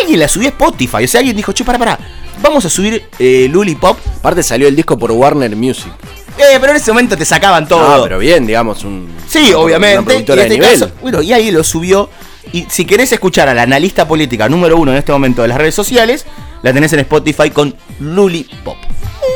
alguien 0.00 0.20
la 0.20 0.28
subió 0.28 0.48
a 0.48 0.52
Spotify. 0.52 1.04
O 1.04 1.08
sea, 1.08 1.20
alguien 1.20 1.36
dijo, 1.36 1.52
che, 1.52 1.64
para, 1.64 1.78
para. 1.78 1.98
Vamos 2.42 2.64
a 2.64 2.70
subir 2.70 3.04
eh, 3.18 3.48
Lulipop. 3.50 3.98
Aparte 4.18 4.42
salió 4.42 4.66
el 4.68 4.74
disco 4.74 4.98
por 4.98 5.12
Warner 5.12 5.54
Music. 5.54 5.92
Eh, 6.38 6.56
pero 6.60 6.70
en 6.72 6.76
ese 6.76 6.90
momento 6.92 7.16
te 7.16 7.24
sacaban 7.24 7.68
todo. 7.68 7.98
No, 7.98 8.02
pero 8.02 8.18
bien, 8.18 8.46
digamos, 8.46 8.84
un. 8.84 9.08
Sí, 9.28 9.52
obviamente. 9.52 10.14
y, 10.14 10.22
de 10.24 10.34
este 10.42 10.48
nivel. 10.48 10.80
caso- 10.80 10.90
bueno, 11.00 11.22
y 11.22 11.32
ahí 11.32 11.50
lo 11.50 11.62
subió. 11.62 12.08
Y 12.52 12.66
si 12.68 12.84
querés 12.84 13.12
escuchar 13.12 13.48
a 13.48 13.54
la 13.54 13.62
analista 13.62 14.08
política 14.08 14.48
número 14.48 14.76
uno 14.76 14.90
en 14.90 14.98
este 14.98 15.12
momento 15.12 15.42
de 15.42 15.48
las 15.48 15.58
redes 15.58 15.74
sociales, 15.74 16.26
la 16.62 16.72
tenés 16.72 16.92
en 16.92 17.00
Spotify 17.00 17.50
con 17.50 17.74
Lulipop. 18.00 18.76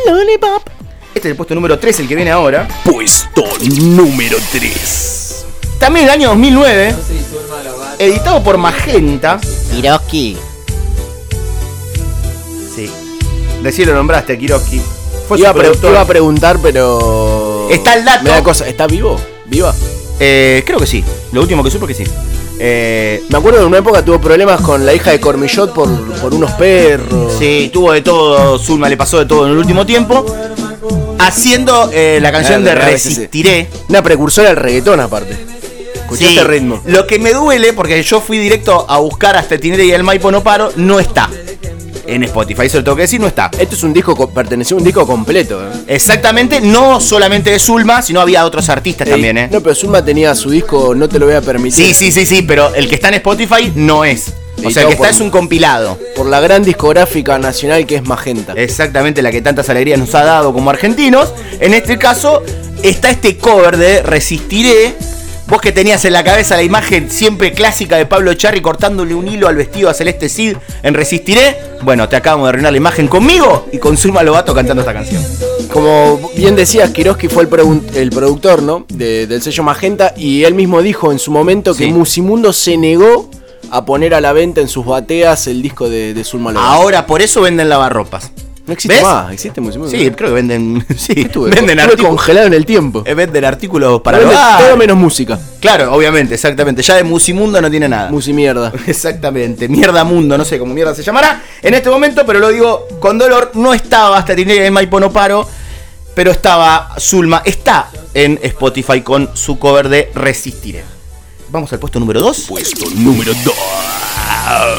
Lollipop. 0.07 0.69
Este 1.15 1.29
es 1.29 1.33
el 1.33 1.37
puesto 1.37 1.55
número 1.55 1.79
3, 1.79 2.01
el 2.01 2.09
que 2.09 2.15
viene 2.15 2.31
ahora. 2.31 2.69
Puesto 2.85 3.45
número 3.65 4.37
3. 4.53 5.26
También 5.79 6.07
el 6.07 6.11
año 6.11 6.29
2009, 6.31 6.95
editado 7.99 8.43
por 8.43 8.57
Magenta. 8.59 9.39
Hiroki. 9.77 10.37
Sí. 12.75 12.91
Recién 13.63 13.89
lo 13.89 13.95
nombraste 13.95 14.35
a 14.35 14.39
Kiroski. 14.39 14.81
Fue 15.29 15.39
Iba, 15.39 15.49
a 15.51 15.53
su 15.53 15.59
pre- 15.59 15.69
productor. 15.69 15.91
iba 15.93 16.01
a 16.01 16.07
preguntar, 16.07 16.59
pero. 16.63 17.69
Está 17.71 17.95
el 17.95 18.05
dato. 18.05 18.25
Me 18.25 18.31
da 18.31 18.43
cosa. 18.43 18.67
¿Está 18.69 18.87
vivo? 18.87 19.21
¿Viva? 19.47 19.75
Eh, 20.21 20.63
creo 20.67 20.79
que 20.79 20.87
sí. 20.87 21.05
Lo 21.33 21.41
último 21.43 21.63
que 21.63 21.71
supe 21.71 21.87
que 21.87 21.95
sí. 21.95 22.05
Eh, 22.59 23.23
Me 23.29 23.37
acuerdo 23.39 23.61
de 23.61 23.67
una 23.67 23.79
época 23.79 24.03
tuvo 24.05 24.19
problemas 24.21 24.61
con 24.63 24.87
la 24.87 24.95
hija 24.95 25.11
de 25.11 25.21
Cormillot 25.21 25.75
por, 25.75 25.89
por 26.21 26.33
unos 26.33 26.53
perros. 26.53 27.35
sí, 27.39 27.71
tuvo 27.73 27.93
de 27.93 28.01
todo. 28.03 28.59
Zulma 28.59 28.89
le 28.89 28.97
pasó 28.97 29.19
de 29.19 29.27
todo 29.27 29.47
en 29.47 29.53
el 29.53 29.59
último 29.59 29.85
tiempo. 29.85 30.25
Haciendo 31.19 31.91
eh, 31.93 32.19
la 32.23 32.31
canción 32.33 32.63
de 32.65 32.71
Ah, 32.71 32.75
sí. 32.85 32.91
Resistiré. 32.91 33.69
Una 33.89 34.03
precursora 34.03 34.49
del 34.49 34.57
reggaetón, 34.57 35.01
aparte. 35.01 35.37
Escuché 36.07 36.29
Sí. 36.29 36.37
este 36.39 36.49
ritmo. 36.49 36.81
Lo 36.87 37.07
que 37.07 37.19
me 37.19 37.33
duele, 37.33 37.73
porque 37.73 38.03
yo 38.03 38.21
fui 38.21 38.39
directo 38.39 38.87
a 38.89 38.99
buscar 38.99 39.37
hasta 39.37 39.55
el 39.57 39.61
Tinere 39.61 39.85
y 39.85 39.91
el 39.93 40.03
Maipo 40.05 40.31
no 40.31 40.43
paro, 40.43 40.73
no 40.77 41.01
está. 41.01 41.29
En 42.07 42.23
Spotify, 42.23 42.67
eso 42.67 42.79
lo 42.79 42.85
tengo 42.85 42.95
que 42.97 43.03
decir, 43.03 43.21
no 43.21 43.27
está. 43.27 43.51
Esto 43.59 43.75
es 43.75 43.83
un 43.83 43.93
disco, 43.93 44.15
co- 44.15 44.31
perteneció 44.31 44.77
a 44.77 44.79
un 44.79 44.85
disco 44.85 45.05
completo. 45.05 45.61
¿eh? 45.61 45.73
Exactamente, 45.89 46.61
no 46.61 47.01
solamente 47.01 47.51
de 47.51 47.59
Zulma, 47.59 48.01
sino 48.01 48.21
había 48.21 48.45
otros 48.45 48.69
artistas 48.69 49.09
también, 49.09 49.37
¿eh? 49.37 49.49
No, 49.51 49.61
pero 49.61 49.75
Zulma 49.75 50.05
tenía 50.05 50.33
su 50.37 50.51
disco 50.51 50.95
No 50.95 51.09
te 51.09 51.19
lo 51.19 51.27
voy 51.27 51.35
a 51.35 51.41
permitir. 51.41 51.85
Sí, 51.87 51.93
sí, 51.95 52.13
sí, 52.13 52.25
sí, 52.25 52.43
pero 52.43 52.73
el 52.77 52.89
que 52.89 52.95
está 52.95 53.09
en 53.09 53.15
Spotify 53.15 53.73
no 53.75 54.05
es. 54.05 54.33
O 54.65 54.71
sea, 54.71 54.83
el 54.83 54.89
que 54.89 54.95
está 54.95 54.97
por- 54.99 55.09
es 55.09 55.21
un 55.21 55.31
compilado. 55.31 55.99
Por 56.15 56.27
la 56.27 56.39
gran 56.39 56.63
discográfica 56.63 57.39
nacional 57.41 57.85
que 57.87 57.97
es 57.97 58.05
Magenta. 58.05 58.53
Exactamente 58.53 59.21
la 59.21 59.33
que 59.33 59.43
tantas 59.43 59.69
alegrías 59.69 59.99
nos 59.99 60.15
ha 60.15 60.23
dado 60.25 60.53
como 60.53 60.71
argentinos. 60.71 61.33
En 61.59 61.75
este 61.75 61.99
caso 61.99 62.43
está 62.85 63.11
este 63.11 63.37
cover 63.37 63.77
de 63.77 64.03
Resistiré 64.03 64.95
Vos 65.49 65.61
que 65.61 65.71
tenías 65.71 66.05
en 66.05 66.13
la 66.13 66.25
cabeza 66.25 66.57
la 66.57 66.65
imagen 66.65 67.09
siempre 67.09 67.53
clásica 67.53 67.97
de 67.97 68.05
Pablo 68.07 68.35
Charri 68.35 68.61
cortándole 68.61 69.15
un 69.15 69.29
hilo 69.29 69.47
al 69.47 69.55
vestido 69.55 69.89
a 69.89 69.95
Celeste 69.95 70.29
Cid 70.29 70.57
en 70.83 70.93
Resistiré, 70.95 71.57
bueno, 71.83 72.09
te 72.09 72.17
acabamos 72.17 72.47
de 72.47 72.49
arruinar 72.51 72.73
la 72.73 72.79
imagen 72.79 73.07
conmigo 73.07 73.69
y 73.73 73.79
con 73.79 73.97
Zulma 73.97 74.25
Lobato 74.25 74.53
cantando 74.55 74.83
esta 74.83 74.93
canción. 74.93 75.23
Como 75.73 76.31
bien 76.37 76.57
decías, 76.57 76.91
Kiroski 76.91 77.29
fue 77.29 77.45
el, 77.45 77.81
el 77.95 78.11
productor, 78.11 78.61
¿no? 78.63 78.87
De- 78.89 79.29
del 79.29 79.41
sello 79.41 79.63
Magenta 79.63 80.15
y 80.17 80.43
él 80.43 80.55
mismo 80.55 80.83
dijo 80.83 81.13
en 81.13 81.19
su 81.21 81.31
momento 81.31 81.75
que 81.77 81.85
Sí. 81.85 81.93
Musimundo 81.93 82.53
se 82.53 82.77
negó 82.77 83.31
a 83.71 83.85
poner 83.85 84.15
a 84.15 84.21
la 84.21 84.33
venta 84.33 84.61
en 84.61 84.69
sus 84.69 84.85
bateas 84.85 85.47
el 85.47 85.63
disco 85.63 85.89
de, 85.89 86.13
de 86.13 86.25
Zulma 86.25 86.51
Lobato. 86.51 86.73
Ahora 86.73 87.07
por 87.07 87.23
eso 87.23 87.41
venden 87.43 87.69
lavarropas. 87.69 88.33
No 88.67 88.73
existe 88.73 88.95
¿ves? 88.97 89.05
más, 89.05 89.33
existe 89.33 89.61
Musimundo. 89.61 89.91
Sí, 89.97 90.11
creo 90.11 90.31
que 90.31 90.35
venden. 90.35 90.85
Sí, 90.97 91.13
Estuve, 91.17 91.51
venden, 91.51 91.79
artículos, 91.79 92.09
congelado 92.09 92.47
en 92.47 92.55
el 92.55 92.67
tiempo. 92.67 93.03
eh, 93.07 93.15
venden 93.15 93.45
artículos 93.45 94.01
para 94.03 94.19
Vende 94.19 94.33
el 94.33 94.39
hogar. 94.39 94.65
todo 94.65 94.77
menos 94.77 94.97
música. 94.97 95.39
Claro, 95.61 95.93
obviamente, 95.95 96.35
exactamente. 96.35 96.83
Ya 96.83 96.95
de 96.97 97.05
Musimundo 97.05 97.61
no 97.61 97.71
tiene 97.71 97.89
nada. 97.89 98.11
Musi 98.11 98.33
mierda. 98.33 98.73
Exactamente, 98.87 99.69
mierda 99.69 100.05
mundo, 100.05 100.37
no 100.37 100.45
sé 100.45 100.59
cómo 100.59 100.75
mierda 100.75 100.95
se 100.95 101.03
llamará 101.03 101.43
en 101.63 101.75
este 101.75 101.89
momento, 101.91 102.25
pero 102.27 102.39
lo 102.39 102.49
digo 102.49 102.87
con 102.99 103.19
dolor. 103.19 103.53
No 103.55 103.73
estaba 103.73 104.19
hasta 104.19 104.35
Tinelli 104.35 104.61
en 104.67 104.73
Maipo 104.73 104.99
no 104.99 105.13
paro, 105.13 105.49
pero 106.15 106.31
estaba 106.31 106.95
Zulma, 106.99 107.43
está 107.45 107.89
en 108.15 108.39
Spotify 108.43 109.01
con 109.03 109.31
su 109.35 109.59
cover 109.59 109.89
de 109.89 110.11
Resistiré. 110.15 110.96
Vamos 111.49 111.73
al 111.73 111.79
puesto 111.79 112.01
número 112.01 112.21
2. 112.21 112.47
Puesto 112.49 112.87
número 112.95 113.33
2. 113.45 113.55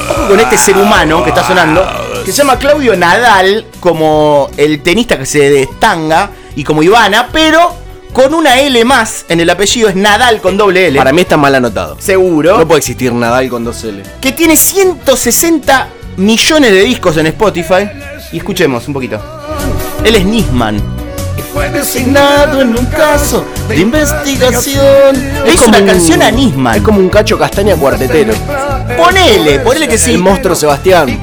Ojo 0.10 0.28
con 0.30 0.40
este 0.40 0.58
ser 0.58 0.78
humano 0.78 1.24
que 1.24 1.30
está 1.30 1.46
sonando, 1.46 1.86
que 2.26 2.32
se 2.32 2.38
llama 2.40 2.58
Claudio 2.58 2.96
Nadal, 2.96 3.66
como 3.80 4.50
el 4.58 4.82
tenista 4.82 5.18
que 5.18 5.26
se 5.26 5.50
destanga 5.50 6.32
y 6.56 6.64
como 6.64 6.84
Ivana, 6.84 7.30
pero 7.32 7.74
con 8.14 8.34
una 8.34 8.60
L 8.60 8.84
más 8.86 9.26
en 9.30 9.40
el 9.40 9.50
apellido, 9.50 9.90
es 9.90 9.96
Nadal 9.96 10.42
con 10.42 10.58
doble 10.58 10.88
L. 10.88 10.98
Para 10.98 11.14
mí 11.14 11.22
está 11.22 11.38
mal 11.38 11.56
anotado. 11.56 11.98
seguro. 12.00 12.58
No 12.58 12.68
puede 12.68 12.80
existir 12.80 13.14
Nadal 13.14 13.50
con 13.50 13.64
dos 13.64 13.84
L. 13.84 14.04
que 14.22 14.32
tiene 14.32 14.58
160 14.58 15.90
millones 16.18 16.72
de 16.72 16.82
discos 16.82 17.18
en 17.18 17.28
Spotify. 17.28 17.90
Y 18.32 18.38
escuchemos 18.38 18.86
un 18.88 18.94
poquito. 18.94 19.22
Él 20.04 20.16
es 20.16 20.26
Nisman. 20.26 20.97
Fue 21.58 21.72
designado 21.72 22.62
en 22.62 22.78
un 22.78 22.86
caso 22.86 23.44
de 23.68 23.78
investigación. 23.78 25.16
Le 25.44 25.56
hizo 25.56 25.70
una 25.70 25.84
canción 25.84 26.22
a 26.22 26.30
Nisman. 26.30 26.76
Es 26.76 26.82
como 26.84 27.00
un 27.00 27.10
cacho 27.10 27.36
castaña 27.36 27.76
cuartetero. 27.76 28.32
Ponele, 28.96 29.60
ponele 29.62 29.88
que 29.88 29.98
sí. 29.98 30.12
El 30.12 30.20
monstruo 30.20 30.56
Sebastián. 30.56 31.20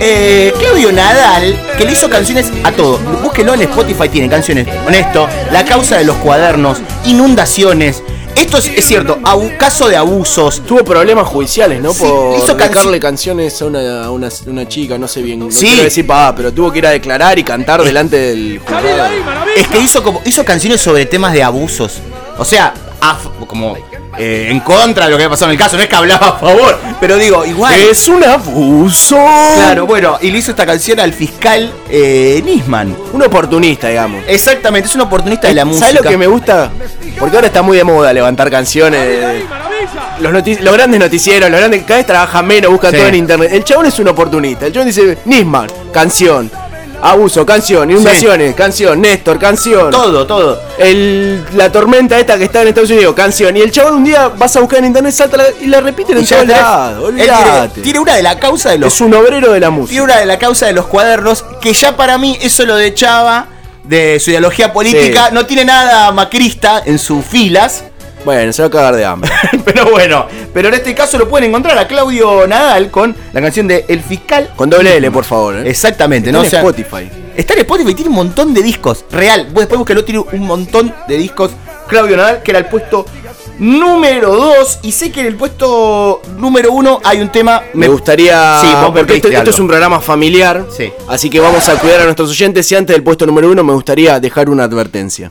Eh, 0.00 0.54
Claudio 0.58 0.90
Nadal, 0.90 1.60
que 1.76 1.84
le 1.84 1.92
hizo 1.92 2.08
canciones 2.08 2.50
a 2.64 2.72
todo. 2.72 2.96
Búsquelo 3.22 3.52
en 3.52 3.60
Spotify, 3.60 4.08
tiene 4.08 4.30
canciones. 4.30 4.66
Honesto, 4.86 5.28
La 5.52 5.66
causa 5.66 5.98
de 5.98 6.04
los 6.04 6.16
cuadernos, 6.16 6.78
Inundaciones. 7.04 8.02
Esto 8.36 8.58
es, 8.58 8.66
es 8.66 8.84
cierto, 8.84 9.18
abu- 9.22 9.50
caso 9.58 9.88
de 9.88 9.96
abusos. 9.96 10.62
Tuvo 10.66 10.84
problemas 10.84 11.26
judiciales, 11.28 11.80
¿no? 11.80 11.92
Sí, 11.92 12.00
Por 12.02 12.36
hizo 12.38 12.54
canci- 12.56 12.58
dedicarle 12.58 13.00
canciones 13.00 13.62
a 13.62 13.66
una, 13.66 14.04
a 14.04 14.10
una, 14.10 14.26
a 14.28 14.30
una 14.50 14.68
chica, 14.68 14.98
no 14.98 15.06
sé 15.08 15.22
bien. 15.22 15.38
No 15.40 15.50
Sí. 15.50 15.66
quiero 15.66 15.84
decir 15.84 16.06
pavada, 16.06 16.34
pero 16.34 16.52
tuvo 16.52 16.72
que 16.72 16.78
ir 16.78 16.86
a 16.86 16.90
declarar 16.90 17.38
y 17.38 17.44
cantar 17.44 17.82
delante 17.82 18.16
del 18.16 18.60
¡Salí 18.68 18.86
de 18.86 18.92
juzgado. 18.92 19.02
ahí, 19.14 19.20
maravilla! 19.24 19.60
Es 19.60 19.68
que 19.68 19.78
hizo 19.80 20.02
como 20.02 20.20
hizo 20.24 20.44
canciones 20.44 20.80
sobre 20.80 21.06
temas 21.06 21.32
de 21.32 21.42
abusos. 21.42 21.98
O 22.38 22.44
sea, 22.44 22.74
a- 23.00 23.18
como 23.46 23.76
eh, 24.18 24.48
en 24.50 24.60
contra 24.60 25.06
de 25.06 25.10
lo 25.10 25.16
que 25.16 25.24
había 25.24 25.30
pasado 25.30 25.50
en 25.50 25.56
el 25.56 25.58
caso. 25.58 25.76
No 25.76 25.82
es 25.82 25.88
que 25.88 25.96
hablaba 25.96 26.28
a 26.28 26.38
favor, 26.38 26.78
pero 27.00 27.16
digo, 27.16 27.44
igual. 27.44 27.74
Es 27.74 28.08
un 28.08 28.22
abuso. 28.24 29.16
Claro, 29.56 29.86
bueno, 29.86 30.18
y 30.20 30.30
le 30.30 30.38
hizo 30.38 30.50
esta 30.50 30.66
canción 30.66 31.00
al 31.00 31.12
fiscal 31.12 31.72
eh, 31.88 32.42
Nisman. 32.44 32.96
Un 33.12 33.22
oportunista, 33.22 33.88
digamos. 33.88 34.22
Exactamente, 34.26 34.88
es 34.88 34.94
un 34.94 35.02
oportunista 35.02 35.48
de 35.48 35.54
la 35.54 35.64
música. 35.64 35.86
¿Sabes 35.86 36.02
lo 36.02 36.08
que 36.08 36.16
me 36.16 36.26
gusta? 36.26 36.70
Porque 37.18 37.36
ahora 37.36 37.46
está 37.48 37.62
muy 37.62 37.76
de 37.76 37.84
moda 37.84 38.12
levantar 38.12 38.50
canciones. 38.50 39.44
Los, 40.20 40.32
grandes 40.74 41.00
noticieros, 41.00 41.50
los 41.50 41.58
grandes, 41.58 41.82
cada 41.82 41.96
vez 41.96 42.06
trabajan 42.06 42.46
menos, 42.46 42.70
buscan 42.70 42.92
Sí. 42.92 42.96
todo 42.98 43.08
en 43.08 43.14
internet. 43.16 43.50
El 43.52 43.64
chabón 43.64 43.86
es 43.86 43.98
un 43.98 44.08
oportunista. 44.08 44.66
El 44.66 44.72
chabón 44.72 44.86
dice, 44.86 45.18
Nisman, 45.24 45.68
canción. 45.92 46.50
Abuso, 47.06 47.44
canción. 47.44 47.90
Inundaciones, 47.90 48.54
canción. 48.54 48.98
Néstor, 49.00 49.38
canción. 49.38 49.90
Todo, 49.90 50.26
todo. 50.26 50.58
El, 50.78 51.44
la 51.54 51.70
tormenta 51.70 52.18
esta 52.18 52.38
que 52.38 52.44
está 52.44 52.62
en 52.62 52.68
Estados 52.68 52.90
Unidos, 52.90 53.14
canción. 53.14 53.54
Y 53.56 53.60
el 53.60 53.70
chabón 53.70 53.96
un 53.96 54.04
día 54.04 54.28
vas 54.28 54.56
a 54.56 54.60
buscar 54.60 54.78
en 54.78 54.86
internet, 54.86 55.12
salta 55.12 55.36
la- 55.36 55.44
y 55.60 55.66
la 55.66 55.80
repiten 55.82 56.16
Y 56.16 56.32
en 56.34 56.48
lados. 56.48 57.10
él 57.10 57.16
tiene, 57.26 57.82
tiene 57.84 57.98
una 58.00 58.14
de 58.16 58.22
la 58.22 58.38
causa 58.38 58.70
de 58.70 58.78
los 58.78 58.94
Es 58.94 59.00
un 59.02 59.12
obrero 59.12 59.52
de 59.52 59.60
la 59.60 59.68
música. 59.68 59.90
tiene 59.90 60.04
una 60.04 60.16
de 60.18 60.24
la 60.26 60.38
causa 60.38 60.64
de 60.66 60.72
los 60.72 60.86
cuadernos 60.86 61.44
que 61.60 61.74
ya 61.74 61.94
para 61.94 62.16
mí 62.16 62.38
eso 62.40 62.64
lo 62.64 62.76
de 62.76 62.94
Chava 62.94 63.48
de 63.82 64.18
su 64.18 64.30
ideología 64.30 64.72
política 64.72 65.26
Sí. 65.28 65.34
no 65.34 65.44
tiene 65.44 65.66
nada 65.66 66.10
macrista 66.10 66.82
en 66.86 66.98
sus 66.98 67.22
filas. 67.22 67.84
Bueno, 68.24 68.52
se 68.52 68.62
va 68.62 68.68
a 68.68 68.70
cagar 68.70 68.96
de 68.96 69.04
hambre. 69.04 69.30
Pero 69.64 69.90
bueno, 69.90 70.26
pero 70.52 70.68
en 70.68 70.74
este 70.74 70.94
caso 70.94 71.18
lo 71.18 71.28
pueden 71.28 71.48
encontrar 71.48 71.76
a 71.78 71.86
Claudio 71.88 72.46
Nadal 72.46 72.90
con 72.90 73.14
la 73.32 73.40
canción 73.40 73.66
de 73.66 73.84
El 73.88 74.00
Fiscal. 74.00 74.50
Con 74.56 74.70
doble 74.70 74.96
L, 74.96 75.10
por 75.10 75.24
favor. 75.24 75.56
¿eh? 75.56 75.68
Exactamente, 75.68 76.28
Está 76.30 76.38
¿no? 76.38 76.42
en 76.42 76.46
O 76.46 76.50
sea, 76.50 76.60
Spotify. 76.60 77.10
Está 77.36 77.54
en 77.54 77.60
Spotify, 77.60 77.94
tiene 77.94 78.08
un 78.10 78.16
montón 78.16 78.54
de 78.54 78.62
discos. 78.62 79.04
Real. 79.10 79.46
Vos 79.46 79.62
después 79.62 79.78
búsquelo, 79.78 80.04
tiene 80.04 80.20
un 80.20 80.46
montón 80.46 80.94
de 81.08 81.16
discos. 81.16 81.50
Claudio 81.88 82.16
Nadal, 82.16 82.42
que 82.42 82.50
era 82.52 82.60
el 82.60 82.66
puesto 82.66 83.04
número 83.58 84.34
2. 84.34 84.78
Y 84.82 84.92
sé 84.92 85.10
que 85.10 85.20
en 85.20 85.26
el 85.26 85.36
puesto 85.36 86.22
número 86.36 86.72
1 86.72 87.00
hay 87.04 87.20
un 87.20 87.30
tema. 87.30 87.62
Me 87.74 87.88
gustaría. 87.88 88.58
Sí, 88.60 88.68
porque 88.94 89.16
esto, 89.16 89.50
es 89.50 89.58
un 89.58 89.66
programa 89.66 90.00
familiar. 90.00 90.66
Sí. 90.74 90.92
Así 91.08 91.30
que 91.30 91.40
vamos 91.40 91.68
a 91.68 91.78
cuidar 91.78 92.00
a 92.00 92.04
nuestros 92.04 92.30
oyentes. 92.30 92.70
Y 92.70 92.74
antes 92.74 92.94
del 92.94 93.02
puesto 93.02 93.26
número 93.26 93.50
uno, 93.50 93.64
me 93.64 93.72
gustaría 93.72 94.18
dejar 94.20 94.48
una 94.48 94.64
advertencia. 94.64 95.30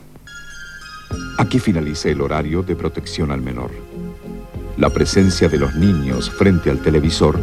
Aquí 1.36 1.58
finaliza 1.58 2.08
el 2.10 2.20
horario 2.20 2.62
de 2.62 2.76
protección 2.76 3.32
al 3.32 3.40
menor. 3.40 3.70
La 4.76 4.90
presencia 4.90 5.48
de 5.48 5.58
los 5.58 5.74
niños 5.74 6.30
frente 6.30 6.70
al 6.70 6.80
televisor 6.80 7.38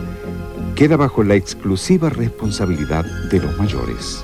queda 0.76 0.96
bajo 0.96 1.24
la 1.24 1.36
exclusiva 1.36 2.10
responsabilidad 2.10 3.04
de 3.04 3.40
los 3.40 3.58
mayores. 3.58 4.24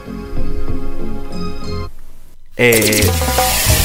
Eh, 2.56 3.10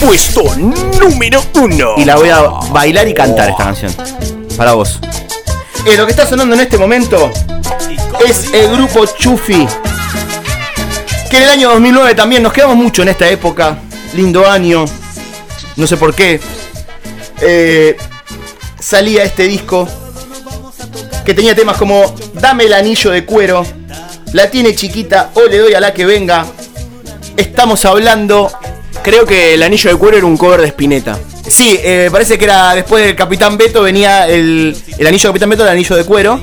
Puesto 0.00 0.42
número 0.56 1.42
uno. 1.56 1.94
y 1.96 2.04
la 2.04 2.16
voy 2.16 2.30
a 2.30 2.42
bailar 2.72 3.08
y 3.08 3.14
cantar 3.14 3.50
esta 3.50 3.64
canción. 3.64 3.92
Para 4.56 4.72
vos. 4.72 5.00
Eh, 5.84 5.96
lo 5.96 6.06
que 6.06 6.12
está 6.12 6.26
sonando 6.26 6.54
en 6.54 6.60
este 6.60 6.78
momento 6.78 7.30
es 8.26 8.52
el 8.54 8.70
grupo 8.70 9.04
Chufi. 9.06 9.66
Que 11.28 11.36
en 11.38 11.42
el 11.42 11.48
año 11.48 11.70
2009 11.70 12.14
también 12.14 12.42
nos 12.42 12.52
quedamos 12.52 12.76
mucho 12.76 13.02
en 13.02 13.08
esta 13.08 13.28
época. 13.28 13.78
Lindo 14.14 14.48
año. 14.48 14.84
No 15.76 15.86
sé 15.86 15.96
por 15.96 16.14
qué. 16.14 16.40
Eh, 17.40 17.96
salía 18.78 19.24
este 19.24 19.44
disco 19.44 19.88
que 21.24 21.34
tenía 21.34 21.54
temas 21.54 21.76
como 21.76 22.14
Dame 22.34 22.64
el 22.64 22.72
anillo 22.72 23.10
de 23.10 23.24
cuero, 23.24 23.64
La 24.32 24.50
tiene 24.50 24.74
chiquita 24.74 25.30
o 25.34 25.42
le 25.42 25.58
doy 25.58 25.74
a 25.74 25.80
la 25.80 25.92
que 25.94 26.04
venga. 26.06 26.46
Estamos 27.36 27.84
hablando 27.84 28.50
Creo 29.02 29.24
que 29.26 29.54
el 29.54 29.62
anillo 29.64 29.90
de 29.90 29.96
cuero 29.96 30.16
era 30.18 30.26
un 30.26 30.36
cover 30.36 30.60
de 30.60 30.68
Spinetta. 30.68 31.18
Sí, 31.48 31.76
eh, 31.82 32.08
parece 32.12 32.38
que 32.38 32.44
era 32.44 32.72
después 32.74 33.04
del 33.04 33.16
Capitán 33.16 33.56
Beto 33.58 33.82
venía 33.82 34.28
el, 34.28 34.76
el 34.96 35.06
anillo 35.06 35.22
de 35.24 35.28
Capitán 35.30 35.50
Beto, 35.50 35.64
el 35.64 35.70
anillo 35.70 35.96
de 35.96 36.04
cuero. 36.04 36.40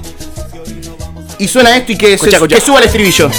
Y 1.38 1.48
suena 1.48 1.78
esto 1.78 1.94
y 1.94 1.98
que, 1.98 2.08
se- 2.08 2.14
Escucha, 2.16 2.36
escucha. 2.36 2.56
que 2.58 2.62
suba 2.62 2.80
el 2.80 2.86
estribillo. 2.86 3.30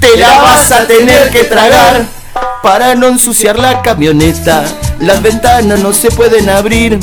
Te 0.00 0.16
la 0.16 0.38
vas 0.42 0.70
a 0.70 0.86
tener 0.86 1.28
que 1.30 1.42
tragar 1.44 2.04
para 2.62 2.94
no 2.94 3.08
ensuciar 3.08 3.58
la 3.58 3.82
camioneta. 3.82 4.64
Las 5.00 5.22
ventanas 5.22 5.80
no 5.80 5.92
se 5.92 6.10
pueden 6.10 6.48
abrir 6.48 6.98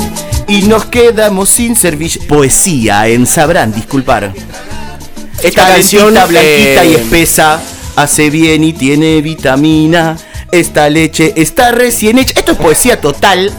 y 0.48 0.64
nos 0.64 0.86
quedamos 0.86 1.50
sin 1.50 1.76
servicio. 1.76 2.22
Poesía 2.28 3.08
en 3.08 3.26
Sabrán, 3.26 3.74
disculpar. 3.74 4.34
Esta 5.42 5.68
canción, 5.68 6.14
blanquita 6.14 6.86
y 6.86 6.96
espesa 6.96 7.60
hace 7.96 8.30
bien 8.30 8.64
y 8.64 8.74
tiene 8.74 9.22
vitamina. 9.22 10.18
Esta 10.52 10.90
leche 10.90 11.34
está 11.36 11.72
recién 11.72 12.18
hecha. 12.20 12.34
Esto 12.36 12.54
es 12.54 12.58
poesía 12.58 13.02
total. 13.02 13.52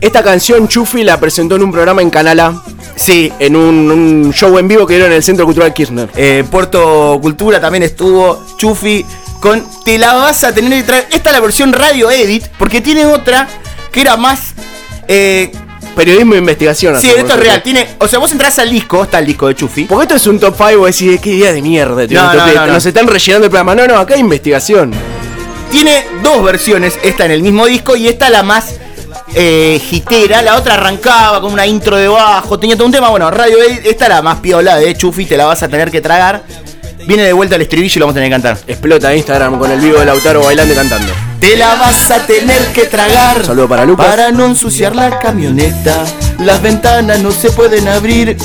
Esta 0.00 0.22
canción 0.22 0.66
Chufi 0.68 1.04
la 1.04 1.20
presentó 1.20 1.56
en 1.56 1.62
un 1.62 1.72
programa 1.72 2.02
en 2.02 2.10
Canal 2.10 2.40
A, 2.40 2.62
Sí, 2.96 3.32
en 3.38 3.56
un, 3.56 3.90
un 3.90 4.32
show 4.32 4.56
en 4.58 4.68
vivo 4.68 4.86
que 4.86 4.94
dieron 4.94 5.10
en 5.10 5.16
el 5.16 5.22
Centro 5.22 5.44
Cultural 5.44 5.72
Kirchner. 5.74 6.08
Eh, 6.16 6.44
Puerto 6.48 7.18
Cultura 7.20 7.60
también 7.60 7.82
estuvo. 7.82 8.44
Chufi 8.56 9.04
con 9.44 9.62
Te 9.84 9.98
la 9.98 10.14
vas 10.14 10.42
a 10.42 10.54
tener 10.54 10.72
que 10.80 10.84
traer. 10.84 11.06
Esta 11.10 11.28
es 11.28 11.34
la 11.36 11.40
versión 11.40 11.74
radio 11.74 12.10
edit, 12.10 12.46
porque 12.58 12.80
tiene 12.80 13.04
otra 13.04 13.46
que 13.92 14.00
era 14.00 14.16
más. 14.16 14.54
Eh, 15.06 15.52
Periodismo 15.94 16.32
de 16.32 16.38
investigación. 16.38 16.98
sí, 16.98 17.08
esto 17.14 17.34
es 17.34 17.38
real. 17.38 17.62
Tiene, 17.62 17.86
o 17.98 18.08
sea, 18.08 18.18
vos 18.18 18.32
entras 18.32 18.58
al 18.58 18.70
disco, 18.70 19.04
está 19.04 19.18
el 19.18 19.26
disco 19.26 19.46
de 19.46 19.54
Chufi. 19.54 19.84
Porque 19.84 20.04
esto 20.04 20.14
es 20.16 20.26
un 20.26 20.40
top 20.40 20.54
5 20.56 20.78
vos 20.78 20.98
decís, 20.98 21.20
qué 21.20 21.30
idea 21.30 21.52
de 21.52 21.60
mierda. 21.60 22.06
tío, 22.08 22.20
No, 22.20 22.26
un 22.26 22.32
top 22.32 22.40
no, 22.40 22.44
10. 22.46 22.56
no, 22.56 22.66
no. 22.66 22.72
Nos 22.72 22.86
están 22.86 23.06
rellenando 23.06 23.44
el 23.44 23.50
programa. 23.50 23.74
No, 23.74 23.86
no, 23.86 23.98
acá 23.98 24.14
hay 24.14 24.20
investigación. 24.20 24.92
Tiene 25.70 26.04
dos 26.22 26.42
versiones, 26.42 26.98
esta 27.02 27.26
en 27.26 27.32
el 27.32 27.42
mismo 27.42 27.66
disco 27.66 27.94
y 27.96 28.08
esta 28.08 28.30
la 28.30 28.42
más 28.42 28.74
eh, 29.34 29.80
hitera. 29.90 30.40
La 30.42 30.56
otra 30.56 30.74
arrancaba 30.74 31.40
con 31.42 31.52
una 31.52 31.66
intro 31.66 31.96
de 31.96 32.08
bajo, 32.08 32.58
tenía 32.58 32.76
todo 32.76 32.86
un 32.86 32.92
tema. 32.92 33.10
Bueno, 33.10 33.30
radio 33.30 33.62
edit, 33.62 33.84
esta 33.86 34.08
la 34.08 34.22
más 34.22 34.40
piola 34.40 34.76
de 34.76 34.96
Chufi, 34.96 35.26
te 35.26 35.36
la 35.36 35.44
vas 35.44 35.62
a 35.62 35.68
tener 35.68 35.90
que 35.90 36.00
tragar. 36.00 36.42
Viene 37.06 37.22
de 37.24 37.32
vuelta 37.32 37.56
el 37.56 37.62
estribillo 37.62 37.92
y 37.96 37.98
lo 38.00 38.06
vamos 38.06 38.14
a 38.14 38.20
tener 38.22 38.28
que 38.30 38.42
cantar. 38.42 38.58
Explota 38.66 39.14
Instagram 39.14 39.58
con 39.58 39.70
el 39.70 39.80
vivo 39.80 39.98
de 39.98 40.06
Lautaro 40.06 40.42
bailando 40.42 40.72
y 40.72 40.76
cantando. 40.76 41.12
Te 41.40 41.56
la 41.56 41.74
vas 41.74 42.10
a 42.10 42.26
tener 42.26 42.58
que 42.72 42.86
tragar. 42.86 43.44
Saludo 43.44 43.68
para 43.68 43.84
Lucas. 43.84 44.06
Para 44.06 44.30
no 44.32 44.46
ensuciar 44.46 44.96
la 44.96 45.18
camioneta. 45.18 46.02
Las 46.38 46.62
ventanas 46.62 47.20
no 47.20 47.30
se 47.30 47.50
pueden 47.50 47.88
abrir. 47.88 48.36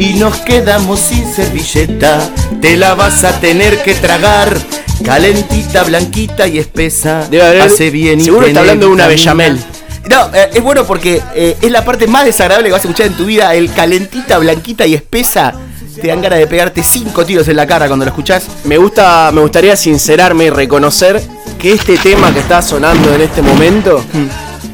Y 0.00 0.14
nos 0.14 0.36
quedamos 0.38 1.00
sin 1.00 1.32
servilleta. 1.32 2.20
Te 2.60 2.76
la 2.76 2.94
vas 2.94 3.22
a 3.24 3.38
tener 3.40 3.82
que 3.82 3.94
tragar. 3.94 4.56
Calentita, 5.04 5.84
blanquita 5.84 6.46
y 6.48 6.58
espesa. 6.58 7.26
Debe 7.30 7.44
haber- 7.46 7.62
Hace 7.62 7.90
bien 7.90 8.20
y 8.20 8.24
seguro 8.24 8.46
está 8.46 8.60
hablando 8.60 8.86
de 8.86 8.92
una 8.92 9.06
bechamel. 9.06 9.60
No, 10.08 10.30
eh, 10.34 10.50
es 10.54 10.62
bueno 10.62 10.84
porque 10.84 11.20
eh, 11.34 11.56
es 11.60 11.70
la 11.70 11.84
parte 11.84 12.06
más 12.06 12.24
desagradable 12.24 12.68
que 12.68 12.72
vas 12.72 12.80
a 12.80 12.88
escuchar 12.88 13.06
en 13.06 13.14
tu 13.14 13.26
vida. 13.26 13.54
El 13.54 13.70
calentita, 13.72 14.38
blanquita 14.38 14.86
y 14.86 14.94
espesa. 14.94 15.54
Te 16.00 16.08
dan 16.08 16.22
ganas 16.22 16.38
de 16.38 16.46
pegarte 16.46 16.82
cinco 16.82 17.24
tiros 17.26 17.48
en 17.48 17.56
la 17.56 17.66
cara 17.66 17.88
cuando 17.88 18.04
lo 18.04 18.10
escuchás. 18.10 18.46
Me 18.64 18.78
gusta, 18.78 19.30
me 19.32 19.40
gustaría 19.40 19.76
sincerarme 19.76 20.44
y 20.44 20.50
reconocer 20.50 21.20
que 21.58 21.72
este 21.72 21.96
tema 21.96 22.32
que 22.32 22.40
está 22.40 22.62
sonando 22.62 23.12
en 23.14 23.20
este 23.22 23.42
momento 23.42 24.02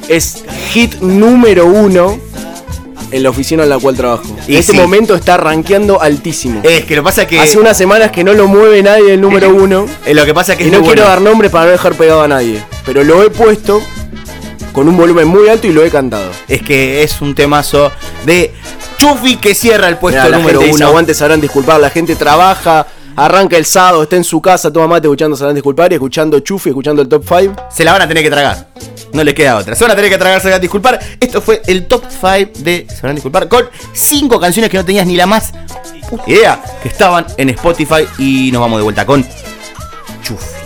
es 0.09 0.45
hit 0.72 0.97
número 1.01 1.66
uno 1.66 2.18
en 3.11 3.22
la 3.22 3.31
oficina 3.31 3.62
en 3.62 3.70
la 3.70 3.79
cual 3.79 3.97
trabajo. 3.97 4.25
Y 4.47 4.55
en 4.55 4.61
este 4.61 4.72
sí. 4.72 4.79
momento 4.79 5.14
está 5.14 5.37
rankeando 5.37 6.03
altísimo. 6.03 6.61
Es 6.62 6.85
que 6.85 6.97
lo 6.97 7.03
que 7.03 7.05
pasa 7.07 7.27
que. 7.27 7.41
Hace 7.41 7.59
unas 7.59 7.77
semanas 7.77 8.11
que 8.11 8.22
no 8.22 8.35
lo 8.35 8.47
mueve 8.47 8.83
nadie 8.83 9.14
el 9.14 9.20
número 9.20 9.49
uno. 9.55 9.87
lo 10.07 10.25
que 10.27 10.35
pasa 10.35 10.57
que 10.57 10.66
y 10.66 10.70
no 10.70 10.79
quiero 10.83 11.03
bueno. 11.03 11.09
dar 11.09 11.20
nombres 11.22 11.51
para 11.51 11.66
no 11.66 11.70
dejar 11.70 11.95
pegado 11.95 12.22
a 12.22 12.29
nadie. 12.29 12.62
Pero 12.85 13.03
lo 13.03 13.22
he 13.22 13.31
puesto 13.31 13.81
con 14.72 14.89
un 14.89 14.97
volumen 14.97 15.29
muy 15.29 15.49
alto 15.49 15.68
y 15.68 15.72
lo 15.72 15.85
he 15.85 15.91
cantado. 15.91 16.31
Es 16.49 16.61
que 16.61 17.03
es 17.03 17.20
un 17.20 17.35
temazo 17.35 17.93
de 18.27 18.53
Chufi 19.05 19.37
que 19.37 19.55
cierra 19.55 19.89
el 19.89 19.99
puesto 19.99 20.19
Mirá, 20.19 20.31
la 20.31 20.39
número 20.39 20.61
gente 20.61 20.73
dice, 20.73 20.83
uno. 20.83 20.89
aguante, 20.89 21.13
sabrán 21.13 21.39
disculpar. 21.39 21.79
La 21.79 21.91
gente 21.91 22.17
trabaja, 22.17 22.87
arranca 23.15 23.59
el 23.59 23.67
sábado, 23.67 24.03
está 24.03 24.17
en 24.17 24.25
su 24.25 24.41
casa, 24.41 24.73
toma 24.73 24.87
mate 24.87 25.07
escuchando 25.09 25.37
sabrán 25.37 25.55
disculpar 25.55 25.93
y 25.93 25.97
escuchando 25.97 26.41
Chufi, 26.41 26.71
escuchando 26.71 27.03
el 27.03 27.09
top 27.09 27.23
5. 27.29 27.55
Se 27.71 27.85
la 27.85 27.93
van 27.93 28.01
a 28.01 28.09
tener 28.09 28.23
que 28.23 28.31
tragar. 28.31 28.69
No 29.13 29.23
le 29.23 29.35
queda 29.35 29.59
otra. 29.59 29.75
Se 29.75 29.85
van 29.85 29.91
a 29.91 29.95
tener 29.95 30.11
que 30.11 30.17
tragar, 30.17 30.47
a 30.47 30.59
disculpar. 30.59 30.99
Esto 31.21 31.43
fue 31.43 31.61
el 31.67 31.87
top 31.87 32.05
5 32.09 32.61
de 32.61 32.87
a 33.03 33.13
disculpar 33.13 33.47
con 33.47 33.69
cinco 33.93 34.41
canciones 34.41 34.71
que 34.71 34.79
no 34.79 34.85
tenías 34.87 35.07
ni 35.07 35.17
la 35.17 35.27
más 35.27 35.53
idea 36.27 36.63
que 36.83 36.89
estaban 36.89 37.27
en 37.37 37.51
Spotify. 37.51 38.07
Y 38.17 38.51
nos 38.53 38.63
vamos 38.63 38.79
de 38.79 38.85
vuelta 38.85 39.05
con 39.05 39.23
Chufi. 40.23 40.64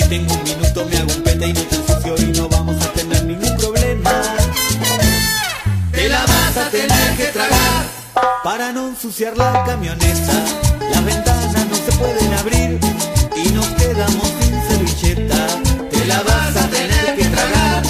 Si 0.00 0.08
tengo 0.08 0.34
un 0.34 0.44
minuto 0.44 0.86
me 0.88 0.96
hago 0.96 1.12
un 1.12 1.22
pete 1.22 1.48
y 1.48 1.52
no 1.52 1.62
te 1.62 1.76
ensucio 1.76 2.14
y 2.18 2.38
no 2.38 2.48
vamos 2.48 2.84
a 2.84 2.92
tener 2.92 3.24
ningún 3.24 3.56
problema. 3.56 4.10
Te 5.92 6.08
la 6.08 6.20
vas 6.20 6.56
a 6.56 6.70
tener 6.70 7.16
que 7.16 7.24
tragar 7.26 7.84
para 8.44 8.72
no 8.72 8.88
ensuciar 8.88 9.36
la 9.36 9.64
camioneta. 9.64 10.34
Las 10.92 11.04
ventanas 11.04 11.66
no 11.68 11.76
se 11.76 11.92
pueden 11.98 12.32
abrir 12.34 12.78
y 13.36 13.48
nos 13.50 13.66
quedamos 13.70 14.28
sin 14.40 14.54
servilleta. 14.68 15.46
Te 15.90 16.04
la 16.06 16.22
vas 16.22 16.56
a 16.56 16.68
tener 16.68 17.16
que 17.16 17.24
tragar, 17.24 17.82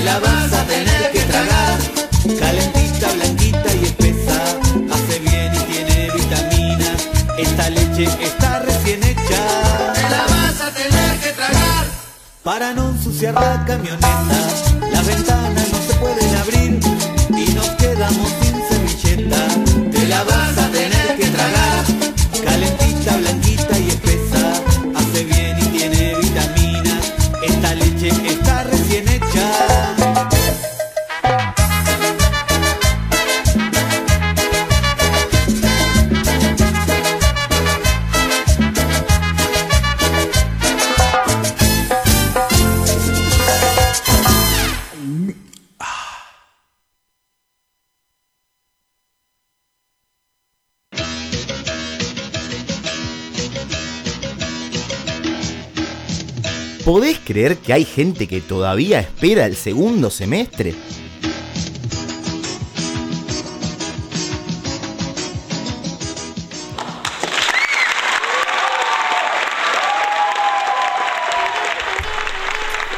Te 0.00 0.06
la 0.06 0.18
vas 0.18 0.50
a 0.54 0.64
tener 0.64 1.12
que 1.12 1.20
tragar, 1.24 1.78
calentita, 2.38 3.12
blanquita 3.12 3.74
y 3.74 3.84
espesa. 3.84 4.58
Hace 4.94 5.18
bien 5.18 5.52
y 5.54 5.58
tiene 5.70 6.10
vitaminas. 6.14 7.08
Esta 7.36 7.68
leche 7.68 8.08
está 8.22 8.60
recién 8.60 9.02
hecha. 9.02 9.92
Te 9.92 10.02
la 10.08 10.24
vas 10.26 10.60
a 10.62 10.72
tener 10.72 11.20
que 11.20 11.32
tragar 11.32 11.84
para 12.42 12.72
no 12.72 12.88
ensuciar 12.88 13.34
la 13.34 13.62
camioneta. 13.66 14.08
Las 14.90 15.06
ventanas 15.06 15.29
creer 57.40 57.56
que 57.56 57.72
hay 57.72 57.86
gente 57.86 58.28
que 58.28 58.42
todavía 58.42 59.00
espera 59.00 59.46
el 59.46 59.56
segundo 59.56 60.10
semestre? 60.10 60.74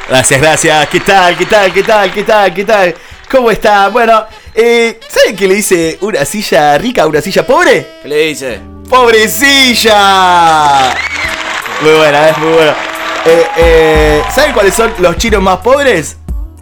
Gracias, 0.09 0.41
gracias. 0.41 0.89
¿Qué 0.89 0.99
tal? 0.99 1.37
¿Qué 1.37 1.45
tal? 1.45 1.71
¿Qué 1.73 1.83
tal? 1.83 2.11
¿Qué 2.11 2.23
tal? 2.23 2.53
¿Qué 2.53 2.65
tal? 2.65 2.95
¿Cómo 3.31 3.49
está? 3.49 3.87
Bueno, 3.87 4.25
eh, 4.53 4.99
¿saben 5.07 5.37
qué 5.37 5.47
le 5.47 5.55
dice 5.55 5.97
una 6.01 6.25
silla 6.25 6.77
rica 6.77 7.03
a 7.03 7.07
una 7.07 7.21
silla 7.21 7.47
pobre? 7.47 7.87
¿Qué 8.01 8.09
le 8.09 8.25
dice? 8.25 8.59
¡Pobrecilla! 8.89 9.93
Muy 11.81 11.93
buena, 11.93 12.29
es 12.29 12.37
muy 12.37 12.51
buena. 12.51 12.92
Eh, 13.25 13.45
eh, 13.57 14.21
¿Saben 14.29 14.53
cuáles 14.53 14.75
son 14.75 14.91
los 14.99 15.17
chinos 15.17 15.41
más 15.41 15.59
pobres? 15.59 16.17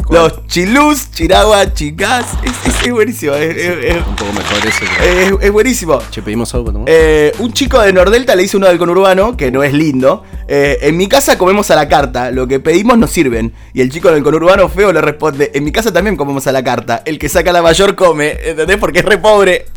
Los 0.09 0.45
chilús, 0.52 1.10
chiragua, 1.12 1.74
chicas. 1.74 2.26
Es, 2.43 2.52
es- 2.68 2.86
es 2.86 2.91
buenísimo. 2.91 3.34
Es, 3.36 3.56
es- 3.56 3.95
Un 4.06 4.16
poco 4.18 4.34
mejor 4.34 4.58
eso. 4.68 4.84
es- 5.02 5.45
es 5.45 5.52
buenísimo. 5.52 5.99
Che, 6.12 6.22
pedimos 6.22 6.54
algo 6.54 6.74
tomar. 6.74 6.88
Eh, 6.91 7.32
un 7.39 7.54
chico 7.54 7.80
de 7.80 7.93
Nordelta 7.93 8.36
le 8.36 8.41
dice 8.43 8.58
uno 8.58 8.68
del 8.68 8.78
conurbano, 8.78 9.38
que 9.38 9.49
no 9.49 9.64
es 9.64 9.74
lindo. 9.74 10.24
eh, 10.54 10.80
en 10.82 10.97
mi 10.97 11.08
casa 11.08 11.38
comemos 11.38 11.72
a 11.72 11.76
la 11.76 11.88
carta, 11.88 12.30
lo 12.30 12.45
que 12.45 12.60
pedimos 12.60 12.97
nos 12.97 13.10
sirven. 13.12 13.54
Y 13.74 13.80
el 13.80 13.89
chico 13.89 14.12
del 14.12 14.22
conurbano 14.22 14.68
feo 14.68 14.91
le 14.91 14.99
responde: 14.99 15.49
En 15.54 15.64
mi 15.64 15.72
casa 15.72 15.93
también 15.93 16.18
comemos 16.18 16.45
a 16.47 16.52
la 16.52 16.62
carta. 16.62 17.02
El 17.06 17.18
que 17.18 17.30
saca 17.30 17.54
la 17.54 17.62
mayor 17.62 17.95
come, 17.95 18.38
¿entendés? 18.43 18.76
Porque 18.76 18.99
es 18.99 19.06
re 19.06 19.18
pobre. 19.18 19.68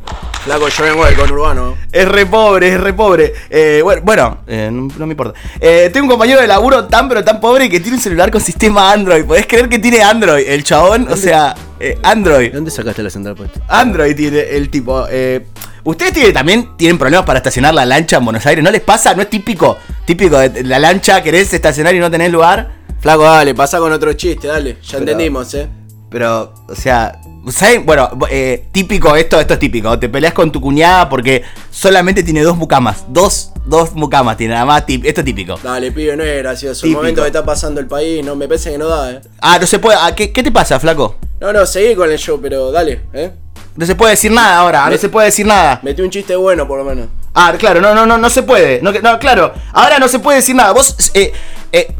Flaco, 0.44 0.68
yo 0.68 0.82
vengo 0.84 1.04
del 1.06 1.14
conurbano. 1.14 1.76
Es 1.92 2.06
re 2.08 2.26
pobre, 2.26 2.68
es 2.74 2.80
re 2.80 2.92
pobre. 2.92 3.32
Eh, 3.48 3.80
bueno, 3.84 4.02
bueno 4.04 4.38
eh, 4.48 4.68
no, 4.70 4.88
no 4.98 5.06
me 5.06 5.12
importa. 5.12 5.38
Eh, 5.60 5.88
tengo 5.92 6.04
un 6.06 6.10
compañero 6.10 6.40
de 6.40 6.46
laburo 6.48 6.84
tan 6.86 7.08
pero 7.08 7.22
tan 7.24 7.40
pobre 7.40 7.70
que 7.70 7.78
tiene 7.80 7.96
un 7.96 8.02
celular 8.02 8.30
con 8.32 8.40
sistema 8.40 8.90
Android. 8.92 9.24
¿Podés 9.24 9.46
creer 9.46 9.68
que 9.70 9.78
tiene 9.78 10.02
Android? 10.02 10.44
El 10.46 10.63
chabón, 10.64 11.06
o 11.10 11.16
sea, 11.16 11.54
eh, 11.78 11.98
Android. 12.02 12.48
¿De 12.50 12.54
dónde 12.56 12.70
sacaste 12.72 13.02
la 13.02 13.10
central 13.10 13.36
puesta? 13.36 13.60
Android 13.68 14.16
tiene 14.16 14.40
el 14.40 14.68
tipo. 14.70 15.06
eh, 15.08 15.46
Ustedes 15.84 16.14
tienen- 16.14 16.32
también 16.32 16.76
tienen 16.78 16.96
problemas 16.98 17.26
para 17.26 17.38
estacionar 17.40 17.74
la 17.74 17.84
lancha 17.84 18.16
en 18.16 18.24
Buenos 18.24 18.44
Aires, 18.46 18.64
¿no 18.64 18.70
les 18.70 18.80
pasa? 18.80 19.14
¿No 19.14 19.20
es 19.22 19.28
típico? 19.28 19.76
Típico 20.06 20.38
de 20.38 20.64
la 20.64 20.78
lancha, 20.78 21.22
querés 21.22 21.52
estacionar 21.52 21.94
y 21.94 21.98
no 21.98 22.10
tenés 22.10 22.32
lugar. 22.32 22.72
Flaco, 23.00 23.22
dale, 23.24 23.54
pasa 23.54 23.78
con 23.78 23.92
otro 23.92 24.14
chiste, 24.14 24.48
dale. 24.48 24.78
Ya 24.82 24.96
entendimos, 24.98 25.52
eh. 25.54 25.68
Pero, 26.14 26.54
o 26.68 26.74
sea, 26.76 27.20
¿saben? 27.50 27.84
Bueno, 27.84 28.08
eh, 28.30 28.68
típico, 28.70 29.16
esto, 29.16 29.40
esto 29.40 29.54
es 29.54 29.58
típico. 29.58 29.98
Te 29.98 30.08
peleas 30.08 30.32
con 30.32 30.52
tu 30.52 30.60
cuñada 30.60 31.08
porque 31.08 31.42
solamente 31.72 32.22
tiene 32.22 32.42
dos 32.42 32.56
mucamas. 32.56 33.04
Dos, 33.08 33.50
dos 33.66 33.94
mucamas 33.94 34.36
tiene, 34.36 34.54
nada 34.54 34.64
más. 34.64 34.84
Esto 34.86 35.20
es 35.22 35.24
típico. 35.24 35.58
Dale, 35.60 35.90
pibe, 35.90 36.16
no 36.16 36.22
es 36.22 36.38
gracioso. 36.40 36.82
Típico. 36.82 37.00
El 37.00 37.02
momento 37.02 37.22
que 37.22 37.26
está 37.26 37.44
pasando 37.44 37.80
el 37.80 37.88
país, 37.88 38.24
no 38.24 38.36
me 38.36 38.46
parece 38.46 38.70
que 38.70 38.78
no 38.78 38.86
da, 38.86 39.10
eh. 39.10 39.20
Ah, 39.40 39.58
no 39.60 39.66
se 39.66 39.80
puede. 39.80 39.98
ah, 40.00 40.14
¿qué, 40.14 40.30
qué 40.30 40.44
te 40.44 40.52
pasa, 40.52 40.78
flaco? 40.78 41.16
No, 41.40 41.52
no, 41.52 41.66
seguí 41.66 41.96
con 41.96 42.08
el 42.12 42.16
show, 42.18 42.38
pero 42.40 42.70
dale, 42.70 43.00
eh. 43.12 43.32
No 43.74 43.84
se 43.84 43.96
puede 43.96 44.12
decir 44.12 44.30
nada 44.30 44.58
ahora, 44.58 44.84
no 44.84 44.90
Me- 44.92 44.98
se 44.98 45.08
puede 45.08 45.26
decir 45.26 45.44
nada. 45.46 45.80
Metí 45.82 46.00
un 46.00 46.10
chiste 46.10 46.36
bueno, 46.36 46.68
por 46.68 46.78
lo 46.78 46.84
menos. 46.84 47.08
Ah, 47.34 47.52
claro, 47.58 47.80
no, 47.80 47.92
no, 47.92 48.06
no, 48.06 48.18
no 48.18 48.30
se 48.30 48.44
puede. 48.44 48.80
No, 48.82 48.92
no, 48.92 49.18
claro, 49.18 49.52
ahora 49.72 49.98
no 49.98 50.06
se 50.06 50.20
puede 50.20 50.36
decir 50.38 50.54
nada. 50.54 50.70
Vos, 50.70 50.94
eh, 51.12 51.32
eh, 51.72 51.92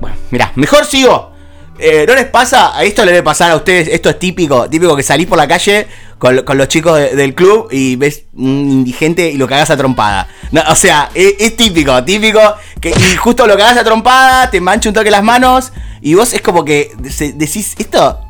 bueno, 0.00 0.16
mirá, 0.30 0.52
mejor 0.54 0.86
sigo. 0.86 1.32
Eh, 1.80 2.04
¿No 2.08 2.14
les 2.14 2.26
pasa? 2.26 2.76
A 2.76 2.82
esto 2.82 3.04
le 3.04 3.12
debe 3.12 3.22
pasar 3.22 3.50
a 3.52 3.56
ustedes. 3.56 3.88
Esto 3.88 4.10
es 4.10 4.18
típico. 4.18 4.68
Típico 4.68 4.96
que 4.96 5.02
salís 5.04 5.26
por 5.28 5.38
la 5.38 5.46
calle 5.46 5.86
con, 6.18 6.42
con 6.42 6.58
los 6.58 6.66
chicos 6.66 6.98
de- 6.98 7.14
del 7.14 7.34
club 7.34 7.68
y 7.70 7.94
ves 7.96 8.24
un 8.34 8.68
indigente 8.70 9.30
y 9.30 9.36
lo 9.36 9.46
cagás 9.46 9.70
a 9.70 9.76
trompada. 9.76 10.28
No, 10.50 10.62
o 10.68 10.74
sea, 10.74 11.10
es, 11.14 11.34
es 11.38 11.56
típico, 11.56 12.02
típico. 12.04 12.40
Que, 12.80 12.90
y 12.90 13.16
justo 13.16 13.46
lo 13.46 13.56
cagás 13.56 13.76
a 13.76 13.84
trompada, 13.84 14.50
te 14.50 14.60
mancha 14.60 14.88
un 14.88 14.94
toque 14.94 15.10
las 15.10 15.22
manos 15.22 15.72
y 16.00 16.14
vos 16.14 16.32
es 16.32 16.42
como 16.42 16.64
que 16.64 16.90
se- 17.10 17.32
decís, 17.34 17.74
esto 17.78 18.20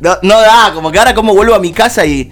no, 0.00 0.16
no 0.22 0.40
da. 0.40 0.72
Como 0.74 0.92
que 0.92 0.98
ahora, 0.98 1.14
como 1.14 1.34
vuelvo 1.34 1.54
a 1.54 1.58
mi 1.58 1.72
casa 1.72 2.04
y. 2.04 2.30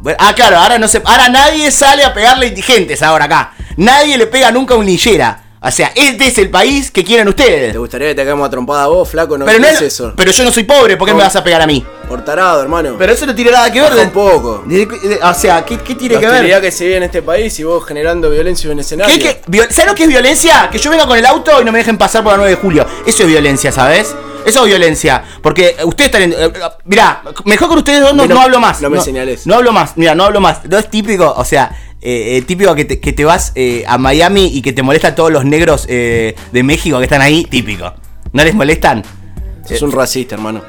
Bueno, 0.00 0.18
ah, 0.20 0.34
claro, 0.34 0.58
ahora 0.58 0.78
no 0.78 0.88
se, 0.88 1.00
ahora 1.04 1.28
nadie 1.28 1.70
sale 1.70 2.04
a 2.04 2.12
pegarle 2.12 2.48
indigentes 2.48 3.02
ahora 3.02 3.26
acá. 3.26 3.52
Nadie 3.76 4.18
le 4.18 4.26
pega 4.26 4.50
nunca 4.50 4.74
a 4.74 4.76
un 4.76 4.84
linchera. 4.84 5.41
O 5.64 5.70
sea, 5.70 5.92
este 5.94 6.26
es 6.26 6.38
el 6.38 6.50
país 6.50 6.90
que 6.90 7.04
quieren 7.04 7.28
ustedes. 7.28 7.70
¿Te 7.72 7.78
gustaría 7.78 8.08
que 8.08 8.14
te 8.16 8.22
hagamos 8.22 8.50
trompada 8.50 8.84
a 8.84 8.86
vos, 8.88 9.08
flaco? 9.08 9.38
No 9.38 9.44
pero 9.44 9.58
no 9.60 9.64
¿qué 9.66 9.70
es 9.70 9.80
es 9.80 9.94
eso. 9.94 10.12
Pero 10.16 10.32
yo 10.32 10.42
no 10.44 10.50
soy 10.50 10.64
pobre, 10.64 10.96
¿por 10.96 11.06
qué 11.06 11.14
me 11.14 11.18
Por- 11.20 11.24
vas 11.26 11.36
a 11.36 11.44
pegar 11.44 11.62
a 11.62 11.66
mí? 11.68 11.86
Por 12.08 12.24
tarado, 12.24 12.60
hermano. 12.62 12.96
Pero 12.98 13.12
eso 13.12 13.26
no 13.26 13.34
tiene 13.34 13.52
nada 13.52 13.72
que 13.72 13.80
ver. 13.80 13.90
Baja 13.90 14.00
de- 14.00 14.06
un 14.06 14.12
poco. 14.12 14.64
de- 14.66 14.86
de- 14.86 15.20
o 15.22 15.34
sea, 15.34 15.64
¿qué, 15.64 15.78
qué 15.78 15.94
tiene 15.94 16.16
La 16.16 16.20
que 16.20 16.26
ver? 16.26 16.60
que 16.60 16.70
se 16.72 16.84
vive 16.84 16.96
en 16.96 17.02
este 17.04 17.22
país 17.22 17.56
y 17.60 17.64
vos 17.64 17.84
generando 17.86 18.28
violencia 18.28 18.66
en 18.66 18.72
un 18.74 18.80
escenario. 18.80 19.14
¿Qué, 19.14 19.40
qué? 19.48 19.62
¿Sabes 19.72 19.86
lo 19.86 19.94
que 19.94 20.02
es 20.02 20.08
violencia? 20.08 20.68
Que 20.70 20.78
yo 20.78 20.90
venga 20.90 21.06
con 21.06 21.16
el 21.16 21.24
auto 21.26 21.62
y 21.62 21.64
no 21.64 21.70
me 21.70 21.78
dejen 21.78 21.96
pasar 21.96 22.24
por 22.24 22.32
la 22.32 22.38
9 22.38 22.50
de 22.50 22.56
julio. 22.56 22.84
Eso 23.06 23.22
es 23.22 23.28
violencia, 23.28 23.70
¿sabes? 23.70 24.14
Eso 24.44 24.62
es 24.62 24.66
violencia. 24.66 25.22
Porque 25.40 25.76
ustedes 25.84 26.06
están 26.08 26.22
en. 26.22 26.32
eh, 26.32 26.52
mirá, 26.86 27.22
mejor 27.44 27.68
con 27.68 27.78
ustedes 27.78 28.00
dos 28.00 28.12
no, 28.14 28.26
no- 28.26 28.34
no 28.34 28.40
hablo 28.42 28.58
más. 28.58 28.80
no 28.82 28.90
me 28.90 29.00
señales. 29.00 29.46
No 29.46 29.54
hablo 29.54 29.70
más, 29.72 29.92
mira, 29.96 30.16
no 30.16 30.24
hablo 30.24 30.40
más. 30.40 30.58
No 30.68 30.76
es 30.78 30.90
típico, 30.90 31.32
o 31.36 31.44
sea, 31.44 31.70
eh, 32.02 32.36
eh, 32.36 32.42
típico 32.42 32.74
que 32.74 32.84
te, 32.84 33.00
que 33.00 33.12
te 33.12 33.24
vas 33.24 33.52
eh, 33.54 33.84
a 33.86 33.96
Miami 33.98 34.46
y 34.46 34.60
que 34.62 34.72
te 34.72 34.82
molestan 34.82 35.14
todos 35.14 35.30
los 35.32 35.44
negros 35.44 35.86
eh, 35.88 36.34
de 36.52 36.62
México 36.62 36.98
que 36.98 37.04
están 37.04 37.22
ahí, 37.22 37.44
típico. 37.44 37.92
¿No 38.32 38.44
les 38.44 38.54
molestan? 38.54 39.02
Es 39.68 39.80
un 39.82 39.92
racista, 39.92 40.34
hermano. 40.34 40.62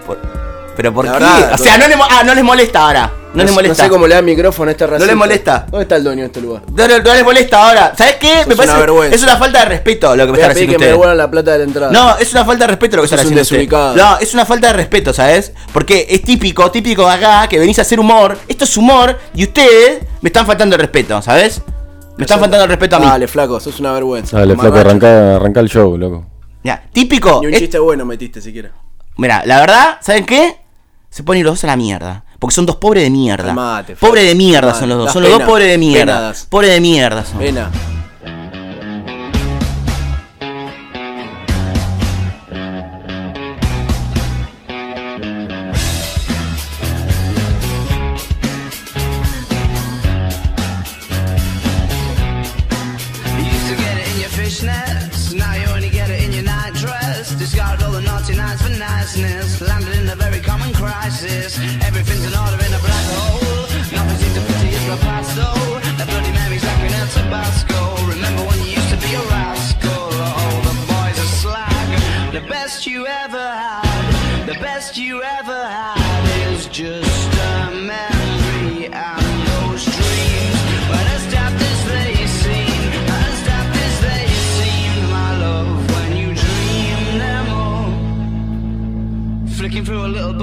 ¿Pero 0.76 0.94
por 0.94 1.06
La 1.06 1.14
qué? 1.14 1.20
verdad, 1.20 1.54
o 1.54 1.58
sea, 1.58 1.78
no 1.78 1.88
les, 1.88 1.98
mo- 1.98 2.06
ah, 2.10 2.24
no 2.24 2.34
les 2.36 2.44
molesta 2.44 2.86
ahora. 2.86 3.12
No, 3.34 3.44
les 3.44 3.52
molesta. 3.52 3.84
No 3.84 3.88
sé 3.88 3.90
cómo 3.92 4.08
le 4.08 4.16
da 4.16 4.22
micrófono 4.22 4.70
a 4.70 4.72
este 4.72 4.86
racista. 4.86 5.08
les 5.08 5.16
molesta. 5.16 5.66
¿Dónde 5.70 5.82
está 5.84 5.96
el 5.96 6.04
dueño 6.04 6.22
de 6.22 6.26
este 6.28 6.42
lugar? 6.42 6.62
No, 6.72 6.88
no- 6.88 7.00
no 7.00 7.14
les 7.14 7.24
molesta 7.24 7.68
ahora. 7.68 7.94
¿Sabes 7.98 8.16
qué? 8.18 8.44
Sos 8.44 8.60
una 8.60 8.78
vergüenza. 8.78 9.16
es 9.16 9.24
una 9.24 9.38
falta 9.38 9.60
de 9.60 9.66
respeto 9.66 10.16
lo 10.16 10.26
que 10.26 10.32
me 10.32 10.38
están 10.38 10.52
haciendo 10.52 10.74
que 10.74 10.80
me 10.80 10.86
devuelvan 10.88 11.18
la 11.18 11.32
plata 11.32 11.52
de 11.54 11.58
la 11.60 11.64
entrada. 11.64 11.92
No, 11.92 12.18
es 12.18 12.32
una 12.32 12.46
falta 12.46 12.66
de 12.66 12.68
respeto 12.72 12.96
lo 12.98 13.02
que 13.04 13.08
Sos 13.08 13.20
están 13.20 13.34
un 13.34 13.40
haciendo 13.40 13.58
desubicado. 13.58 13.96
No, 13.96 14.20
es 14.20 14.34
una 14.34 14.46
falta 14.46 14.68
de 14.68 14.74
respeto, 14.74 15.14
¿sabes? 15.14 15.52
Porque 15.74 16.06
es 16.10 16.22
típico, 16.24 16.70
típico 16.72 17.06
de 17.08 17.12
acá, 17.14 17.48
que 17.48 17.58
venís 17.60 17.80
a 17.80 17.82
hacer 17.82 18.00
humor. 18.00 18.38
Esto 18.48 18.66
es 18.66 18.78
humor 18.78 19.18
y 19.34 19.44
ustedes 19.46 20.04
me 20.22 20.30
están 20.30 20.46
faltando 20.46 20.76
el 20.76 20.82
respeto, 20.82 21.22
¿sabes? 21.22 21.62
Me 22.18 22.26
están 22.26 22.40
faltando 22.40 22.66
el 22.66 22.70
respeto 22.70 22.98
a 22.98 23.00
mí. 23.00 23.06
Dale, 23.08 23.28
flaco, 23.28 23.60
sos 23.60 23.80
una 23.80 23.92
vergüenza. 23.94 24.38
Dale, 24.38 24.56
flaco, 24.56 24.78
arranca, 24.78 25.38
arranca 25.38 25.60
el 25.60 25.70
show, 25.70 25.98
loco. 25.98 26.26
Ya, 26.64 26.84
típico. 26.94 27.40
Ni 27.42 27.48
un 27.48 27.54
es- 27.56 27.60
chiste 27.62 27.80
bueno 27.80 28.06
metiste 28.06 28.40
siquiera. 28.42 28.72
Mira, 29.18 29.42
la 29.46 29.60
verdad, 29.60 29.98
¿saben 30.02 30.24
qué? 30.26 30.58
Se 31.10 31.24
ponen 31.24 31.44
los 31.44 31.54
dos 31.54 31.64
a 31.64 31.68
la 31.68 31.76
mierda. 31.76 32.24
Porque 32.44 32.56
son 32.56 32.66
dos 32.66 32.76
pobres 32.76 33.06
de 33.06 33.10
mierda. 33.10 33.46
Calmate, 33.46 33.96
flaco. 33.96 34.12
pobres 34.12 34.28
de 34.28 34.36
mierda 34.36 34.74
son 34.74 34.89
los 34.89 34.98
dos. 34.98 35.14
Son 35.14 35.24
los 35.24 35.32
dos 35.32 35.44
pobres 35.44 35.70
de 35.70 35.78
mierda. 35.78 36.34
Pobres 36.50 36.72
de 36.72 36.82
mierda 36.82 37.24
son. 37.24 37.39
Pena. 37.39 37.72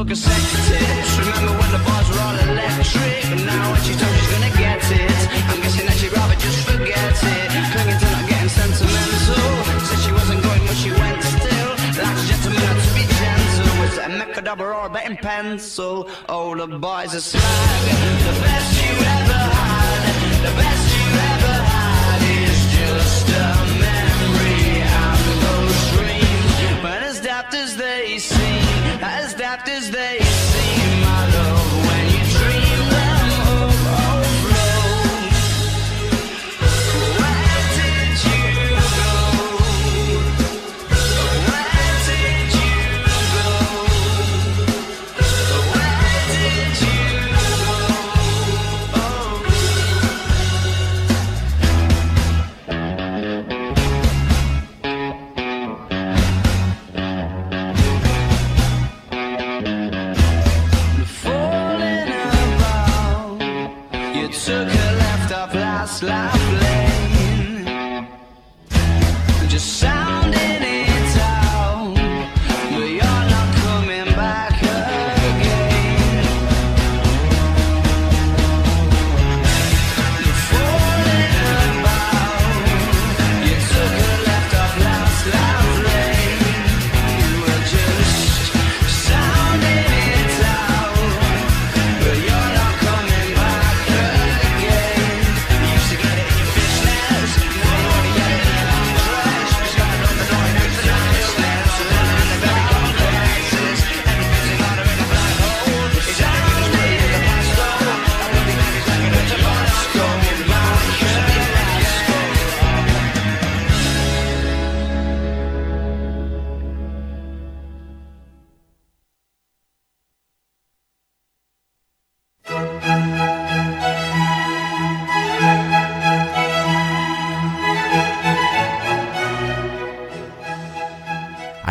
Book 0.01 0.13
of 0.13 0.17
sex 0.17 0.41
tips. 0.67 1.19
Remember 1.19 1.53
when 1.61 1.71
the 1.77 1.83
bars 1.85 2.09
were 2.09 2.21
all 2.25 2.39
electric? 2.49 3.21
But 3.29 3.45
now 3.45 3.73
when 3.73 3.83
she 3.85 3.93
told 4.01 4.15
she's 4.17 4.33
gonna 4.33 4.55
get 4.57 4.81
it, 4.97 5.21
I'm 5.51 5.61
guessing 5.61 5.87
that 5.89 5.97
she'd 6.01 6.13
rather 6.17 6.37
just 6.41 6.61
forget 6.65 7.17
it. 7.35 7.49
Clinging 7.73 7.99
to 8.01 8.07
not 8.17 8.25
getting 8.31 8.49
sentimental. 8.49 9.53
Said 9.87 10.01
she 10.01 10.13
wasn't 10.13 10.43
going, 10.43 10.63
but 10.69 10.77
she 10.83 10.91
went 10.91 11.21
still. 11.23 11.71
A 12.01 12.13
gentleman 12.31 12.63
had 12.65 12.79
to 12.81 12.91
be 12.97 13.05
gentle. 13.21 13.75
Was 13.81 13.93
it 14.01 14.09
a 14.09 14.13
Mechadabra 14.21 14.73
or 14.81 14.87
a 14.87 14.91
betting 14.91 15.19
pencil? 15.19 16.09
Oh, 16.31 16.57
the 16.57 16.67
boys 16.79 17.15
are 17.15 17.21
slag. 17.21 17.85
The 18.25 18.35
best 18.41 18.71
you 18.81 18.95
ever 19.17 19.43
had, 19.61 20.01
the 20.47 20.53
best 20.61 20.80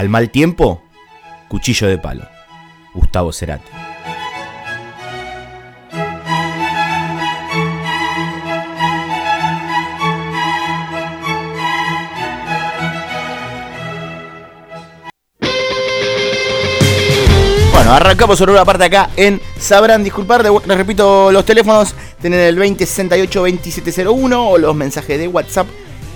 Al 0.10 0.14
mal 0.14 0.32
tiempo, 0.32 0.82
cuchillo 1.50 1.86
de 1.86 2.00
palo. 2.00 2.28
Gustavo 2.96 3.32
Cerati. 3.32 3.70
Bueno, 17.72 17.94
arrancamos 17.94 18.40
sobre 18.40 18.54
una 18.54 18.66
parte 18.66 18.86
acá 18.86 19.12
en 19.16 19.40
Sabrán 19.60 20.04
Disculpar. 20.04 20.44
Les 20.44 20.76
repito 20.76 21.32
los 21.32 21.46
teléfonos: 21.46 21.94
tienen 22.20 22.40
el 22.40 22.56
2068 22.56 23.42
2701 23.42 24.50
o 24.50 24.58
los 24.58 24.74
mensajes 24.74 25.20
de 25.20 25.28
WhatsApp 25.28 25.68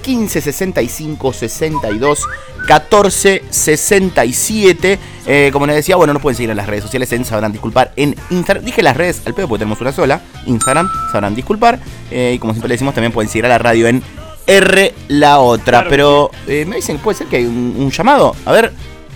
1565 0.05 1.33
62 1.33 2.27
14 2.67 3.43
67. 3.49 4.99
Eh, 5.25 5.49
como 5.51 5.65
les 5.65 5.75
decía, 5.75 5.95
bueno, 5.95 6.13
nos 6.13 6.21
pueden 6.21 6.35
seguir 6.35 6.49
en 6.49 6.57
las 6.57 6.67
redes 6.67 6.83
sociales 6.83 7.11
en 7.13 7.25
Sabrán 7.25 7.51
Disculpar 7.51 7.91
en 7.95 8.15
Instagram. 8.29 8.65
Dije 8.65 8.81
las 8.83 8.97
redes 8.97 9.21
al 9.25 9.33
pedo 9.33 9.47
porque 9.47 9.59
tenemos 9.59 9.81
una 9.81 9.91
sola: 9.91 10.21
Instagram, 10.45 10.89
Sabrán 11.11 11.35
Disculpar. 11.35 11.79
Eh, 12.11 12.33
y 12.35 12.39
como 12.39 12.53
siempre 12.53 12.69
le 12.69 12.75
decimos, 12.75 12.93
también 12.93 13.11
pueden 13.11 13.29
seguir 13.29 13.45
a 13.45 13.49
la 13.49 13.57
radio 13.57 13.87
en 13.87 14.01
R 14.47 14.93
la 15.07 15.39
otra. 15.39 15.87
Pero 15.89 16.31
eh, 16.47 16.65
me 16.65 16.77
dicen 16.77 16.97
puede 16.97 17.17
ser 17.17 17.27
que 17.27 17.37
hay 17.37 17.45
un, 17.45 17.89
llamado. 17.91 18.35
A 18.45 18.51
ver. 18.51 18.73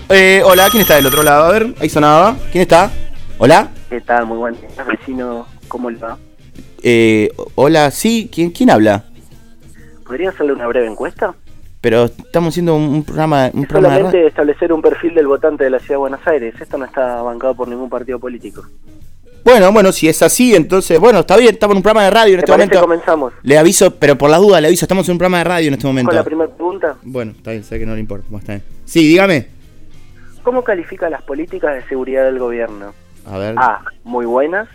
Eh, 0.09 0.41
hola, 0.45 0.69
¿quién 0.69 0.81
está 0.81 0.95
del 0.95 1.05
otro 1.05 1.21
lado? 1.21 1.45
A 1.45 1.51
ver, 1.51 1.75
ahí 1.81 1.89
sonaba. 1.89 2.37
¿Quién 2.51 2.61
está? 2.61 2.91
Hola. 3.37 3.71
¿Qué 3.89 3.99
tal? 4.01 4.25
Muy 4.25 4.37
buen 4.37 4.57
vecino. 4.87 5.45
¿Cómo 5.67 5.89
le 5.89 5.97
va? 5.97 6.17
Eh, 6.81 7.29
hola, 7.55 7.91
sí, 7.91 8.29
¿quién, 8.33 8.51
quién 8.51 8.69
habla? 8.69 9.03
¿Podría 10.07 10.29
hacerle 10.29 10.53
una 10.53 10.67
breve 10.67 10.87
encuesta? 10.87 11.35
Pero 11.81 12.05
estamos 12.05 12.53
haciendo 12.53 12.75
un, 12.75 13.03
programa, 13.03 13.51
un 13.53 13.65
programa 13.65 13.95
de 13.95 14.01
Solamente 14.01 14.27
establecer 14.27 14.73
un 14.73 14.81
perfil 14.81 15.13
del 15.13 15.27
votante 15.27 15.65
de 15.65 15.69
la 15.69 15.79
Ciudad 15.79 15.95
de 15.95 15.97
Buenos 15.97 16.25
Aires. 16.25 16.55
Esto 16.59 16.77
no 16.77 16.85
está 16.85 17.21
bancado 17.21 17.55
por 17.55 17.67
ningún 17.67 17.89
partido 17.89 18.17
político. 18.17 18.63
Bueno, 19.43 19.71
bueno, 19.71 19.91
si 19.91 20.09
es 20.09 20.21
así, 20.23 20.55
entonces, 20.55 20.99
bueno, 20.99 21.19
está 21.19 21.37
bien, 21.37 21.53
estamos 21.53 21.73
en 21.73 21.77
un 21.77 21.83
programa 21.83 22.05
de 22.05 22.09
radio 22.11 22.33
en 22.33 22.39
¿Te 22.39 22.45
este 22.45 22.51
momento. 22.51 22.81
comenzamos? 22.81 23.33
Le 23.43 23.57
aviso, 23.57 23.95
pero 23.95 24.17
por 24.17 24.29
la 24.29 24.37
duda, 24.37 24.59
le 24.59 24.67
aviso, 24.67 24.85
estamos 24.85 25.07
en 25.07 25.13
un 25.13 25.17
programa 25.19 25.37
de 25.37 25.43
radio 25.43 25.67
en 25.67 25.73
este 25.75 25.87
momento. 25.87 26.09
Con 26.09 26.15
la 26.15 26.23
primera 26.23 26.49
pregunta. 26.49 26.95
Bueno, 27.03 27.31
está 27.31 27.51
bien, 27.51 27.63
sé 27.63 27.79
que 27.79 27.85
no 27.85 27.93
le 27.93 27.99
importa. 27.99 28.25
está 28.37 28.53
bien. 28.53 28.63
Sí, 28.85 29.07
dígame. 29.07 29.47
¿Cómo 30.43 30.63
califica 30.63 31.09
las 31.09 31.21
políticas 31.21 31.75
de 31.75 31.87
seguridad 31.87 32.25
del 32.25 32.39
gobierno? 32.39 32.93
A 33.25 33.37
ver, 33.37 33.55
A. 33.57 33.81
Muy 34.03 34.25
buenas. 34.25 34.67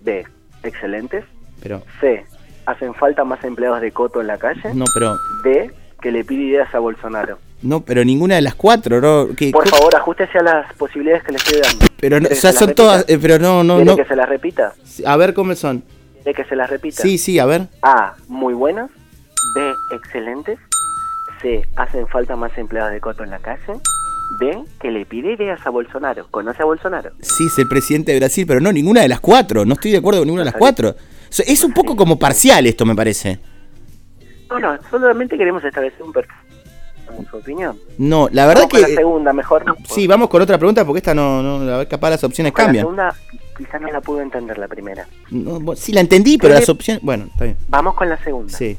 B. 0.00 0.26
Excelentes. 0.62 1.24
pero. 1.62 1.82
C. 2.00 2.24
Hacen 2.66 2.94
falta 2.94 3.24
más 3.24 3.42
empleados 3.44 3.80
de 3.80 3.92
coto 3.92 4.20
en 4.20 4.26
la 4.28 4.38
calle. 4.38 4.74
No, 4.74 4.84
pero. 4.94 5.16
D. 5.42 5.70
Que 6.00 6.10
le 6.12 6.22
pide 6.24 6.42
ideas 6.44 6.74
a 6.74 6.78
Bolsonaro. 6.80 7.38
No, 7.62 7.80
pero 7.80 8.04
ninguna 8.04 8.34
de 8.34 8.42
las 8.42 8.54
cuatro, 8.54 9.00
¿no? 9.00 9.28
¿Qué- 9.34 9.50
Por 9.52 9.66
favor, 9.68 9.94
ajustese 9.96 10.38
a 10.38 10.42
las 10.42 10.74
posibilidades 10.74 11.24
que 11.24 11.32
le 11.32 11.38
estoy 11.38 11.60
dando. 11.62 11.86
Pero 11.98 12.16
no, 12.20 12.26
¿Quiere 12.28 12.38
o 12.38 12.40
sea, 12.42 12.52
se 12.52 12.58
son 12.58 12.74
todas, 12.74 13.06
eh, 13.08 13.18
pero 13.20 13.38
no, 13.38 13.64
no, 13.64 13.76
¿Quiere 13.76 13.90
no. 13.90 13.96
que 13.96 14.04
se 14.04 14.14
las 14.16 14.28
repita? 14.28 14.74
A 15.06 15.16
ver 15.16 15.32
cómo 15.32 15.54
son. 15.54 15.82
¿Quiere 16.22 16.34
que 16.42 16.44
se 16.48 16.56
las 16.56 16.68
repita? 16.68 17.00
Sí, 17.02 17.16
sí, 17.16 17.38
a 17.38 17.46
ver. 17.46 17.68
A. 17.82 18.14
Muy 18.28 18.52
buenas. 18.52 18.90
B. 19.54 19.72
Excelentes. 19.96 20.58
C. 21.40 21.66
Hacen 21.76 22.06
falta 22.08 22.36
más 22.36 22.56
empleados 22.58 22.92
de 22.92 23.00
coto 23.00 23.24
en 23.24 23.30
la 23.30 23.38
calle. 23.38 23.62
D. 24.40 24.58
Que 24.80 24.90
le 24.90 25.06
pide 25.06 25.32
ideas 25.32 25.60
a 25.66 25.70
Bolsonaro. 25.70 26.26
¿Conoce 26.30 26.60
a 26.62 26.66
Bolsonaro? 26.66 27.12
Sí, 27.22 27.46
es 27.46 27.58
el 27.58 27.68
presidente 27.68 28.12
de 28.12 28.18
Brasil, 28.18 28.44
pero 28.46 28.60
no, 28.60 28.72
ninguna 28.72 29.00
de 29.02 29.08
las 29.08 29.20
cuatro. 29.20 29.64
No 29.64 29.72
estoy 29.74 29.90
de 29.92 29.98
acuerdo 29.98 30.20
con 30.20 30.26
ninguna 30.28 30.42
de 30.42 30.50
las 30.50 30.58
cuatro. 30.58 30.94
Es 31.46 31.64
un 31.64 31.72
poco 31.72 31.96
como 31.96 32.18
parcial 32.18 32.66
esto, 32.66 32.84
me 32.86 32.94
parece. 32.94 33.38
No, 34.50 34.58
no, 34.60 34.78
solamente 34.90 35.36
queremos 35.36 35.64
establecer 35.64 36.02
un 36.02 36.12
perfil. 36.12 36.36
En 37.18 37.26
su 37.26 37.36
opinión. 37.36 37.78
No, 37.98 38.28
la 38.32 38.46
verdad 38.46 38.62
Vamos 38.62 38.72
con 38.72 38.82
que. 38.82 38.88
la 38.88 38.96
segunda, 38.96 39.32
mejor. 39.32 39.64
¿no? 39.66 39.76
Sí, 39.88 40.06
vamos 40.06 40.28
con 40.28 40.42
otra 40.42 40.58
pregunta 40.58 40.84
porque 40.84 40.98
esta 40.98 41.14
no, 41.14 41.42
no, 41.42 41.58
la 41.64 41.86
capaz 41.86 42.10
las 42.10 42.24
opciones 42.24 42.52
Con 42.52 42.62
la 42.62 42.66
cambian. 42.66 42.82
segunda, 42.82 43.14
quizás 43.56 43.80
no 43.80 43.88
la 43.88 44.00
pudo 44.00 44.20
entender 44.20 44.58
la 44.58 44.66
primera. 44.68 45.06
No, 45.30 45.76
sí, 45.76 45.92
la 45.92 46.00
entendí, 46.00 46.38
pero 46.38 46.54
¿Qué 46.54 46.60
las 46.60 46.68
opciones. 46.68 47.02
Bueno, 47.02 47.26
está 47.30 47.44
bien. 47.44 47.56
Vamos 47.68 47.94
con 47.94 48.08
la 48.08 48.16
segunda. 48.24 48.56
Sí, 48.56 48.78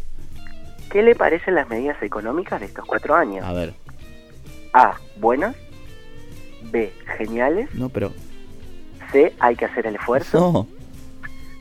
¿Qué 0.91 1.01
le 1.03 1.15
parecen 1.15 1.55
las 1.55 1.69
medidas 1.69 2.01
económicas 2.01 2.59
de 2.59 2.65
estos 2.67 2.85
cuatro 2.85 3.15
años? 3.15 3.45
a 3.45 3.53
ver. 3.53 3.73
A. 4.73 4.95
Buenas. 5.17 5.55
B. 6.71 6.91
Geniales. 7.17 7.73
No, 7.73 7.89
pero. 7.89 8.11
C. 9.11 9.33
Hay 9.39 9.55
que 9.55 9.65
hacer 9.65 9.87
el 9.87 9.95
esfuerzo. 9.95 10.39
No. 10.39 10.67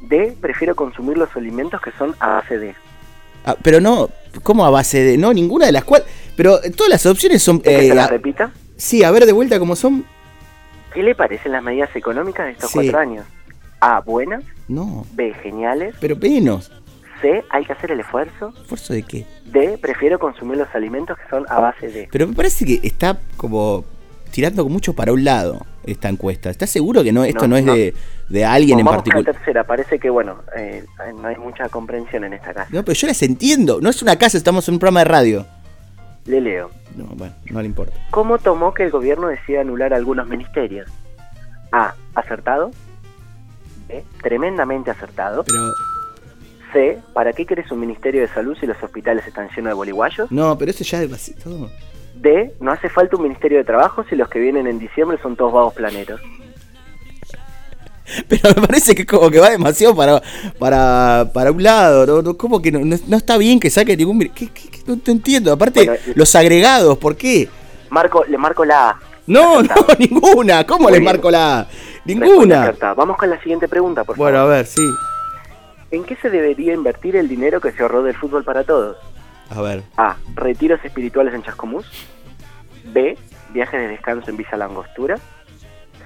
D. 0.08 0.36
Prefiero 0.40 0.74
consumir 0.74 1.16
los 1.18 1.34
alimentos 1.36 1.80
que 1.80 1.90
son 1.92 2.14
a 2.20 2.28
base 2.34 2.58
de. 2.58 2.74
Ah, 3.44 3.56
pero 3.62 3.80
no. 3.80 4.08
¿Cómo 4.42 4.64
a 4.64 4.70
base 4.70 5.02
de.? 5.02 5.18
No, 5.18 5.32
ninguna 5.32 5.66
de 5.66 5.72
las 5.72 5.84
cuatro. 5.84 6.08
Pero 6.36 6.62
eh, 6.62 6.70
todas 6.70 6.90
las 6.90 7.04
opciones 7.06 7.42
son. 7.42 7.58
¿Quiere 7.58 7.78
que 7.80 7.86
eh, 7.86 7.88
se 7.90 7.94
las 7.94 8.06
a- 8.06 8.10
repita? 8.10 8.52
sí, 8.76 9.04
a 9.04 9.10
ver 9.10 9.26
de 9.26 9.32
vuelta 9.32 9.58
cómo 9.58 9.76
son. 9.76 10.04
¿Qué 10.92 11.02
le 11.02 11.14
parecen 11.14 11.52
las 11.52 11.62
medidas 11.62 11.94
económicas 11.96 12.46
de 12.46 12.52
estos 12.52 12.70
Sí. 12.70 12.78
cuatro 12.78 12.98
años? 12.98 13.26
A. 13.80 14.00
Buenas. 14.00 14.44
No, 14.68 15.06
B. 15.12 15.34
Geniales. 15.42 15.94
pero 16.00 16.16
menos. 16.16 16.70
C. 17.20 17.44
Hay 17.50 17.64
que 17.64 17.72
hacer 17.72 17.90
el 17.90 18.00
esfuerzo. 18.00 18.52
¿Esfuerzo 18.62 18.92
de 18.94 19.02
qué? 19.02 19.26
D. 19.46 19.78
Prefiero 19.78 20.18
consumir 20.18 20.56
los 20.58 20.68
alimentos 20.74 21.16
que 21.18 21.28
son 21.28 21.44
a 21.48 21.58
base 21.60 21.88
de. 21.88 22.08
Pero 22.10 22.26
me 22.28 22.34
parece 22.34 22.64
que 22.64 22.80
está 22.82 23.18
como 23.36 23.84
tirando 24.34 24.68
mucho 24.68 24.94
para 24.94 25.12
un 25.12 25.22
lado 25.22 25.64
esta 25.86 26.08
encuesta. 26.08 26.50
¿Estás 26.50 26.68
seguro 26.68 27.04
que 27.04 27.12
no 27.12 27.22
esto 27.24 27.42
no, 27.46 27.48
No, 27.50 27.56
es 27.56 27.64
no. 27.64 27.74
De, 27.74 27.94
de 28.28 28.44
alguien 28.44 28.80
en 28.80 28.84
con 28.84 28.92
la 28.92 28.98
particular? 28.98 29.24
tercera. 29.32 29.64
Parece 29.64 30.00
que, 30.00 30.10
bueno, 30.10 30.42
eh, 30.56 30.84
no 31.20 31.28
hay 31.28 31.36
mucha 31.36 31.68
comprensión 31.68 32.24
en 32.24 32.32
esta 32.32 32.52
casa. 32.52 32.68
No, 32.72 32.84
pero 32.84 32.94
yo 32.94 33.06
las 33.06 33.22
entiendo. 33.22 33.80
No 33.80 33.90
es 33.90 34.02
una 34.02 34.16
casa, 34.16 34.36
estamos 34.36 34.66
en 34.66 34.74
un 34.74 34.80
programa 34.80 35.00
de 35.00 35.04
radio. 35.04 35.46
Le 36.26 36.40
leo. 36.40 36.70
No, 36.96 37.04
bueno, 37.14 37.32
no 37.50 37.60
le 37.60 37.66
importa. 37.66 37.94
¿Cómo 38.10 38.38
tomó 38.38 38.74
que 38.74 38.82
el 38.82 38.90
gobierno 38.90 39.28
decida 39.28 39.60
anular 39.60 39.94
algunos 39.94 40.26
ministerios? 40.26 40.90
A. 41.70 41.94
Acertado. 42.16 42.72
B. 43.86 44.02
Tremendamente 44.20 44.90
acertado. 44.90 45.44
Pero. 45.44 45.58
C. 46.72 46.98
¿Para 47.12 47.32
qué 47.32 47.46
querés 47.46 47.70
un 47.70 47.78
ministerio 47.78 48.20
de 48.20 48.28
salud 48.28 48.56
si 48.58 48.66
los 48.66 48.82
hospitales 48.82 49.24
están 49.28 49.48
llenos 49.50 49.70
de 49.70 49.74
boliguayos? 49.74 50.32
No, 50.32 50.58
pero 50.58 50.72
eso 50.72 50.82
ya 50.82 51.02
es 51.02 51.08
vacío. 51.10 51.36
Todo. 52.14 52.22
D. 52.22 52.54
No 52.60 52.72
hace 52.72 52.88
falta 52.88 53.16
un 53.16 53.22
ministerio 53.22 53.58
de 53.58 53.64
trabajo 53.64 54.04
si 54.08 54.16
los 54.16 54.28
que 54.28 54.38
vienen 54.38 54.66
en 54.66 54.78
diciembre 54.78 55.18
son 55.22 55.36
todos 55.36 55.52
vagos 55.52 55.74
planeros. 55.74 56.20
Pero 58.28 58.50
me 58.60 58.66
parece 58.66 58.94
que 58.94 59.06
como 59.06 59.30
que 59.30 59.40
va 59.40 59.50
demasiado 59.50 59.94
para, 59.96 60.20
para, 60.58 61.30
para 61.32 61.50
un 61.50 61.62
lado. 61.62 62.06
¿no? 62.06 62.22
No, 62.22 62.36
como 62.36 62.60
que 62.60 62.70
no, 62.70 62.80
no- 62.80 62.98
no 63.06 63.16
está 63.16 63.38
bien 63.38 63.58
que 63.58 63.70
saque 63.70 63.96
ningún. 63.96 64.18
¿Qué, 64.20 64.48
qué- 64.48 64.68
qué? 64.70 64.78
No 64.86 64.98
te 64.98 65.10
entiendo. 65.10 65.52
Aparte, 65.52 65.84
Bueno, 65.86 66.00
los 66.14 66.34
agregados, 66.34 66.98
¿por 66.98 67.16
qué? 67.16 67.48
Marco, 67.90 68.24
le 68.26 68.36
marco 68.36 68.64
la 68.64 68.90
A. 68.90 69.00
No, 69.26 69.62
no, 69.62 69.74
ninguna. 69.98 70.66
¿Cómo 70.66 70.88
bien. 70.88 71.02
marco 71.02 71.30
la 71.30 71.60
A? 71.60 71.68
Ninguna. 72.04 72.74
Vamos 72.94 73.16
con 73.16 73.30
la 73.30 73.40
siguiente 73.40 73.68
pregunta, 73.68 74.04
por 74.04 74.16
Bueno, 74.16 74.38
a 74.38 74.40
favor. 74.42 74.54
ver, 74.56 74.66
sí. 74.66 74.82
¿En 75.90 76.04
qué 76.04 76.16
se 76.16 76.28
debería 76.28 76.74
invertir 76.74 77.16
el 77.16 77.28
dinero 77.28 77.60
que 77.60 77.72
se 77.72 77.82
ahorró 77.82 78.02
del 78.02 78.14
fútbol 78.16 78.44
para 78.44 78.64
todos? 78.64 78.96
A 79.50 79.62
ver. 79.62 79.82
A. 79.96 80.16
Retiros 80.34 80.84
espirituales 80.84 81.34
en 81.34 81.42
Chascomús. 81.42 81.86
B. 82.92 83.16
Viajes 83.50 83.80
de 83.80 83.88
descanso 83.88 84.30
en 84.30 84.36
Villa 84.36 84.56
Langostura. 84.56 85.18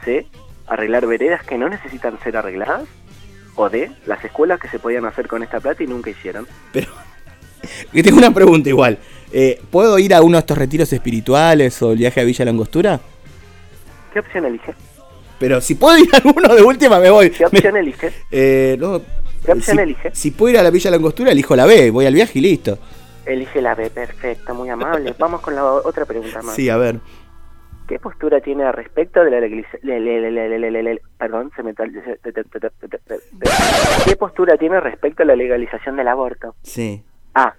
C. 0.05 0.27
Arreglar 0.67 1.07
veredas 1.07 1.43
que 1.45 1.59
no 1.59 1.69
necesitan 1.69 2.19
ser 2.21 2.37
arregladas. 2.37 2.89
O 3.55 3.69
D. 3.69 3.91
Las 4.07 4.25
escuelas 4.25 4.61
que 4.61 4.69
se 4.69 4.79
podían 4.79 5.07
hacer 5.07 5.27
con 5.27 5.43
esta 5.43 5.61
plata 5.61 5.83
y 5.83 5.87
nunca 5.87 6.11
hicieron. 6.11 6.47
Que 7.93 8.03
tengo 8.03 8.19
una 8.19 8.33
pregunta 8.33 8.69
igual. 8.69 8.99
Eh, 9.33 9.61
¿Puedo 9.71 9.99
ir 9.99 10.15
a 10.15 10.23
uno 10.23 10.37
de 10.37 10.41
estos 10.41 10.59
retiros 10.59 10.93
espirituales 10.93 11.81
o 11.83 11.93
el 11.93 11.99
viaje 11.99 12.21
a 12.21 12.25
Villa 12.25 12.45
Langostura? 12.45 13.01
¿Qué 14.13 14.21
opción 14.21 14.45
elige? 14.45 14.75
Pero 15.39 15.61
si 15.61 15.75
puedo 15.75 15.97
ir 15.99 16.09
a 16.13 16.19
alguno 16.19 16.55
de 16.55 16.63
última 16.63 16.99
me 16.99 17.11
voy. 17.11 17.31
¿Qué 17.31 17.47
opción 17.47 17.77
elige? 17.77 18.13
Eh, 18.31 18.77
no, 18.79 19.01
¿Qué 19.45 19.53
opción 19.53 19.77
si, 19.77 19.83
elige? 19.83 20.11
Si 20.13 20.31
puedo 20.31 20.53
ir 20.53 20.59
a 20.59 20.63
la 20.63 20.71
Villa 20.71 20.91
Langostura, 20.91 21.33
elijo 21.33 21.57
la 21.57 21.67
B. 21.67 21.91
Voy 21.91 22.07
al 22.07 22.15
viaje 22.15 22.39
y 22.39 22.43
listo. 22.43 22.79
Elige 23.29 23.61
la 23.63 23.75
B. 23.75 23.91
Perfecto, 23.91 24.55
muy 24.55 24.69
amable. 24.71 25.15
Vamos 25.19 25.41
con 25.41 25.55
la 25.55 25.65
otra 25.65 26.05
pregunta 26.07 26.43
más. 26.43 26.55
Sí, 26.55 26.69
a 26.71 26.77
ver. 26.77 27.01
¿Qué 27.87 27.99
postura 27.99 28.41
tiene 28.41 28.65
al 28.65 28.75
respecto 28.75 29.25
de 29.25 29.31
la 29.31 29.41
legalización? 29.41 31.01
Perdón, 31.19 31.51
se 31.57 31.63
me... 31.63 31.75
¿Qué 34.05 34.17
postura 34.17 34.57
tiene 34.57 34.81
respecto 34.81 35.23
a 35.23 35.27
la 35.27 35.37
legalización 35.37 35.97
del 35.97 36.09
aborto? 36.09 36.55
Sí, 36.63 37.03
A. 37.35 37.55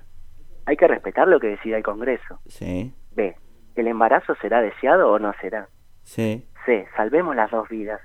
Hay 0.66 0.78
que 0.78 0.88
respetar 0.88 1.28
lo 1.28 1.40
que 1.40 1.48
decida 1.48 1.78
el 1.78 1.84
Congreso. 1.84 2.40
sí, 2.48 2.94
B. 3.16 3.36
¿El 3.76 3.88
embarazo 3.88 4.36
será 4.42 4.62
deseado 4.62 5.10
o 5.12 5.20
no 5.20 5.34
será? 5.42 5.68
sí. 6.04 6.46
C. 6.66 6.86
Salvemos 6.96 7.36
las 7.36 7.50
dos 7.50 7.68
vidas. 7.70 8.00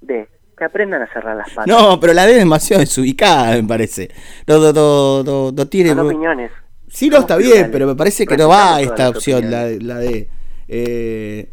D. 0.00 0.26
Que 0.56 0.64
aprendan 0.64 1.02
a 1.02 1.06
cerrar 1.12 1.36
las 1.36 1.48
patas. 1.50 1.66
No, 1.66 2.00
pero 2.00 2.12
la 2.14 2.26
D 2.26 2.32
es 2.32 2.38
demasiado 2.38 2.80
desubicada, 2.80 3.54
me 3.54 3.62
parece. 3.62 4.08
No, 4.48 4.58
no, 4.58 4.72
no, 4.72 5.22
no, 5.22 5.52
no 5.52 5.66
tiene. 5.68 5.90
Son 5.90 6.06
opiniones. 6.06 6.50
Sí, 6.92 7.08
no, 7.08 7.18
está 7.18 7.36
bien, 7.36 7.70
pero 7.72 7.86
me 7.86 7.94
parece 7.94 8.26
que 8.26 8.36
no 8.36 8.48
va 8.48 8.80
esta 8.80 9.08
opción, 9.08 9.50
la, 9.50 9.66
la 9.80 9.96
D. 9.98 10.28
Eh, 10.68 11.50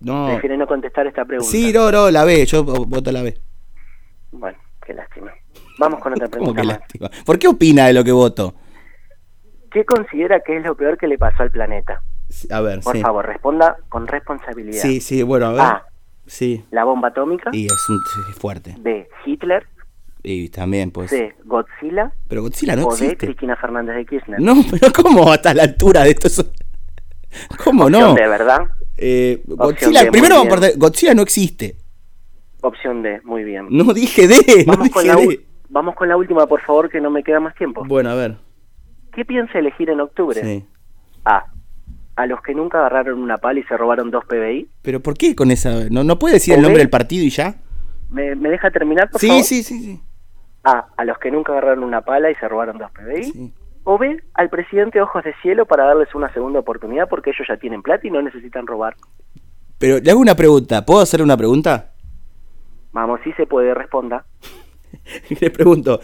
no. 0.00 0.26
Prefiere 0.28 0.56
no 0.56 0.66
contestar 0.66 1.06
esta 1.06 1.24
pregunta. 1.24 1.50
Sí, 1.50 1.72
no, 1.72 1.90
no, 1.92 2.10
la 2.10 2.24
B, 2.24 2.44
yo 2.44 2.64
vo- 2.64 2.86
voto 2.86 3.12
la 3.12 3.22
B. 3.22 3.38
Bueno, 4.32 4.58
Qué 4.84 4.94
lástima. 4.94 5.30
Vamos 5.78 6.00
con 6.00 6.12
otra 6.12 6.26
¿Cómo 6.30 6.52
pregunta 6.52 6.64
lástima? 6.64 7.08
¿Por 7.24 7.38
qué 7.38 7.46
opina 7.46 7.86
de 7.86 7.92
lo 7.92 8.02
que 8.02 8.10
voto? 8.12 8.54
¿Qué 9.70 9.84
considera 9.84 10.40
que 10.40 10.56
es 10.56 10.64
lo 10.64 10.74
peor 10.76 10.98
que 10.98 11.06
le 11.06 11.16
pasó 11.18 11.44
al 11.44 11.50
planeta? 11.52 12.02
A 12.50 12.60
ver, 12.60 12.80
Por 12.80 12.96
sí. 12.96 13.02
favor, 13.02 13.26
responda 13.26 13.76
con 13.88 14.06
responsabilidad. 14.08 14.80
Sí, 14.82 15.00
sí, 15.00 15.22
bueno, 15.22 15.46
a 15.46 15.52
ver. 15.52 15.60
A. 15.60 15.86
Sí. 16.26 16.64
La 16.70 16.82
bomba 16.84 17.08
atómica. 17.08 17.50
Y 17.52 17.66
es, 17.66 17.88
un, 17.88 17.98
es 18.30 18.36
fuerte. 18.36 18.74
B. 18.80 19.08
Hitler. 19.24 19.66
Y 20.22 20.48
también, 20.50 20.90
pues. 20.90 21.10
C. 21.10 21.34
Godzilla. 21.44 22.12
Pero 22.28 22.42
Godzilla 22.42 22.76
no 22.76 22.84
o 22.86 22.92
existe. 22.92 23.16
Cristina 23.16 23.56
Fernández 23.56 23.96
de 23.96 24.04
Kirchner. 24.06 24.40
No, 24.40 24.54
pero 24.70 24.92
¿cómo 24.92 25.30
hasta 25.32 25.54
la 25.54 25.62
altura 25.64 26.04
de 26.04 26.10
esto? 26.10 26.26
es- 26.26 26.44
¿Cómo 27.64 27.84
Opción 27.84 28.02
no? 28.02 28.14
D, 28.14 28.26
¿verdad? 28.28 28.58
Eh, 28.96 29.42
Godzilla, 29.46 30.04
D, 30.04 30.10
primero 30.10 30.36
vamos 30.36 30.52
a 30.52 30.60
partir- 30.60 30.78
Godzilla 30.78 31.14
no 31.14 31.22
existe. 31.22 31.76
Opción 32.62 33.02
D, 33.02 33.20
muy 33.24 33.44
bien. 33.44 33.66
No 33.70 33.94
dije 33.94 34.28
D, 34.28 34.64
no 34.66 34.72
Vamos 34.72 34.90
con, 34.90 35.02
dije 35.04 35.14
la, 35.16 35.20
D. 35.22 35.40
vamos 35.70 35.94
con 35.94 36.08
la 36.08 36.16
última, 36.16 36.46
por 36.46 36.60
favor, 36.62 36.90
que 36.90 37.00
no 37.00 37.08
me 37.10 37.22
queda 37.22 37.40
más 37.40 37.54
tiempo. 37.54 37.84
Bueno, 37.86 38.10
a 38.10 38.14
ver. 38.14 38.36
¿Qué 39.14 39.24
piensa 39.24 39.58
elegir 39.58 39.88
en 39.90 40.00
octubre? 40.00 40.42
Sí. 40.42 40.64
A. 41.24 41.46
A 42.16 42.26
los 42.26 42.42
que 42.42 42.54
nunca 42.54 42.78
agarraron 42.80 43.22
una 43.22 43.38
pala 43.38 43.60
y 43.60 43.62
se 43.62 43.76
robaron 43.76 44.10
dos 44.10 44.24
PBI. 44.26 44.68
Pero 44.82 45.00
¿por 45.00 45.16
qué 45.16 45.34
con 45.34 45.50
esa? 45.50 45.88
¿No, 45.90 46.04
no 46.04 46.18
puede 46.18 46.34
decir 46.34 46.52
el 46.54 46.60
¿O 46.60 46.62
nombre 46.64 46.78
B? 46.80 46.80
del 46.80 46.90
partido 46.90 47.24
y 47.24 47.30
ya? 47.30 47.54
¿Me, 48.10 48.34
me 48.34 48.50
deja 48.50 48.70
terminar, 48.70 49.08
por 49.08 49.20
Sí, 49.20 49.28
favor? 49.28 49.44
sí, 49.44 49.62
sí, 49.62 49.80
sí. 49.82 50.00
A. 50.64 50.86
A 50.96 51.04
los 51.04 51.18
que 51.18 51.30
nunca 51.30 51.52
agarraron 51.52 51.84
una 51.84 52.02
pala 52.02 52.30
y 52.30 52.34
se 52.36 52.48
robaron 52.48 52.78
dos 52.78 52.90
PBI. 52.92 53.52
O 53.84 53.98
B. 53.98 54.22
Al 54.34 54.50
presidente 54.50 55.00
Ojos 55.00 55.24
de 55.24 55.34
Cielo 55.42 55.66
para 55.66 55.84
darles 55.84 56.14
una 56.14 56.32
segunda 56.32 56.60
oportunidad 56.60 57.08
porque 57.08 57.30
ellos 57.30 57.46
ya 57.48 57.56
tienen 57.56 57.82
plata 57.82 58.06
y 58.06 58.10
no 58.10 58.20
necesitan 58.22 58.66
robar. 58.66 58.94
Pero 59.78 59.98
le 59.98 60.10
hago 60.10 60.20
una 60.20 60.34
pregunta. 60.34 60.84
¿Puedo 60.84 61.00
hacer 61.00 61.22
una 61.22 61.36
pregunta? 61.36 61.92
Vamos, 62.92 63.20
si 63.24 63.32
se 63.32 63.46
puede, 63.46 63.72
responda. 63.74 64.24
Le 65.40 65.50
pregunto. 65.50 66.00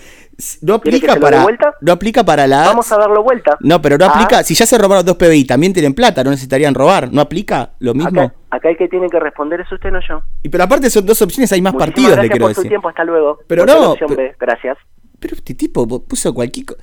¿No 0.63 0.81
¿Quiere 0.81 1.01
que 1.01 1.07
aplica 1.07 1.21
para 1.21 1.43
vuelta? 1.43 1.75
no 1.81 1.93
aplica 1.93 2.25
para 2.25 2.47
la 2.47 2.65
Vamos 2.67 2.91
a 2.93 2.99
darlo 2.99 3.23
vuelta. 3.23 3.57
No, 3.61 3.81
pero 3.81 3.99
no 3.99 4.07
aplica. 4.07 4.43
Si 4.43 4.55
ya 4.55 4.67
se 4.67 4.79
robaron 4.79 5.05
dos 5.05 5.17
PBI, 5.17 5.45
también 5.47 5.73
tienen 5.73 5.95
plata, 5.95 6.23
no 6.23 6.31
necesitarían 6.31 6.75
robar. 6.75 7.13
¿No 7.13 7.21
aplica 7.21 7.71
lo 7.79 7.95
mismo? 7.95 8.23
Acá, 8.23 8.35
acá 8.57 8.69
el 8.71 8.77
que 8.77 8.89
tiene 8.89 9.09
que 9.09 9.21
responder 9.21 9.61
es 9.61 9.71
usted, 9.71 9.91
no 9.91 10.01
yo. 10.07 10.21
Y 10.43 10.49
pero 10.49 10.65
aparte 10.65 10.91
son 10.91 11.07
dos 11.07 11.21
opciones, 11.23 11.53
hay 11.53 11.63
más 11.63 11.73
Muchísimas 11.75 11.89
partidos, 11.95 12.11
le 12.11 12.15
gracias 12.17 12.31
quiero 12.33 12.47
por 12.47 12.55
su 12.55 12.61
decir. 12.61 12.71
tiempo, 12.71 12.89
hasta 12.89 13.05
luego. 13.05 13.39
Pero 13.47 13.65
no, 13.67 13.93
opción 13.93 14.09
pero- 14.17 14.23
B, 14.31 14.37
gracias. 14.41 14.79
Pero 15.19 15.35
este 15.37 15.55
tipo 15.55 15.87
puso 16.07 16.35
cualquier 16.35 16.67
co- 16.67 16.77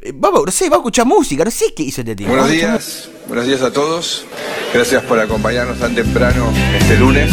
Eh, 0.00 0.12
Vamos, 0.14 0.42
no 0.46 0.52
sé, 0.52 0.64
vamos 0.66 0.76
a 0.76 0.82
escuchar 0.82 1.06
música, 1.06 1.44
no 1.44 1.50
sé 1.50 1.72
qué 1.74 1.82
hizo 1.82 2.02
este 2.02 2.14
tipo. 2.14 2.30
Buenos 2.30 2.50
días, 2.50 3.10
buenos 3.28 3.46
días 3.46 3.62
a 3.62 3.72
todos. 3.72 4.26
Gracias 4.74 5.02
por 5.04 5.18
acompañarnos 5.18 5.78
tan 5.80 5.94
temprano 5.94 6.50
este 6.78 6.96
lunes. 6.98 7.30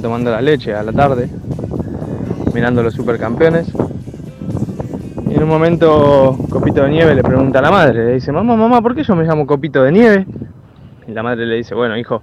Tomando 0.00 0.30
la 0.30 0.40
leche 0.40 0.74
a 0.74 0.82
la 0.82 0.92
tarde, 0.92 1.28
mirando 2.54 2.82
los 2.82 2.94
supercampeones. 2.94 3.72
Y 5.28 5.34
en 5.34 5.42
un 5.42 5.48
momento 5.48 6.36
Copito 6.50 6.82
de 6.82 6.90
Nieve 6.90 7.14
le 7.14 7.22
pregunta 7.22 7.58
a 7.58 7.62
la 7.62 7.70
madre, 7.70 8.06
le 8.06 8.12
dice, 8.14 8.32
mamá, 8.32 8.56
mamá, 8.56 8.80
¿por 8.82 8.94
qué 8.94 9.02
yo 9.02 9.14
me 9.16 9.24
llamo 9.24 9.46
Copito 9.46 9.82
de 9.82 9.92
Nieve? 9.92 10.26
Y 11.06 11.12
la 11.12 11.22
madre 11.22 11.46
le 11.46 11.56
dice, 11.56 11.74
bueno, 11.74 11.96
hijo, 11.96 12.22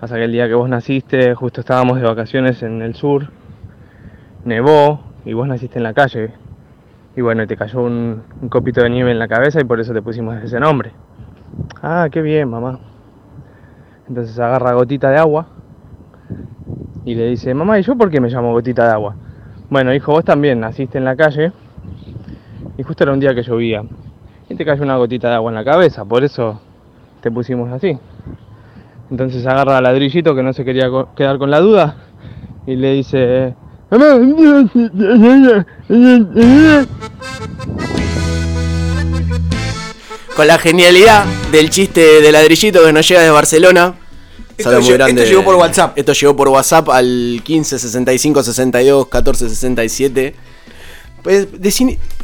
pasa 0.00 0.16
que 0.16 0.24
el 0.24 0.32
día 0.32 0.48
que 0.48 0.54
vos 0.54 0.68
naciste, 0.68 1.34
justo 1.34 1.60
estábamos 1.60 2.00
de 2.00 2.06
vacaciones 2.06 2.62
en 2.62 2.82
el 2.82 2.94
sur, 2.94 3.28
nevó 4.44 5.00
y 5.24 5.32
vos 5.32 5.46
naciste 5.46 5.78
en 5.78 5.84
la 5.84 5.94
calle. 5.94 6.32
Y 7.16 7.20
bueno, 7.20 7.42
y 7.42 7.46
te 7.46 7.56
cayó 7.56 7.82
un 7.82 8.22
copito 8.48 8.82
de 8.82 8.90
nieve 8.90 9.10
en 9.10 9.18
la 9.18 9.28
cabeza 9.28 9.60
y 9.60 9.64
por 9.64 9.80
eso 9.80 9.92
te 9.92 10.00
pusimos 10.00 10.42
ese 10.42 10.58
nombre. 10.58 10.92
Ah, 11.82 12.08
qué 12.10 12.22
bien, 12.22 12.48
mamá. 12.48 12.78
Entonces 14.08 14.38
agarra 14.38 14.72
gotita 14.72 15.10
de 15.10 15.18
agua 15.18 15.46
y 17.04 17.14
le 17.14 17.28
dice, 17.28 17.52
mamá, 17.54 17.78
¿y 17.78 17.82
yo 17.82 17.96
por 17.96 18.10
qué 18.10 18.20
me 18.20 18.28
llamo 18.28 18.52
gotita 18.52 18.86
de 18.86 18.92
agua? 18.92 19.16
Bueno, 19.70 19.92
hijo, 19.94 20.12
vos 20.12 20.24
también 20.24 20.60
naciste 20.60 20.98
en 20.98 21.04
la 21.04 21.16
calle 21.16 21.52
y 22.76 22.82
justo 22.82 23.04
era 23.04 23.12
un 23.12 23.20
día 23.20 23.34
que 23.34 23.42
llovía 23.42 23.82
y 24.48 24.54
te 24.54 24.64
cayó 24.64 24.82
una 24.82 24.96
gotita 24.96 25.28
de 25.28 25.34
agua 25.34 25.50
en 25.50 25.54
la 25.56 25.64
cabeza, 25.64 26.04
por 26.04 26.24
eso 26.24 26.60
te 27.20 27.30
pusimos 27.30 27.72
así. 27.72 27.98
Entonces 29.10 29.46
agarra 29.46 29.78
al 29.78 29.84
ladrillito 29.84 30.34
que 30.34 30.42
no 30.42 30.52
se 30.52 30.64
quería 30.64 30.88
quedar 31.16 31.38
con 31.38 31.50
la 31.50 31.60
duda 31.60 31.96
y 32.66 32.76
le 32.76 32.92
dice, 32.92 33.54
mamá, 33.90 34.06
Con 40.36 40.46
la 40.46 40.58
genialidad 40.58 41.24
del 41.50 41.68
chiste 41.68 42.22
de 42.22 42.32
ladrillito 42.32 42.82
que 42.84 42.92
nos 42.92 43.06
llega 43.06 43.20
de 43.20 43.30
Barcelona. 43.30 44.01
Esto 44.56 44.70
Saludo 44.70 44.80
muy 44.82 44.90
lle- 44.90 44.94
grande. 44.94 45.22
esto 45.22 45.30
llegó 45.32 45.44
por 45.44 45.54
WhatsApp. 45.56 45.98
Esto 45.98 46.12
llegó 46.12 46.36
por 46.36 46.48
WhatsApp 46.48 46.88
al 46.90 47.40
15 47.44 47.78
65 47.78 48.42
62 48.42 49.08
14 49.08 49.48
67. 49.48 50.34
Pues, 51.22 51.46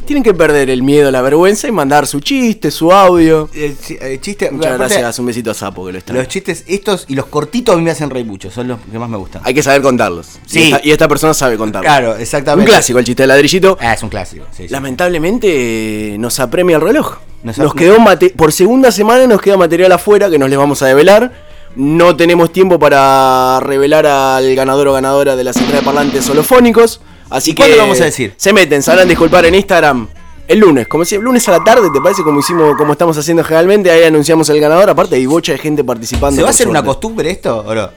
tienen 0.05 0.23
que 0.23 0.33
perder 0.33 0.69
el 0.69 0.83
miedo, 0.83 1.09
la 1.09 1.21
vergüenza 1.21 1.69
y 1.69 1.71
mandar 1.71 2.05
su 2.05 2.19
chiste, 2.19 2.69
su 2.69 2.91
audio. 2.91 3.49
Eh, 3.53 4.17
chiste, 4.19 4.51
Muchas 4.51 4.77
gracias, 4.77 5.19
un 5.19 5.25
besito 5.27 5.51
a 5.51 5.53
Sapo 5.53 5.85
que 5.85 5.93
lo 5.93 5.97
está. 5.99 6.11
Los 6.13 6.27
chistes, 6.27 6.65
estos 6.67 7.05
y 7.07 7.15
los 7.15 7.27
cortitos 7.27 7.75
a 7.75 7.77
mí 7.77 7.83
me 7.83 7.91
hacen 7.91 8.09
reír 8.09 8.25
mucho, 8.25 8.51
son 8.51 8.67
los 8.67 8.79
que 8.91 8.99
más 8.99 9.07
me 9.09 9.15
gustan. 9.15 9.41
Hay 9.45 9.53
que 9.53 9.63
saber 9.63 9.81
contarlos. 9.81 10.27
Sí. 10.45 10.59
Y 10.59 10.63
esta, 10.73 10.81
y 10.83 10.91
esta 10.91 11.07
persona 11.07 11.33
sabe 11.33 11.55
contarlos. 11.57 11.89
Claro, 11.89 12.17
exactamente. 12.17 12.69
Un 12.69 12.75
clásico, 12.75 12.99
el 12.99 13.05
chiste 13.05 13.23
del 13.23 13.29
ladrillito. 13.29 13.77
Ah, 13.79 13.93
es 13.93 14.03
un 14.03 14.09
clásico. 14.09 14.45
sí, 14.51 14.63
sí. 14.63 14.67
Lamentablemente 14.69 16.15
eh, 16.15 16.17
nos 16.17 16.37
apremia 16.41 16.75
el 16.75 16.81
reloj. 16.81 17.19
Nos 17.43 17.73
quedó 17.73 17.99
mate- 17.99 18.33
por 18.35 18.51
segunda 18.51 18.91
semana 18.91 19.25
nos 19.27 19.41
queda 19.41 19.55
material 19.55 19.93
afuera 19.93 20.29
que 20.29 20.37
nos 20.37 20.49
les 20.49 20.59
vamos 20.59 20.81
a 20.81 20.87
develar. 20.87 21.47
No 21.79 22.13
tenemos 22.17 22.51
tiempo 22.51 22.77
para 22.77 23.61
revelar 23.61 24.05
al 24.05 24.53
ganador 24.53 24.89
o 24.89 24.93
ganadora 24.93 25.37
de 25.37 25.45
la 25.45 25.53
central 25.53 25.79
de 25.79 25.85
parlantes 25.85 26.29
holofónicos. 26.29 26.99
Así 27.29 27.51
¿Y 27.51 27.53
que 27.53 27.61
cuándo 27.61 27.77
lo 27.77 27.83
vamos 27.83 28.01
a 28.01 28.03
decir? 28.03 28.33
Se 28.35 28.51
meten, 28.51 28.83
sabrán 28.83 29.07
disculpar 29.07 29.45
en 29.45 29.55
Instagram. 29.55 30.09
El 30.45 30.59
lunes, 30.59 30.89
como 30.89 31.03
decía, 31.05 31.19
el 31.19 31.23
lunes 31.23 31.47
a 31.47 31.51
la 31.51 31.63
tarde, 31.63 31.87
¿te 31.93 32.01
parece? 32.01 32.21
Como 32.21 32.41
hicimos, 32.41 32.75
como 32.75 32.91
estamos 32.91 33.17
haciendo 33.17 33.45
generalmente, 33.45 33.89
ahí 33.89 34.03
anunciamos 34.03 34.49
el 34.49 34.59
ganador. 34.59 34.89
Aparte 34.89 35.15
hay 35.15 35.25
bocha 35.25 35.53
de 35.53 35.57
gente 35.57 35.85
participando. 35.85 36.35
¿Se 36.35 36.41
va 36.41 36.49
a 36.49 36.51
hacer 36.51 36.67
una 36.67 36.83
costumbre 36.83 37.31
esto 37.31 37.59
o 37.65 37.73
no? 37.73 37.89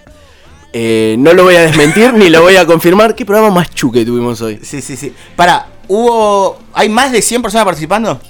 Eh, 0.73 1.17
no 1.19 1.33
lo 1.33 1.43
voy 1.43 1.57
a 1.57 1.63
desmentir 1.63 2.15
ni 2.15 2.31
lo 2.31 2.41
voy 2.41 2.55
a 2.55 2.65
confirmar. 2.65 3.17
¿Qué 3.17 3.27
programa 3.27 3.53
más 3.53 3.75
chuque 3.75 4.05
tuvimos 4.05 4.41
hoy? 4.43 4.61
Sí, 4.63 4.81
sí, 4.81 4.97
sí. 4.97 5.13
Para, 5.35 5.67
hubo. 5.89 6.57
¿Hay 6.73 6.89
más 6.89 7.11
de 7.11 7.21
100 7.21 7.43
personas 7.43 7.65
participando? 7.65 8.21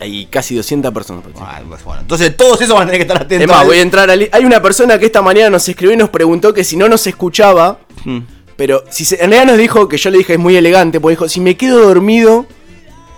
Hay 0.00 0.26
casi 0.26 0.54
200 0.56 0.92
personas. 0.94 1.24
Ah, 1.38 1.60
pues 1.68 1.84
bueno. 1.84 2.00
Entonces 2.00 2.36
todos 2.36 2.60
esos 2.60 2.74
van 2.74 2.84
a 2.84 2.86
tener 2.90 2.98
que 3.00 3.12
estar 3.12 3.22
atentos. 3.22 3.42
Es 3.42 3.48
más, 3.48 3.66
voy 3.66 3.78
a 3.78 3.82
entrar 3.82 4.10
al... 4.10 4.28
Hay 4.32 4.44
una 4.44 4.62
persona 4.62 4.98
que 4.98 5.06
esta 5.06 5.20
mañana 5.22 5.50
nos 5.50 5.68
escribió 5.68 5.94
y 5.94 5.96
nos 5.98 6.08
preguntó 6.10 6.54
que 6.54 6.64
si 6.64 6.76
no 6.76 6.88
nos 6.88 7.06
escuchaba, 7.06 7.78
Hmm. 8.04 8.20
pero 8.56 8.82
si 8.90 9.04
se- 9.04 9.16
en 9.16 9.30
realidad 9.30 9.44
nos 9.46 9.58
dijo 9.58 9.86
que 9.88 9.98
yo 9.98 10.08
le 10.10 10.18
dije 10.18 10.32
es 10.34 10.38
muy 10.38 10.56
elegante, 10.56 11.00
porque 11.00 11.12
dijo, 11.12 11.28
si 11.28 11.40
me 11.40 11.54
quedo 11.56 11.80
dormido 11.86 12.46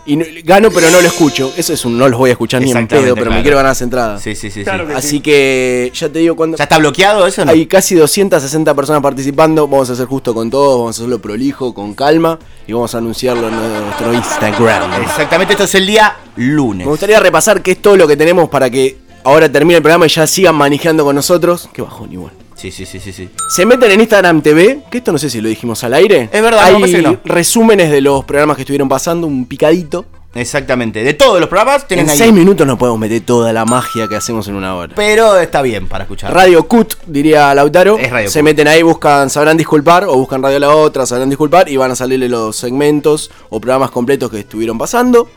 y 0.04 0.16
no- 0.16 0.24
gano 0.44 0.70
pero 0.70 0.90
no 0.90 1.00
lo 1.00 1.06
escucho, 1.06 1.52
eso 1.56 1.72
es 1.72 1.84
un 1.84 1.96
no 1.96 2.08
los 2.08 2.18
voy 2.18 2.30
a 2.30 2.32
escuchar 2.32 2.60
ni 2.60 2.70
en 2.70 2.88
pedo, 2.88 3.14
pero 3.14 3.30
me 3.30 3.42
quiero 3.42 3.56
ganar 3.56 3.70
las 3.70 3.82
entradas. 3.82 4.22
Sí, 4.22 4.34
sí, 4.34 4.50
sí. 4.50 4.64
Claro 4.64 4.84
sí. 4.84 4.90
que 4.90 4.96
Así 4.98 5.20
que 5.20 5.92
ya 5.94 6.08
te 6.08 6.18
digo 6.18 6.34
cuando... 6.36 6.56
¿Ya 6.56 6.64
está 6.64 6.78
bloqueado 6.78 7.26
eso 7.26 7.42
o 7.42 7.44
no? 7.44 7.52
Hay 7.52 7.66
casi 7.66 7.94
260 7.94 8.74
personas 8.74 9.02
participando, 9.02 9.68
vamos 9.68 9.90
a 9.90 9.92
hacer 9.92 10.06
justo 10.06 10.34
con 10.34 10.50
todos, 10.50 10.78
vamos 10.78 10.96
a 10.98 11.00
hacerlo 11.02 11.20
prolijo, 11.20 11.72
con 11.72 11.94
calma 11.94 12.38
y 12.66 12.72
vamos 12.72 12.94
a 12.94 12.98
anunciarlo 12.98 13.48
en 13.48 13.56
nuestro 13.56 14.12
Instagram. 14.12 15.02
Exactamente, 15.02 15.52
esto 15.52 15.64
es 15.64 15.74
el 15.76 15.86
día 15.86 16.16
lunes. 16.36 16.86
Me 16.86 16.90
gustaría 16.90 17.20
repasar 17.20 17.62
qué 17.62 17.72
es 17.72 17.78
todo 17.82 17.96
lo 17.96 18.08
que 18.08 18.16
tenemos 18.16 18.48
para 18.48 18.68
que 18.70 18.96
ahora 19.24 19.50
termine 19.50 19.76
el 19.76 19.82
programa 19.82 20.06
y 20.06 20.08
ya 20.08 20.26
sigan 20.26 20.54
manejando 20.56 21.04
con 21.04 21.14
nosotros. 21.14 21.68
Qué 21.72 21.82
bajón 21.82 22.12
igual. 22.12 22.32
Sí, 22.62 22.70
sí, 22.70 22.86
sí, 22.86 23.00
sí, 23.00 23.12
sí. 23.12 23.28
Se 23.48 23.66
meten 23.66 23.90
en 23.90 24.00
Instagram 24.00 24.40
TV, 24.40 24.84
que 24.90 24.98
esto 24.98 25.10
no 25.10 25.18
sé 25.18 25.28
si 25.28 25.40
lo 25.40 25.48
dijimos 25.48 25.82
al 25.82 25.94
aire. 25.94 26.28
Es 26.32 26.42
verdad, 26.42 26.60
Hay 26.62 26.74
no, 26.74 26.80
parece 26.80 26.96
que 26.98 27.02
no. 27.02 27.18
resúmenes 27.24 27.90
de 27.90 28.00
los 28.00 28.24
programas 28.24 28.54
que 28.56 28.62
estuvieron 28.62 28.88
pasando, 28.88 29.26
un 29.26 29.46
picadito. 29.46 30.04
Exactamente. 30.34 31.02
De 31.04 31.12
todos 31.12 31.40
los 31.40 31.48
programas 31.48 31.86
tienen 31.86 32.06
En 32.06 32.10
ahí. 32.12 32.16
6 32.18 32.32
minutos 32.32 32.66
no 32.66 32.78
podemos 32.78 32.98
meter 32.98 33.20
toda 33.20 33.52
la 33.52 33.64
magia 33.66 34.08
que 34.08 34.16
hacemos 34.16 34.48
en 34.48 34.54
una 34.54 34.74
hora. 34.76 34.94
Pero 34.96 35.38
está 35.38 35.60
bien 35.60 35.88
para 35.88 36.04
escuchar. 36.04 36.32
Radio 36.32 36.66
Cut, 36.66 36.94
diría 37.06 37.54
Lautaro. 37.54 37.98
Es 37.98 38.10
Radio 38.10 38.30
Se 38.30 38.38
Cut. 38.40 38.44
meten 38.44 38.68
ahí, 38.68 38.80
buscan 38.82 39.28
Sabrán 39.28 39.58
Disculpar 39.58 40.04
o 40.04 40.14
buscan 40.16 40.42
Radio 40.42 40.58
La 40.58 40.70
Otra, 40.74 41.04
Sabrán 41.04 41.28
Disculpar 41.28 41.68
y 41.68 41.76
van 41.76 41.90
a 41.90 41.96
salirle 41.96 42.30
los 42.30 42.56
segmentos 42.56 43.30
o 43.50 43.60
programas 43.60 43.90
completos 43.90 44.30
que 44.30 44.38
estuvieron 44.38 44.78
pasando. 44.78 45.28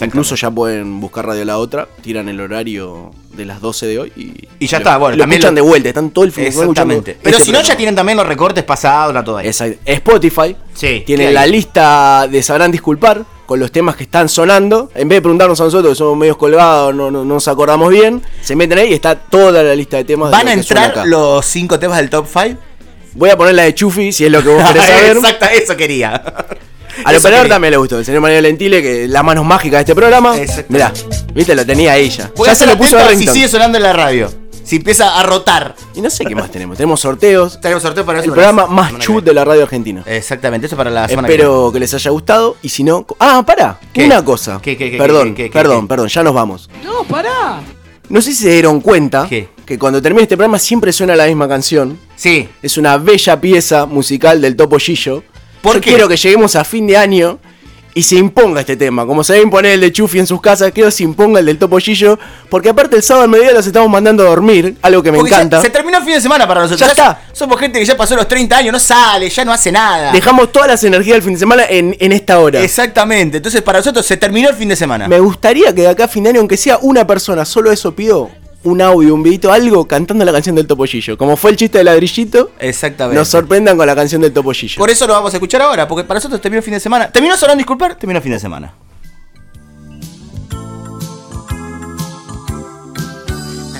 Incluso 0.00 0.34
ya 0.34 0.50
pueden 0.50 1.00
buscar 1.00 1.26
Radio 1.26 1.44
La 1.44 1.58
Otra, 1.58 1.86
tiran 2.02 2.28
el 2.28 2.40
horario 2.40 3.10
de 3.32 3.44
las 3.44 3.60
12 3.60 3.86
de 3.86 3.98
hoy 3.98 4.12
y, 4.16 4.48
Y 4.64 4.66
ya 4.66 4.78
lo- 4.78 4.82
está, 4.84 4.96
bueno, 4.98 5.16
lo 5.16 5.22
también 5.22 5.40
escuchan 5.40 5.54
lo- 5.54 5.62
de 5.62 5.68
vuelta, 5.68 5.88
están 5.88 6.10
todo 6.10 6.24
el 6.24 6.32
fin 6.32 6.44
Exactamente. 6.44 7.16
Pero 7.22 7.38
si 7.40 7.52
no, 7.52 7.60
ya 7.62 7.76
tienen 7.76 7.94
también 7.94 8.16
los 8.18 8.26
recortes 8.26 8.64
pasados, 8.64 9.14
ahí. 9.38 9.46
Exacto. 9.46 9.78
Spotify 9.84 10.56
Sí. 10.74 11.02
tiene 11.06 11.26
¿qué 11.26 11.32
la 11.32 11.46
lista 11.46 12.26
de 12.30 12.42
Sabrán 12.42 12.70
Disculpar 12.70 13.24
con 13.46 13.60
los 13.60 13.70
temas 13.70 13.94
que 13.96 14.04
están 14.04 14.28
sonando. 14.28 14.90
En 14.94 15.06
vez 15.08 15.18
de 15.18 15.22
preguntarnos 15.22 15.60
a 15.60 15.64
nosotros 15.64 15.92
que 15.92 15.96
somos 15.96 16.16
medios 16.16 16.36
colgados, 16.38 16.94
no, 16.94 17.10
no- 17.10 17.24
no 17.24 17.34
nos 17.34 17.46
acordamos 17.48 17.90
bien, 17.90 18.22
se 18.40 18.56
meten 18.56 18.78
ahí 18.78 18.90
y 18.90 18.94
está 18.94 19.16
toda 19.16 19.62
la 19.62 19.74
lista 19.74 19.98
de 19.98 20.04
temas. 20.04 20.30
¿Van 20.30 20.48
a 20.48 20.52
entrar 20.54 21.06
los 21.06 21.44
cinco 21.44 21.78
temas 21.78 21.98
del 21.98 22.08
top 22.10 22.26
5? 22.26 22.58
Voy 23.16 23.30
a 23.30 23.36
poner 23.36 23.54
la 23.54 23.62
de 23.64 23.74
Chufi 23.74 24.12
si 24.12 24.24
es 24.24 24.30
lo 24.32 24.42
que 24.42 24.48
vos 24.48 24.64
querés 24.72 24.86
saber. 24.88 25.16
Exacto, 25.16 25.46
eso 25.46 25.76
quería. 25.76 26.22
Al 27.04 27.14
Eso 27.14 27.20
operador 27.26 27.44
quería. 27.44 27.54
también 27.54 27.70
le 27.72 27.76
gustó, 27.78 27.98
el 27.98 28.04
señor 28.04 28.20
Manuel 28.20 28.42
Lentile, 28.42 28.82
que 28.82 29.04
es 29.04 29.10
la 29.10 29.22
manos 29.22 29.44
mágica 29.44 29.76
de 29.76 29.80
este 29.82 29.94
programa. 29.94 30.36
Exacto. 30.38 30.72
Mirá, 30.72 30.92
viste, 31.34 31.54
lo 31.54 31.66
tenía 31.66 31.92
ahí 31.92 32.08
ya. 32.10 32.30
Voy 32.36 32.46
ya 32.46 32.52
a 32.52 32.54
se 32.54 32.66
lo 32.66 32.76
puso 32.76 32.98
a 32.98 33.08
si 33.14 33.26
sigue 33.26 33.48
sonando 33.48 33.78
en 33.78 33.82
la 33.82 33.92
radio. 33.92 34.30
Si 34.64 34.76
empieza 34.76 35.18
a 35.18 35.22
rotar. 35.22 35.74
Y 35.94 36.00
no 36.00 36.08
sé 36.08 36.24
qué 36.24 36.34
más 36.34 36.50
tenemos. 36.50 36.78
Tenemos 36.78 36.98
sorteos. 36.98 37.60
Tenemos 37.60 37.82
sorteo 37.82 38.06
para 38.06 38.20
eso. 38.20 38.28
El 38.28 38.32
programa 38.32 38.66
más 38.66 38.86
semana 38.86 39.04
chut 39.04 39.22
de 39.22 39.34
la 39.34 39.44
radio 39.44 39.64
argentina. 39.64 40.02
Exactamente, 40.06 40.68
eso 40.68 40.76
para 40.76 40.90
la 40.90 41.06
semana 41.06 41.28
Espero 41.28 41.70
que 41.70 41.80
les 41.80 41.92
haya 41.92 42.10
gustado. 42.10 42.56
Y 42.62 42.70
si 42.70 42.82
no. 42.82 43.06
Ah, 43.18 43.42
pará. 43.46 43.78
¿Qué? 43.92 44.06
Una 44.06 44.24
cosa. 44.24 44.60
¿Qué, 44.62 44.74
qué, 44.76 44.90
qué, 44.90 44.96
perdón, 44.96 45.34
qué, 45.34 45.44
qué, 45.44 45.50
qué, 45.50 45.58
perdón, 45.58 45.82
qué? 45.82 45.88
perdón. 45.88 46.08
Ya 46.08 46.22
nos 46.22 46.32
vamos. 46.32 46.70
No, 46.82 47.04
pará. 47.04 47.60
No 48.08 48.22
sé 48.22 48.30
si 48.32 48.42
se 48.42 48.50
dieron 48.52 48.80
cuenta 48.80 49.26
¿Qué? 49.28 49.48
que 49.66 49.78
cuando 49.78 50.00
termina 50.00 50.22
este 50.22 50.36
programa 50.36 50.58
siempre 50.58 50.92
suena 50.94 51.14
la 51.14 51.26
misma 51.26 51.46
canción. 51.46 51.98
Sí. 52.16 52.48
Es 52.62 52.78
una 52.78 52.96
bella 52.96 53.40
pieza 53.40 53.84
musical 53.84 54.40
del 54.40 54.56
Topo 54.56 54.78
Gillo. 54.78 55.22
¿Por 55.64 55.76
Yo 55.76 55.80
qué? 55.80 55.90
quiero 55.90 56.06
que 56.08 56.16
lleguemos 56.16 56.54
a 56.56 56.62
fin 56.62 56.86
de 56.86 56.96
año 56.96 57.38
y 57.94 58.02
se 58.02 58.16
imponga 58.16 58.60
este 58.60 58.76
tema. 58.76 59.06
Como 59.06 59.24
se 59.24 59.32
va 59.32 59.38
a 59.38 59.42
imponer 59.42 59.72
el 59.72 59.80
de 59.80 59.92
Chufi 59.92 60.18
en 60.18 60.26
sus 60.26 60.40
casas, 60.40 60.72
quiero 60.72 60.88
que 60.88 60.92
se 60.92 61.04
imponga 61.04 61.40
el 61.40 61.46
del 61.46 61.58
Topo 61.58 61.78
Gillo. 61.78 62.18
Porque 62.50 62.68
aparte 62.68 62.96
el 62.96 63.02
sábado 63.02 63.24
al 63.24 63.30
mediodía 63.30 63.52
los 63.54 63.66
estamos 63.66 63.88
mandando 63.88 64.24
a 64.24 64.26
dormir, 64.26 64.76
algo 64.82 65.02
que 65.02 65.10
me 65.10 65.18
Porque 65.18 65.32
encanta. 65.32 65.62
se 65.62 65.70
terminó 65.70 65.98
el 65.98 66.04
fin 66.04 66.14
de 66.14 66.20
semana 66.20 66.46
para 66.46 66.60
nosotros. 66.62 66.80
Ya 66.86 66.92
está. 66.92 67.22
Somos 67.32 67.58
gente 67.58 67.78
que 67.78 67.84
ya 67.86 67.96
pasó 67.96 68.14
los 68.16 68.28
30 68.28 68.56
años, 68.58 68.72
no 68.72 68.78
sale, 68.78 69.30
ya 69.30 69.44
no 69.44 69.52
hace 69.52 69.72
nada. 69.72 70.12
Dejamos 70.12 70.52
todas 70.52 70.68
las 70.68 70.84
energías 70.84 71.14
del 71.14 71.22
fin 71.22 71.32
de 71.34 71.38
semana 71.38 71.64
en, 71.68 71.96
en 71.98 72.12
esta 72.12 72.38
hora. 72.40 72.60
Exactamente. 72.60 73.38
Entonces 73.38 73.62
para 73.62 73.78
nosotros 73.78 74.04
se 74.04 74.16
terminó 74.18 74.50
el 74.50 74.56
fin 74.56 74.68
de 74.68 74.76
semana. 74.76 75.08
Me 75.08 75.20
gustaría 75.20 75.72
que 75.74 75.82
de 75.82 75.88
acá 75.88 76.04
a 76.04 76.08
fin 76.08 76.24
de 76.24 76.30
año, 76.30 76.40
aunque 76.40 76.56
sea 76.56 76.78
una 76.82 77.06
persona, 77.06 77.44
solo 77.44 77.70
eso 77.72 77.94
pido, 77.94 78.28
un 78.64 78.80
audio, 78.82 79.14
un 79.14 79.22
videito, 79.22 79.52
algo 79.52 79.86
cantando 79.86 80.24
la 80.24 80.32
canción 80.32 80.56
del 80.56 80.66
Topollillo. 80.66 81.16
Como 81.16 81.36
fue 81.36 81.50
el 81.52 81.56
chiste 81.56 81.78
del 81.78 81.86
ladrillito, 81.86 82.50
Exactamente. 82.58 83.18
nos 83.18 83.28
sorprendan 83.28 83.76
con 83.76 83.86
la 83.86 83.94
canción 83.94 84.20
del 84.22 84.32
Topollillo. 84.32 84.78
Por 84.78 84.90
eso 84.90 85.06
lo 85.06 85.12
vamos 85.12 85.32
a 85.32 85.36
escuchar 85.36 85.62
ahora, 85.62 85.86
porque 85.86 86.04
para 86.04 86.18
nosotros 86.18 86.40
terminó 86.40 86.58
el 86.58 86.64
fin 86.64 86.74
de 86.74 86.80
semana. 86.80 87.10
¿Terminó 87.10 87.36
sonando 87.36 87.58
disculpar? 87.58 87.96
Terminó 87.96 88.18
el 88.18 88.22
fin 88.22 88.32
de 88.32 88.40
semana. 88.40 88.74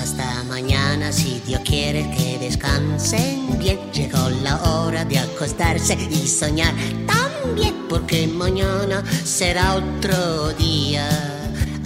Hasta 0.01 0.43
mañana, 0.43 1.11
si 1.11 1.41
Dios 1.45 1.61
quiere 1.65 2.09
que 2.11 2.37
descansen 2.39 3.57
bien. 3.59 3.79
Llegó 3.93 4.29
la 4.43 4.61
hora 4.63 5.05
de 5.05 5.19
acostarse 5.19 5.97
y 6.11 6.27
soñar 6.27 6.73
también, 7.07 7.73
porque 7.89 8.27
mañana 8.27 9.03
será 9.23 9.75
otro 9.75 10.49
día. 10.53 11.07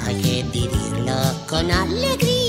Hay 0.05 0.15
que 0.21 0.43
vivirlo 0.51 1.15
con 1.47 1.69
alegría. 1.71 2.48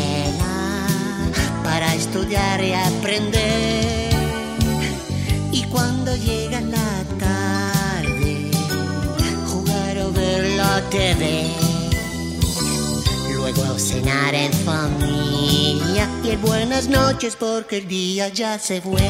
para 1.71 1.95
estudiar 1.95 2.61
y 2.61 2.73
aprender. 2.73 4.11
Y 5.53 5.63
cuando 5.71 6.13
llega 6.17 6.59
la 6.59 7.03
tarde, 7.17 8.51
jugar 9.47 9.97
o 9.99 10.11
ver 10.11 10.43
la 10.57 10.81
TV. 10.89 11.47
Luego 13.33 13.79
cenar 13.79 14.35
en 14.35 14.51
familia 14.51 16.09
y 16.25 16.35
buenas 16.35 16.89
noches 16.89 17.37
porque 17.37 17.77
el 17.77 17.87
día 17.87 18.27
ya 18.27 18.59
se 18.59 18.81
fue. 18.81 19.09